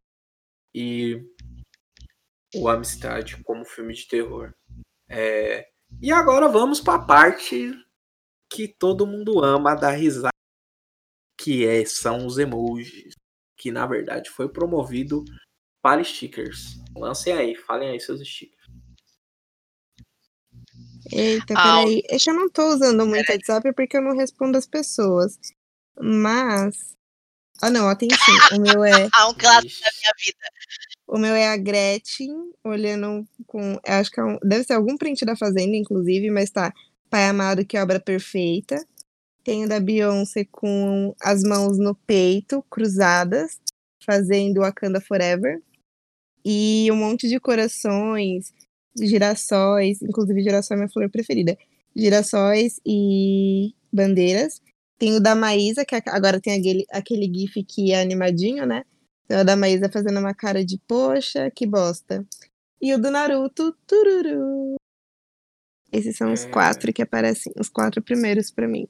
[0.74, 1.24] e
[2.54, 4.52] o Amistade como filme de terror.
[5.08, 7.72] É, E agora vamos para a parte
[8.50, 10.30] que todo mundo ama dar risada,
[11.38, 13.14] que é, são os emojis,
[13.56, 15.24] que na verdade foi promovido
[15.80, 16.78] para stickers.
[16.96, 18.62] Lancem aí, falem aí seus stickers.
[21.10, 22.02] Eita, Ah, peraí.
[22.02, 25.38] Que eu não tô usando muito WhatsApp porque eu não respondo as pessoas.
[26.00, 26.96] Mas.
[27.60, 28.56] Ah, não, ó, tem sim.
[28.56, 29.08] O meu é.
[29.14, 30.38] Ah, um clássico da minha vida.
[31.12, 33.78] O meu é a Gretchen, olhando com.
[33.86, 36.72] Acho que é um- deve ser algum print da Fazenda, inclusive, mas tá.
[37.10, 38.82] Pai Amado, que obra perfeita.
[39.44, 43.60] Tem o da Beyoncé com as mãos no peito, cruzadas,
[44.06, 45.60] fazendo Wakanda Forever.
[46.44, 48.52] E um monte de corações,
[48.98, 51.58] girassóis, inclusive girassol é minha flor preferida.
[51.96, 54.62] Girassóis e bandeiras.
[54.98, 58.84] Tem o da Maísa, que agora tem aquele, aquele gif que é animadinho, né?
[59.32, 62.22] Então, o da Maísa fazendo uma cara de poxa, que bosta.
[62.78, 64.74] E o do Naruto, tururu.
[65.90, 66.50] Esses são os É.
[66.50, 68.86] quatro que aparecem, os quatro primeiros pra mim.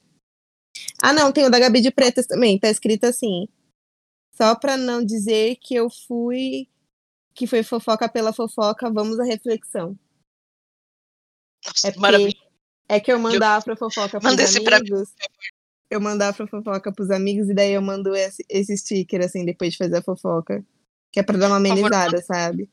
[1.01, 3.47] Ah, não, tem o da Gabi de Pretas também, tá escrito assim.
[4.35, 6.69] Só pra não dizer que eu fui,
[7.37, 9.97] que foi fofoca pela fofoca, vamos à reflexão.
[11.65, 12.37] Nossa, É maravilhoso.
[12.89, 14.89] é que eu mandava pra fofoca pros Manda esse pra mim.
[15.93, 19.73] Eu mandava pra fofoca pros amigos e daí eu mando esse, esse sticker, assim, depois
[19.73, 20.65] de fazer a fofoca.
[21.13, 22.71] Que é pra dar uma Por favor, amenizada, sabe?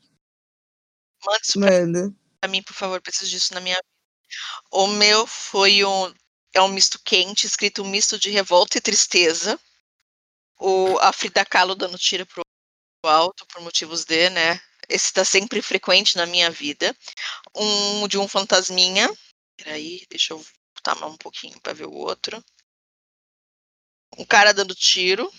[1.22, 2.16] Manda isso pra Mando.
[2.48, 2.98] mim, por favor.
[3.02, 3.84] Preciso disso na minha vida.
[4.72, 6.14] O meu foi um.
[6.54, 9.60] É um misto quente, escrito um misto de revolta e tristeza.
[10.58, 12.42] O, a Frida Kahlo dando tiro pro
[13.04, 14.58] alto por motivos de, né?
[14.88, 16.96] Esse tá sempre frequente na minha vida.
[17.54, 19.12] Um de um fantasminha.
[19.58, 20.42] Peraí, deixa eu
[20.74, 22.42] botar mais um pouquinho pra ver o outro.
[24.18, 25.30] Um cara dando tiro.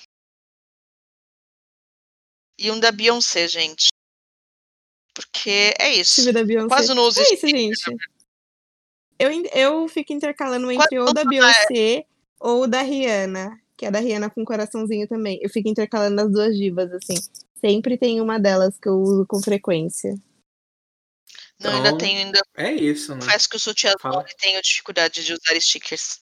[2.60, 3.88] E um da Beyoncé, gente.
[5.14, 6.22] Porque é isso.
[6.68, 7.81] Quase não uso É isso, gente.
[9.19, 11.26] Eu, in- eu fico intercalando Quase entre ou não da é.
[11.26, 12.06] Beyoncé
[12.39, 13.60] ou da Rihanna.
[13.77, 15.39] Que é da Rihanna com coraçãozinho também.
[15.41, 17.15] Eu fico intercalando as duas divas, assim.
[17.60, 20.14] Sempre tem uma delas que eu uso com frequência.
[21.60, 23.22] Não, ainda Então, tenho, ainda É isso, né?
[23.22, 24.26] confesso que eu sou tia Fala.
[24.30, 26.22] e tenho dificuldade de usar stickers.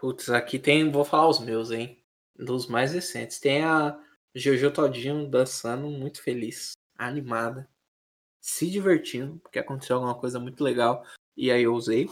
[0.00, 2.02] Putz, aqui tem, vou falar os meus, hein?
[2.34, 3.38] Dos mais recentes.
[3.38, 4.02] Tem a
[4.34, 7.68] Jojo Todinho dançando, muito feliz, animada,
[8.40, 11.04] se divertindo, porque aconteceu alguma coisa muito legal
[11.36, 12.08] e aí eu usei.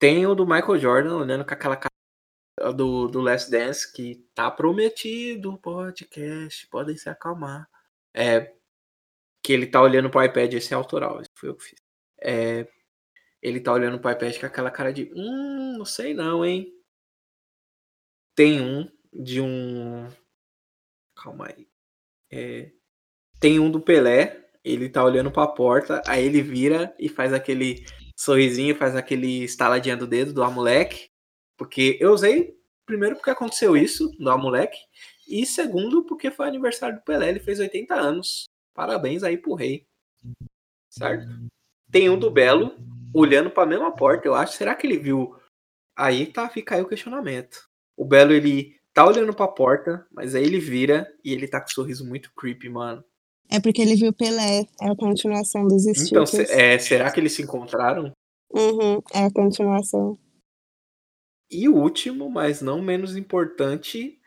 [0.00, 4.50] Tem o do Michael Jordan olhando com aquela cara do, do Last Dance que tá
[4.50, 7.68] prometido podcast, podem se acalmar.
[8.12, 8.52] É,
[9.44, 11.80] que ele tá olhando pro iPad, esse é autoral, esse foi eu que fiz.
[12.20, 12.68] É,
[13.40, 16.79] ele tá olhando pro iPad com aquela cara de, hum, não sei não, hein?
[18.40, 20.08] Tem um de um.
[21.14, 21.68] Calma aí.
[22.32, 22.70] É,
[23.38, 24.48] Tem um do Pelé.
[24.64, 26.00] Ele tá olhando pra porta.
[26.06, 27.84] Aí ele vira e faz aquele
[28.16, 31.10] sorrisinho, faz aquele estaladinha do dedo do Amulek.
[31.58, 34.74] Porque eu usei, primeiro, porque aconteceu isso do Amulek.
[35.28, 37.28] E segundo, porque foi aniversário do Pelé.
[37.28, 38.46] Ele fez 80 anos.
[38.72, 39.86] Parabéns aí pro rei.
[40.88, 41.26] Certo?
[41.92, 42.74] Tem um do Belo
[43.12, 44.54] olhando pra mesma porta, eu acho.
[44.54, 45.38] Será que ele viu?
[45.94, 47.68] Aí tá, fica aí o questionamento.
[48.00, 51.66] O Belo, ele tá olhando pra porta, mas aí ele vira e ele tá com
[51.66, 53.04] um sorriso muito creepy, mano.
[53.50, 54.66] É porque ele viu Pelé.
[54.80, 56.48] É a continuação dos Então, stickers.
[56.48, 58.10] se- é, será que eles se encontraram?
[58.50, 60.18] Uhum, é a continuação.
[61.50, 64.18] E o último, mas não menos importante,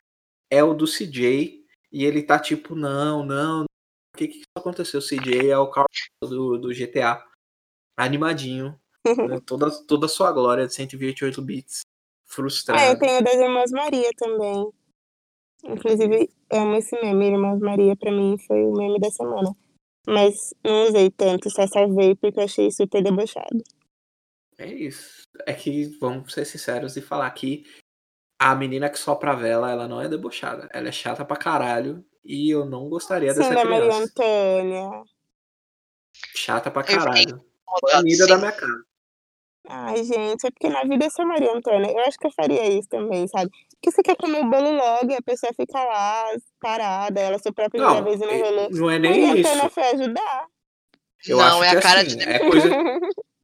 [0.51, 1.65] é o do CJ.
[1.91, 3.63] E ele tá tipo, não, não.
[3.63, 4.99] O que que aconteceu?
[4.99, 5.87] O CJ é o Carl
[6.21, 7.25] do, do GTA.
[7.97, 8.79] Animadinho.
[9.27, 9.39] né?
[9.45, 11.81] Toda, toda a sua glória de 128 bits.
[12.33, 12.81] Frustrado.
[12.81, 14.69] eu tenho das Irmãs Maria também.
[15.65, 19.55] Inclusive, amo esse meme, Irmãos Maria, pra mim foi o meme da semana.
[20.07, 23.63] Mas não usei tanto, só salvei porque eu achei super debochado.
[24.57, 25.23] É isso.
[25.45, 27.65] É que, vamos ser sinceros e falar que
[28.37, 30.67] a menina que sopra a vela, ela não é debochada.
[30.73, 32.05] Ela é chata pra caralho.
[32.25, 34.03] E eu não gostaria Sim, dessa da Maria criança.
[34.03, 35.03] Antônia.
[36.35, 37.43] Chata pra caralho.
[37.81, 38.29] Banida sim.
[38.29, 38.83] da minha cara.
[39.67, 41.91] Ai, gente, é porque na vida eu sou Maria Antônia.
[41.91, 43.49] Eu acho que eu faria isso também, sabe?
[43.75, 46.25] Porque você quer comer o bolo logo e a pessoa fica lá,
[46.59, 48.69] parada, ela soprou a primeira Não, vez e não é- rolou.
[48.71, 49.49] não é Maria nem isso.
[49.49, 50.47] Antônia foi ajudar.
[51.25, 52.69] Eu não, acho é que a cara assim, de é coisa,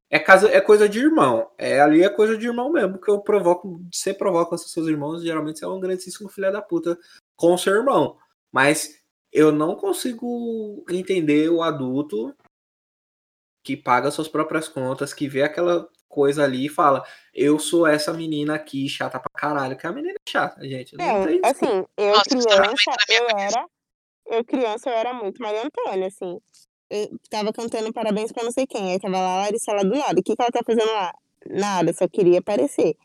[0.10, 1.50] é, casa, é coisa de irmão.
[1.58, 5.22] É, ali é coisa de irmão mesmo, que eu provoco, você provoca os seus irmãos,
[5.24, 6.98] geralmente você é um grandíssimo filho da puta
[7.36, 8.18] com o seu irmão.
[8.52, 9.00] Mas
[9.32, 12.36] eu não consigo entender o adulto
[13.64, 18.12] que paga suas próprias contas, que vê aquela coisa ali e fala, eu sou essa
[18.12, 20.98] menina aqui, chata pra caralho, que a menina é chata, gente.
[20.98, 23.66] Não Não, tem assim, eu Nossa, também criança, eu era.
[24.26, 26.40] Eu criança, eu era muito Maria Antônia, assim.
[26.90, 28.92] Eu tava cantando parabéns pra não sei quem.
[28.92, 30.20] Aí tava lá a Larissa lá do lado.
[30.20, 31.14] O que, que ela tá fazendo lá?
[31.48, 32.96] Nada, só queria aparecer.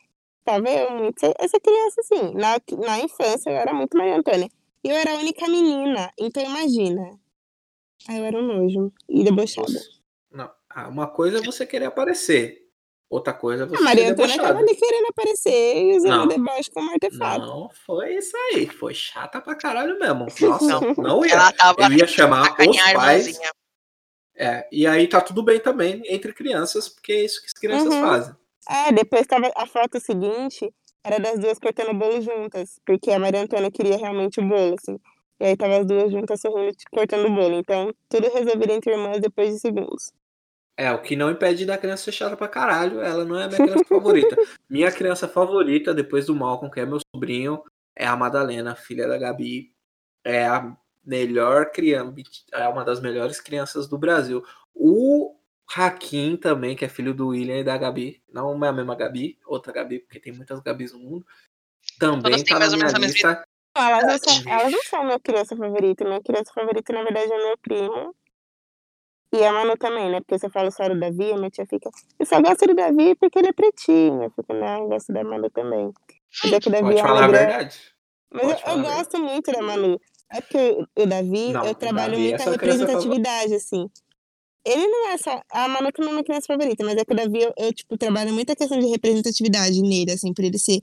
[0.44, 1.18] Tava eu muito.
[1.38, 4.48] Essa criança, assim, na, na infância eu era muito Maria Antônia.
[4.82, 6.12] E eu era a única menina.
[6.18, 7.18] Então imagina.
[8.08, 8.92] Aí eu era um nojo.
[9.08, 9.80] E debochada.
[10.30, 12.63] Não, ah, uma coisa é você querer aparecer,
[13.14, 16.24] outra coisa é você A Maria Antônia tava ali querendo aparecer e usando Não.
[16.24, 17.46] o deboche como artefato.
[17.46, 18.66] Não, foi isso aí.
[18.66, 20.26] Foi chata pra caralho mesmo.
[20.40, 21.32] Nossa, não, ia.
[21.32, 23.26] Ela tava Eu ia chamar os pais.
[23.26, 23.50] irmãzinha.
[24.36, 27.94] É, e aí tá tudo bem também entre crianças, porque é isso que as crianças
[27.94, 28.00] Uhum.
[28.00, 28.34] fazem.
[28.68, 30.72] É, depois tava a foto seguinte,
[31.04, 34.74] era das duas cortando o bolo juntas, porque a Maria Antônia queria realmente o bolo,
[34.80, 34.98] assim.
[35.38, 37.54] E aí tava as duas juntas sorrindo, cortando o bolo.
[37.58, 40.12] Então, tudo resolvido entre irmãs depois de segundos.
[40.76, 43.00] É, o que não impede da criança ser chata pra caralho.
[43.00, 44.36] Ela não é a minha criança favorita.
[44.68, 47.62] Minha criança favorita, depois do Malcolm, que é meu sobrinho,
[47.96, 49.72] é a Madalena, filha da Gabi.
[50.24, 52.14] É a melhor criança,
[52.52, 54.42] é uma das melhores crianças do Brasil.
[54.74, 55.36] O
[55.76, 58.22] Hakim também, que é filho do William e da Gabi.
[58.32, 61.26] Não é a mesma Gabi, outra Gabi, porque tem muitas Gabis no mundo.
[61.98, 63.44] Também tá na mais ou minha menos a mesma lista.
[63.76, 64.48] Elas, não são, Vixe.
[64.48, 66.04] elas não são minha criança favorita.
[66.04, 68.14] Minha criança favorita, na verdade, é meu primo.
[69.32, 70.20] E a Manu também, né?
[70.20, 71.90] Porque você fala só do Davi, a minha tia fica.
[72.18, 74.22] Eu só gosto do Davi porque ele é pretinho.
[74.22, 75.92] Eu fico, não, eu gosto da Manu também.
[76.42, 77.78] Mas é que o Davi Pode é falar a verdade.
[78.32, 80.00] Mas eu, eu a gosto muito da Manu.
[80.30, 83.90] É porque o- Davi, Não, eu trabalho Davi é muito a sua criança representatividade, assim.
[84.64, 85.40] Ele não é só.
[85.50, 87.72] A Manu que não é minha criança favorita, mas é que o Davi, eu, eu,
[87.72, 90.80] tipo, trabalho muito a questão de representatividade nele, assim, por ele ser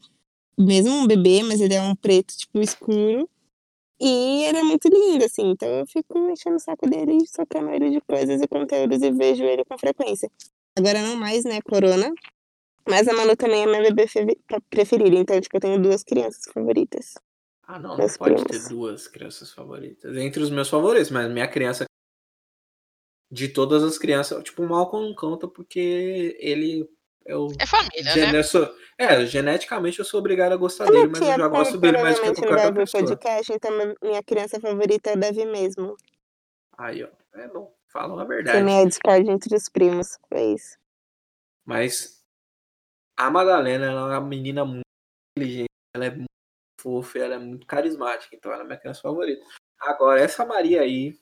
[0.57, 3.27] mesmo um bebê, mas ele é um preto, tipo, escuro.
[4.03, 5.52] E ele é muito lindo, assim.
[5.52, 9.11] Então eu fico enchendo o saco dele e socando ele de coisas e conteúdos e
[9.11, 10.30] vejo ele com frequência.
[10.76, 12.11] Agora não mais, né, Corona.
[12.90, 14.26] Mas a Manu também é minha bebê fe-
[14.69, 15.15] preferida.
[15.15, 17.14] Então, tipo, eu tenho duas crianças favoritas.
[17.64, 18.44] Ah, não, não pode primos.
[18.65, 20.18] ter duas crianças favoritas.
[20.18, 21.86] Entre os meus favoritos, mas minha criança.
[23.32, 26.90] De todas as crianças, tipo, o Malcolm não conta porque ele.
[27.26, 28.11] Eu, É família, né?
[28.11, 31.77] gene- sou- é, geneticamente eu sou obrigado a gostar dele, mas eu já pro- gosto
[31.77, 33.03] dele mais do que qualquer outra pessoa.
[33.03, 33.72] podcast, então
[34.02, 35.95] minha- criança favorita é o Davi mesmo.
[36.77, 37.10] Aí, ó.
[37.34, 38.61] É bom, falam a verdade.
[38.64, 40.18] nem a Discord entre os primos.
[40.27, 40.77] Foi isso.
[41.65, 42.22] Mas
[43.18, 44.81] a Madalena ela é uma menina muito
[45.38, 46.26] inteligente, ela é muito
[46.81, 49.45] fofa, ela é muito carismática, então ela é minha criança favorita.
[49.80, 51.18] Agora, essa Maria aí,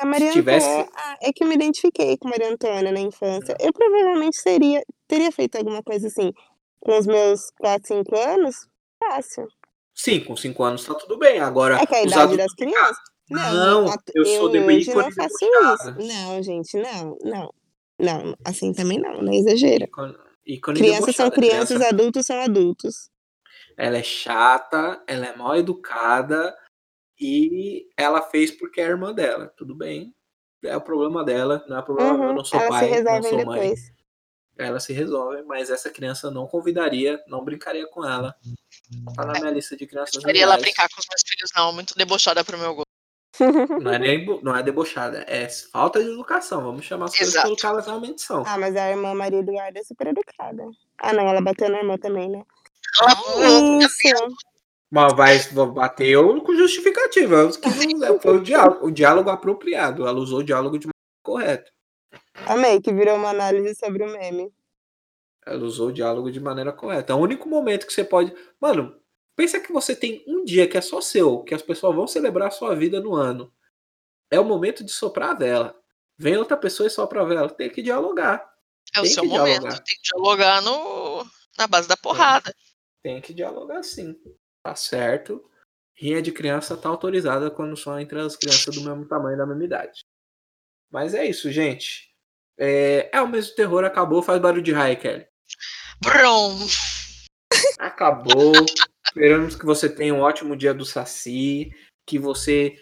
[0.00, 3.56] A Maria tivesse- Antônia, ah, é que eu me identifiquei com Maria Antônia na infância.
[3.60, 6.32] Eu provavelmente seria, teria feito alguma coisa assim
[6.80, 8.56] com os meus 4, 5 anos.
[8.98, 9.46] Fácil.
[9.94, 11.40] sim, com 5 anos tá tudo bem.
[11.40, 12.96] Agora, É que a idade das crianças.
[13.30, 16.00] Não, atu- eu sou de hoje não faço debochada.
[16.00, 16.08] isso.
[16.08, 17.54] Não, gente, não, não.
[17.98, 19.84] Não, assim também não, não exagera.
[19.84, 20.16] ícone,
[20.46, 23.10] ícone Crianças são crianças, Criança, adultos são adultos.
[23.76, 26.56] ela é chata, ela é mal educada
[27.20, 29.52] e ela fez porque é a irmã dela.
[29.56, 30.14] Tudo bem.
[30.64, 32.22] É o problema dela, não é problema meu.
[32.22, 33.60] Eu Uhum, não sou pai, não sou mãe.
[33.60, 33.92] depois.
[34.58, 38.34] Ela se resolve, mas essa criança não convidaria, não brincaria com ela.
[39.16, 40.62] Tá na minha lista de crianças Deixaria ela legais.
[40.74, 41.72] brincar com os meus filhos, não.
[41.72, 42.90] Muito debochada pro meu gosto.
[43.82, 46.62] Não é nem não é debochada, é falta de educação.
[46.62, 47.46] Vamos chamar as coisas Exato.
[47.46, 48.42] pelo que elas realmente são.
[48.46, 50.62] Ah, mas a irmã Maria Eduarda é super educada.
[50.98, 52.44] Ah, não, ela bateu na irmã também, né?
[53.00, 53.78] Ela.
[53.82, 54.02] Isso.
[54.90, 55.38] Mas vai,
[55.72, 57.48] bateu com justificativa.
[58.20, 60.06] Foi o diálogo, o diálogo apropriado.
[60.06, 61.70] Ela usou o diálogo de maneira correta.
[62.46, 64.52] Amei, que virou uma análise sobre o meme.
[65.46, 67.12] Ela usou o diálogo de maneira correta.
[67.12, 68.34] É o único momento que você pode.
[68.60, 69.00] Mano,
[69.36, 72.48] pensa que você tem um dia que é só seu, que as pessoas vão celebrar
[72.48, 73.52] a sua vida no ano.
[74.28, 75.80] É o momento de soprar a vela.
[76.18, 77.48] Vem outra pessoa e sopra a vela.
[77.48, 78.52] Tem que dialogar.
[78.94, 79.60] É o Tem seu momento.
[79.60, 79.78] dialogar.
[79.78, 81.26] Tem que dialogar no...
[81.56, 82.54] na base da porrada.
[83.02, 84.14] Tem que dialogar sim.
[84.62, 85.44] Tá certo.
[85.94, 89.64] Rinha de criança tá autorizada quando só entre as crianças do mesmo tamanho da mesma
[89.64, 90.00] idade.
[90.90, 92.10] Mas é isso, gente.
[92.58, 94.22] É, é o mesmo terror, acabou.
[94.22, 95.26] Faz barulho de raio, Kelly.
[96.02, 96.66] Brum.
[97.78, 98.52] Acabou.
[99.06, 101.70] Esperamos que você tenha um ótimo dia do Saci.
[102.06, 102.78] Que você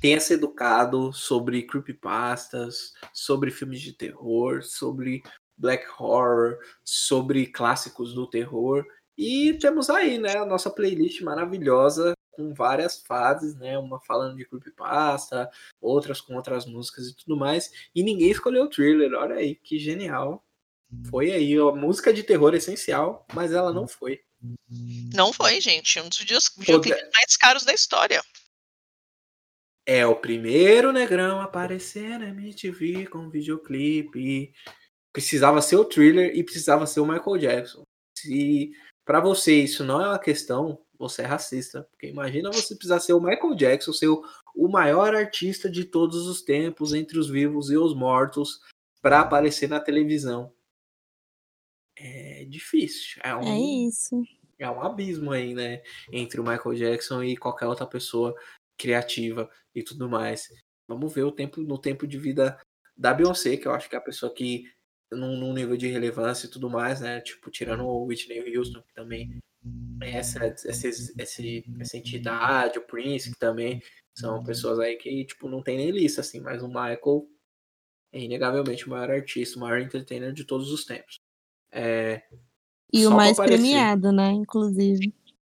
[0.00, 5.22] tenha se educado sobre creepypastas, sobre filmes de terror, sobre
[5.56, 8.86] black horror, sobre clássicos do terror.
[9.18, 13.76] E temos aí, né, a nossa playlist maravilhosa com várias fases, né?
[13.76, 15.50] Uma falando de creepypasta,
[15.80, 17.72] outras com outras músicas e tudo mais.
[17.92, 19.12] E ninguém escolheu o thriller.
[19.14, 20.44] Olha aí, que genial.
[21.10, 24.22] Foi aí, a música de terror essencial, mas ela não foi.
[25.12, 26.00] Não foi, gente.
[26.00, 28.22] Um dos videoclipes mais caros da história.
[29.84, 34.52] É o primeiro negrão a aparecer na MTV com videoclipe.
[35.12, 37.82] Precisava ser o thriller e precisava ser o Michael Jackson.
[38.16, 38.72] Se
[39.08, 41.88] para você isso não é uma questão, você é racista.
[41.90, 44.22] Porque imagina você precisar ser o Michael Jackson, ser o,
[44.54, 48.60] o maior artista de todos os tempos, entre os vivos e os mortos,
[49.00, 50.52] para aparecer na televisão.
[51.96, 53.18] É difícil.
[53.24, 53.58] É, um, É
[53.88, 54.22] isso.
[54.58, 55.82] é um abismo aí, né?
[56.12, 58.34] Entre o Michael Jackson e qualquer outra pessoa
[58.76, 60.50] criativa e tudo mais.
[60.86, 62.60] Vamos ver o tempo no tempo de vida
[62.94, 64.70] da Beyoncé, que eu acho que é a pessoa que
[65.10, 67.20] num, num nível de relevância e tudo mais, né?
[67.20, 69.38] Tipo, tirando o Whitney Houston, que também
[70.02, 71.42] é essa, essa, essa,
[71.80, 73.82] essa entidade, o Prince, que também
[74.16, 77.28] são pessoas aí que, tipo, não tem nem lista, assim, mas o Michael
[78.12, 81.20] é inegavelmente o maior artista, o maior entertainer de todos os tempos.
[81.70, 82.22] É,
[82.92, 83.58] E o mais aparecer.
[83.58, 84.30] premiado, né?
[84.30, 85.14] Inclusive.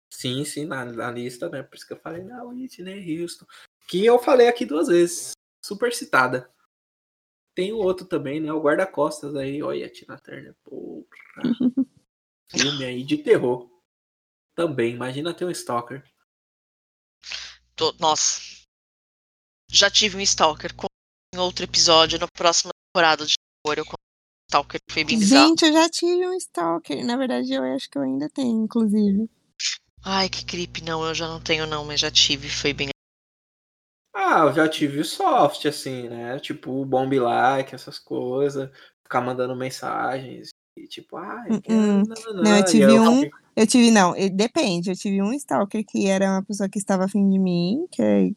[0.09, 1.63] Sim, sim, na, na lista, né?
[1.63, 3.45] Por isso que eu falei da Whitney Houston.
[3.87, 5.31] Que eu falei aqui duas vezes.
[5.63, 6.49] Super citada.
[7.53, 8.51] Tem o outro também, né?
[8.51, 9.61] O Guarda-Costas aí.
[9.61, 10.55] Olha, Tina Turner.
[10.63, 11.05] Porra.
[12.49, 13.69] Filme aí de terror.
[14.55, 14.93] Também.
[14.93, 16.03] Imagina ter um Stalker.
[17.75, 18.41] Tô- nossa.
[19.69, 20.87] Já tive um Stalker com
[21.33, 23.77] em outro episódio, na próxima temporada de terror.
[23.79, 25.47] Eu com um Stalker foi bem bizarro.
[25.49, 27.05] Gente, eu já tive um stalker.
[27.05, 29.29] Na verdade, eu acho que eu ainda tenho, inclusive.
[30.03, 30.83] Ai, que creepy.
[30.83, 32.49] Não, eu já não tenho, não, mas já tive.
[32.49, 32.89] Foi bem.
[34.13, 36.37] Ah, eu já tive o soft, assim, né?
[36.39, 38.69] Tipo, o bomb like, essas coisas.
[39.03, 40.49] Ficar mandando mensagens.
[40.77, 41.79] E tipo, ah, eu quero.
[41.79, 44.89] Hum, nananã, não, eu e tive eu um- Eu tive, não, depende.
[44.89, 48.29] Eu tive um stalker que era uma pessoa que estava afim de mim, que é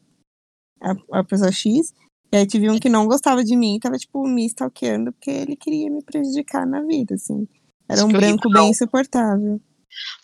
[0.81, 1.93] a, a pessoa X.
[2.31, 5.29] E aí tive um que não gostava de mim e tava, tipo, me stalkeando porque
[5.31, 7.47] ele queria me prejudicar na vida, assim.
[7.87, 9.61] Era um branco bem insuportável.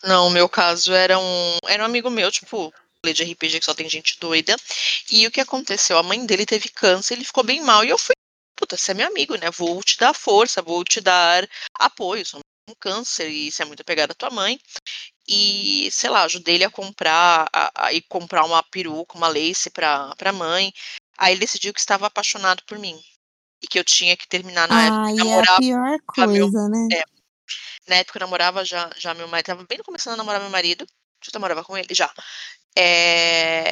[0.04, 2.74] Não, o meu caso era um, era um amigo meu, tipo,
[3.10, 4.56] de RPG que só tem gente doida.
[5.12, 5.98] E o que aconteceu?
[5.98, 7.84] A mãe dele teve câncer, ele ficou bem mal.
[7.84, 8.14] E eu fui,
[8.56, 9.50] puta, você é meu amigo, né?
[9.50, 11.48] Vou te dar força, vou te dar
[11.80, 12.24] apoio.
[12.26, 14.60] Sou um câncer e você é muito apegado à tua mãe.
[15.28, 19.72] E, sei lá, ajudei ele a comprar, a, a ir comprar uma peruca, uma lace
[19.72, 20.72] pra, pra mãe.
[21.18, 23.02] Aí ele decidiu que estava apaixonado por mim.
[23.64, 25.02] E que eu tinha que terminar na época.
[25.06, 26.88] Ai, é a pior Ah, meu- coisa, né?
[26.94, 27.04] é.
[27.88, 30.86] Na época eu namorava já, já meu marido, tava bem começando a namorar meu marido,
[31.24, 32.12] já namorava com ele, já.
[32.78, 33.72] É,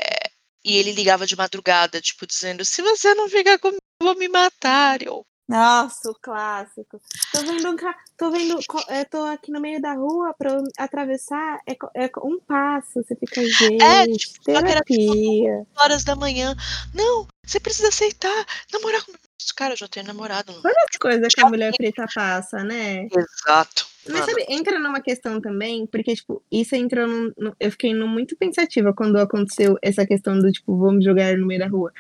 [0.64, 4.28] E ele ligava de madrugada, tipo, dizendo, se você não ficar comigo, eu vou me
[4.28, 5.02] matar.
[5.02, 7.02] Eu, Nossa, o clássico.
[7.32, 7.96] Tô vendo um ca...
[8.18, 12.40] tô vendo, eu tô aqui no meio da rua pra eu atravessar, é, é um
[12.40, 15.66] passo, você fica, gente, É, tipo, tipo terapia.
[15.78, 16.54] horas da manhã.
[16.94, 19.24] Não, você precisa aceitar, namorar comigo.
[19.56, 20.54] Cara, eu já tenho namorado.
[20.64, 23.08] Olha as coisas que a mulher preta passa, né?
[23.12, 23.89] Exato.
[24.08, 28.36] Mas sabe, entra numa questão também, porque, tipo, isso entrou num, Eu fiquei num- muito
[28.38, 31.92] pensativa quando aconteceu essa questão do, tipo, vamos jogar no meio da rua.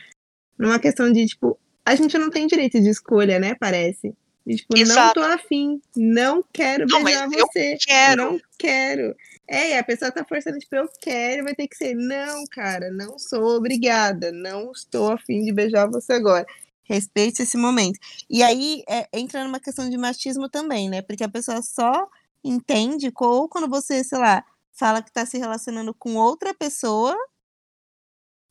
[0.58, 3.56] Numa questão de, tipo, a gente não tem direito de escolha, né?
[3.60, 4.14] Parece.
[4.48, 5.14] De, tipo, não Exato.
[5.16, 7.78] tô afim, não quero Não, beijar você.
[7.86, 8.24] Quero.
[8.32, 9.16] Não quero.
[9.48, 11.94] É, e a pessoa tá forçando, tipo, eu quero, vai ter que ser.
[11.96, 14.32] Não, cara, não sou obrigada.
[14.32, 16.46] Não estou afim de beijar você agora.
[16.90, 17.99] Respeite esse momento.
[18.28, 21.03] E aí é, entra numa questão de machismo também, né?
[21.03, 22.07] Porque a pessoa só
[22.44, 27.16] entende ou quando você, sei lá, fala que tá se relacionando com outra pessoa,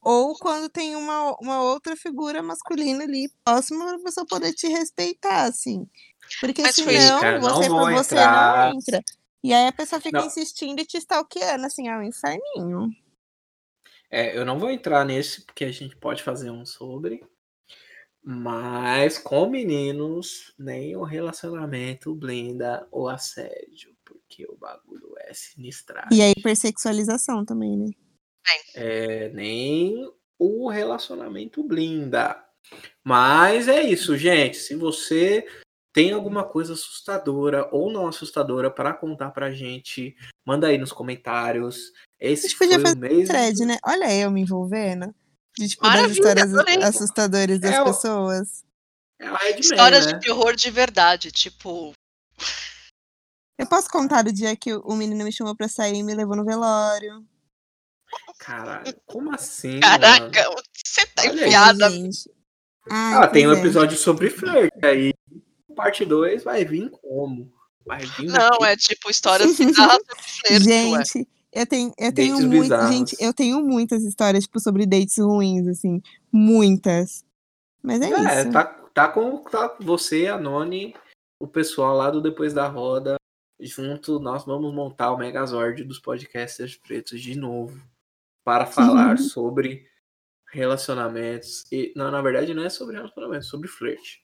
[0.00, 5.42] ou quando tem uma, uma outra figura masculina ali próxima pra pessoa poder te respeitar,
[5.42, 5.86] assim.
[6.40, 8.70] Porque Mas senão cara, não você por você entrar.
[8.72, 9.02] não entra.
[9.42, 10.26] E aí a pessoa fica Não.
[10.26, 12.90] insistindo e te stalkeando, assim, é um inferninho.
[14.10, 17.22] É, eu não vou entrar nesse, porque a gente pode fazer um sobre.
[18.30, 23.96] Mas com meninos, nem o relacionamento blinda o assédio.
[24.04, 26.14] Porque o bagulho é sinistrado.
[26.14, 27.86] E a hipersexualização também, né?
[28.74, 32.44] É, nem o relacionamento blinda.
[33.02, 34.58] Mas é isso, gente.
[34.58, 35.46] Se você
[35.90, 40.14] tem alguma coisa assustadora ou não assustadora para contar pra gente,
[40.44, 41.94] manda aí nos comentários.
[42.20, 43.28] Esse A gente podia foi fazer o mês.
[43.30, 43.78] thread, né?
[43.86, 45.14] Olha eu me envolvendo.
[45.58, 46.82] De, tipo, das histórias adorei.
[46.82, 48.64] assustadoras das É pessoas.
[49.20, 50.12] É o Redman, Histórias né?
[50.12, 51.92] de terror de verdade, tipo.
[53.58, 56.36] Eu posso contar o dia que o menino me chamou pra sair e me levou
[56.36, 57.26] no velório.
[58.38, 59.80] Caralho, como assim?
[59.80, 59.80] mano?
[59.82, 61.90] Caraca, onde você tá Olha aí, enfiada?
[61.90, 62.30] Gente.
[62.90, 63.58] Ai, Ah, tem um é.
[63.58, 64.78] episódio sobre flerte.
[64.84, 65.12] Aí,
[65.74, 67.52] parte 2 vai vir como?
[67.84, 68.64] Vai vir Não, daqui.
[68.64, 70.68] é tipo histórias bizarras sobre flerte,
[71.18, 71.26] ué.
[71.52, 76.02] Eu tenho, eu tenho muito, gente, eu tenho muitas histórias tipo sobre dates ruins assim,
[76.30, 77.24] muitas.
[77.82, 78.52] Mas é, É, isso.
[78.52, 80.94] tá, tá com tá você, a Noni,
[81.40, 83.16] o pessoal lá do Depois da Roda.
[83.60, 87.80] Junto, nós vamos montar o Megazord dos podcasters pretos de novo.
[88.44, 89.88] Para falar sobre
[90.50, 91.64] relacionamentos.
[91.72, 94.22] E, não, na verdade, não é sobre relacionamentos, é sobre flerte.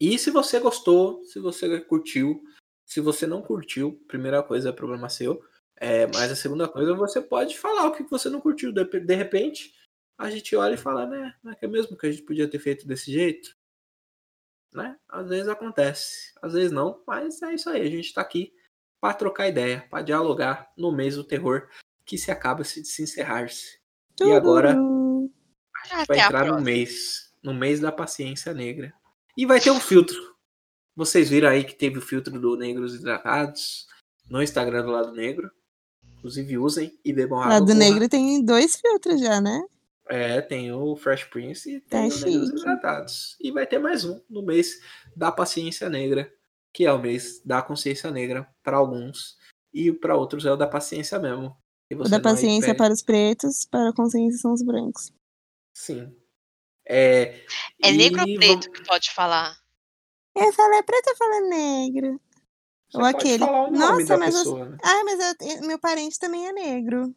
[0.00, 2.42] E se você gostou, se você curtiu,
[2.84, 5.42] se você não curtiu, primeira coisa é problema seu.
[5.76, 8.72] É, mas a segunda coisa, você pode falar o que você não curtiu.
[8.72, 9.74] De, repente,
[10.16, 11.34] a gente olha e fala, né?
[11.42, 13.56] Não é que é mesmo que a gente podia ter feito desse jeito?
[14.72, 14.96] Né?
[15.08, 17.82] Às vezes acontece, às vezes não, mas é isso aí.
[17.82, 18.52] A gente tá aqui
[19.00, 21.68] para trocar ideia, para dialogar no mês do terror
[22.04, 23.78] que se acaba de se encerrar-se.
[24.20, 25.30] E agora Tururu.
[25.90, 28.92] vai Até a entrar no mês, no mês da paciência negra.
[29.36, 30.16] E vai ter um filtro.
[30.96, 33.86] Vocês viram aí que teve o filtro do Negros Hidratados
[34.28, 35.50] no Instagram do Lado Negro.
[36.24, 37.52] Inclusive usem e bebam água.
[37.58, 39.62] Lado Negro tem dois filtros já, né?
[40.08, 42.28] É, tem o Fresh Prince e tem Tá o.
[42.30, 43.36] Hidratados.
[43.38, 44.80] E vai ter mais um no mês
[45.14, 46.32] da paciência negra,
[46.72, 49.36] que é o mês da consciência negra para alguns.
[49.72, 51.54] E para outros é o da paciência mesmo.
[51.90, 55.12] E O você da aí paciência para os pretos, para a consciência são os brancos.
[55.76, 56.10] Sim.
[56.88, 57.44] É,
[57.82, 59.54] É negro ou preto vamos- que pode falar?
[60.34, 62.20] Eu falei preto, eu falei negro.
[62.94, 63.44] Você Ou pode aquele.
[63.44, 64.78] falar o nome Nossa, da mas você- pessoa, né?
[64.84, 67.12] Ah, mas eu- meu parente também é negro.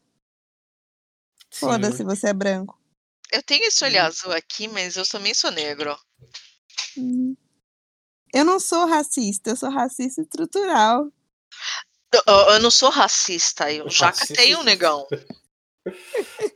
[1.53, 2.79] Foda-se, você é branco.
[3.31, 5.95] Eu tenho esse olho azul aqui, mas eu também sou negro.
[6.97, 7.35] Hum.
[8.33, 11.11] Eu não sou racista, eu sou racista estrutural.
[12.13, 15.05] Eu, eu- eu não sou racista, eu já catei um negão.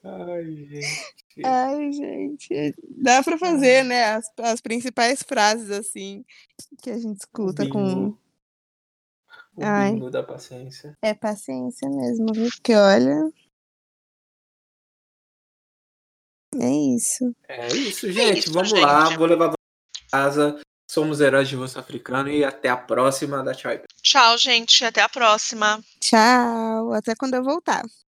[0.03, 1.45] Ai, gente.
[1.45, 2.75] Ai, gente.
[2.97, 4.15] Dá pra fazer, né?
[4.15, 6.25] As, as principais frases, assim,
[6.81, 8.17] que a gente escuta com.
[9.55, 9.93] O Ai.
[9.93, 10.97] bingo da paciência.
[11.01, 12.49] É paciência mesmo, viu?
[12.49, 13.31] Porque olha.
[16.59, 17.33] É isso.
[17.47, 18.39] É isso, gente.
[18.39, 18.81] isso, Vamos gente.
[18.81, 19.15] lá.
[19.15, 19.57] Vou levar pra
[20.11, 20.59] casa.
[20.89, 23.85] Somos heróis de rosto africano e até a próxima da Tchau.
[24.01, 24.83] Tchau, gente.
[24.83, 25.81] Até a próxima.
[26.01, 26.91] Tchau.
[26.91, 27.83] Até quando eu voltar.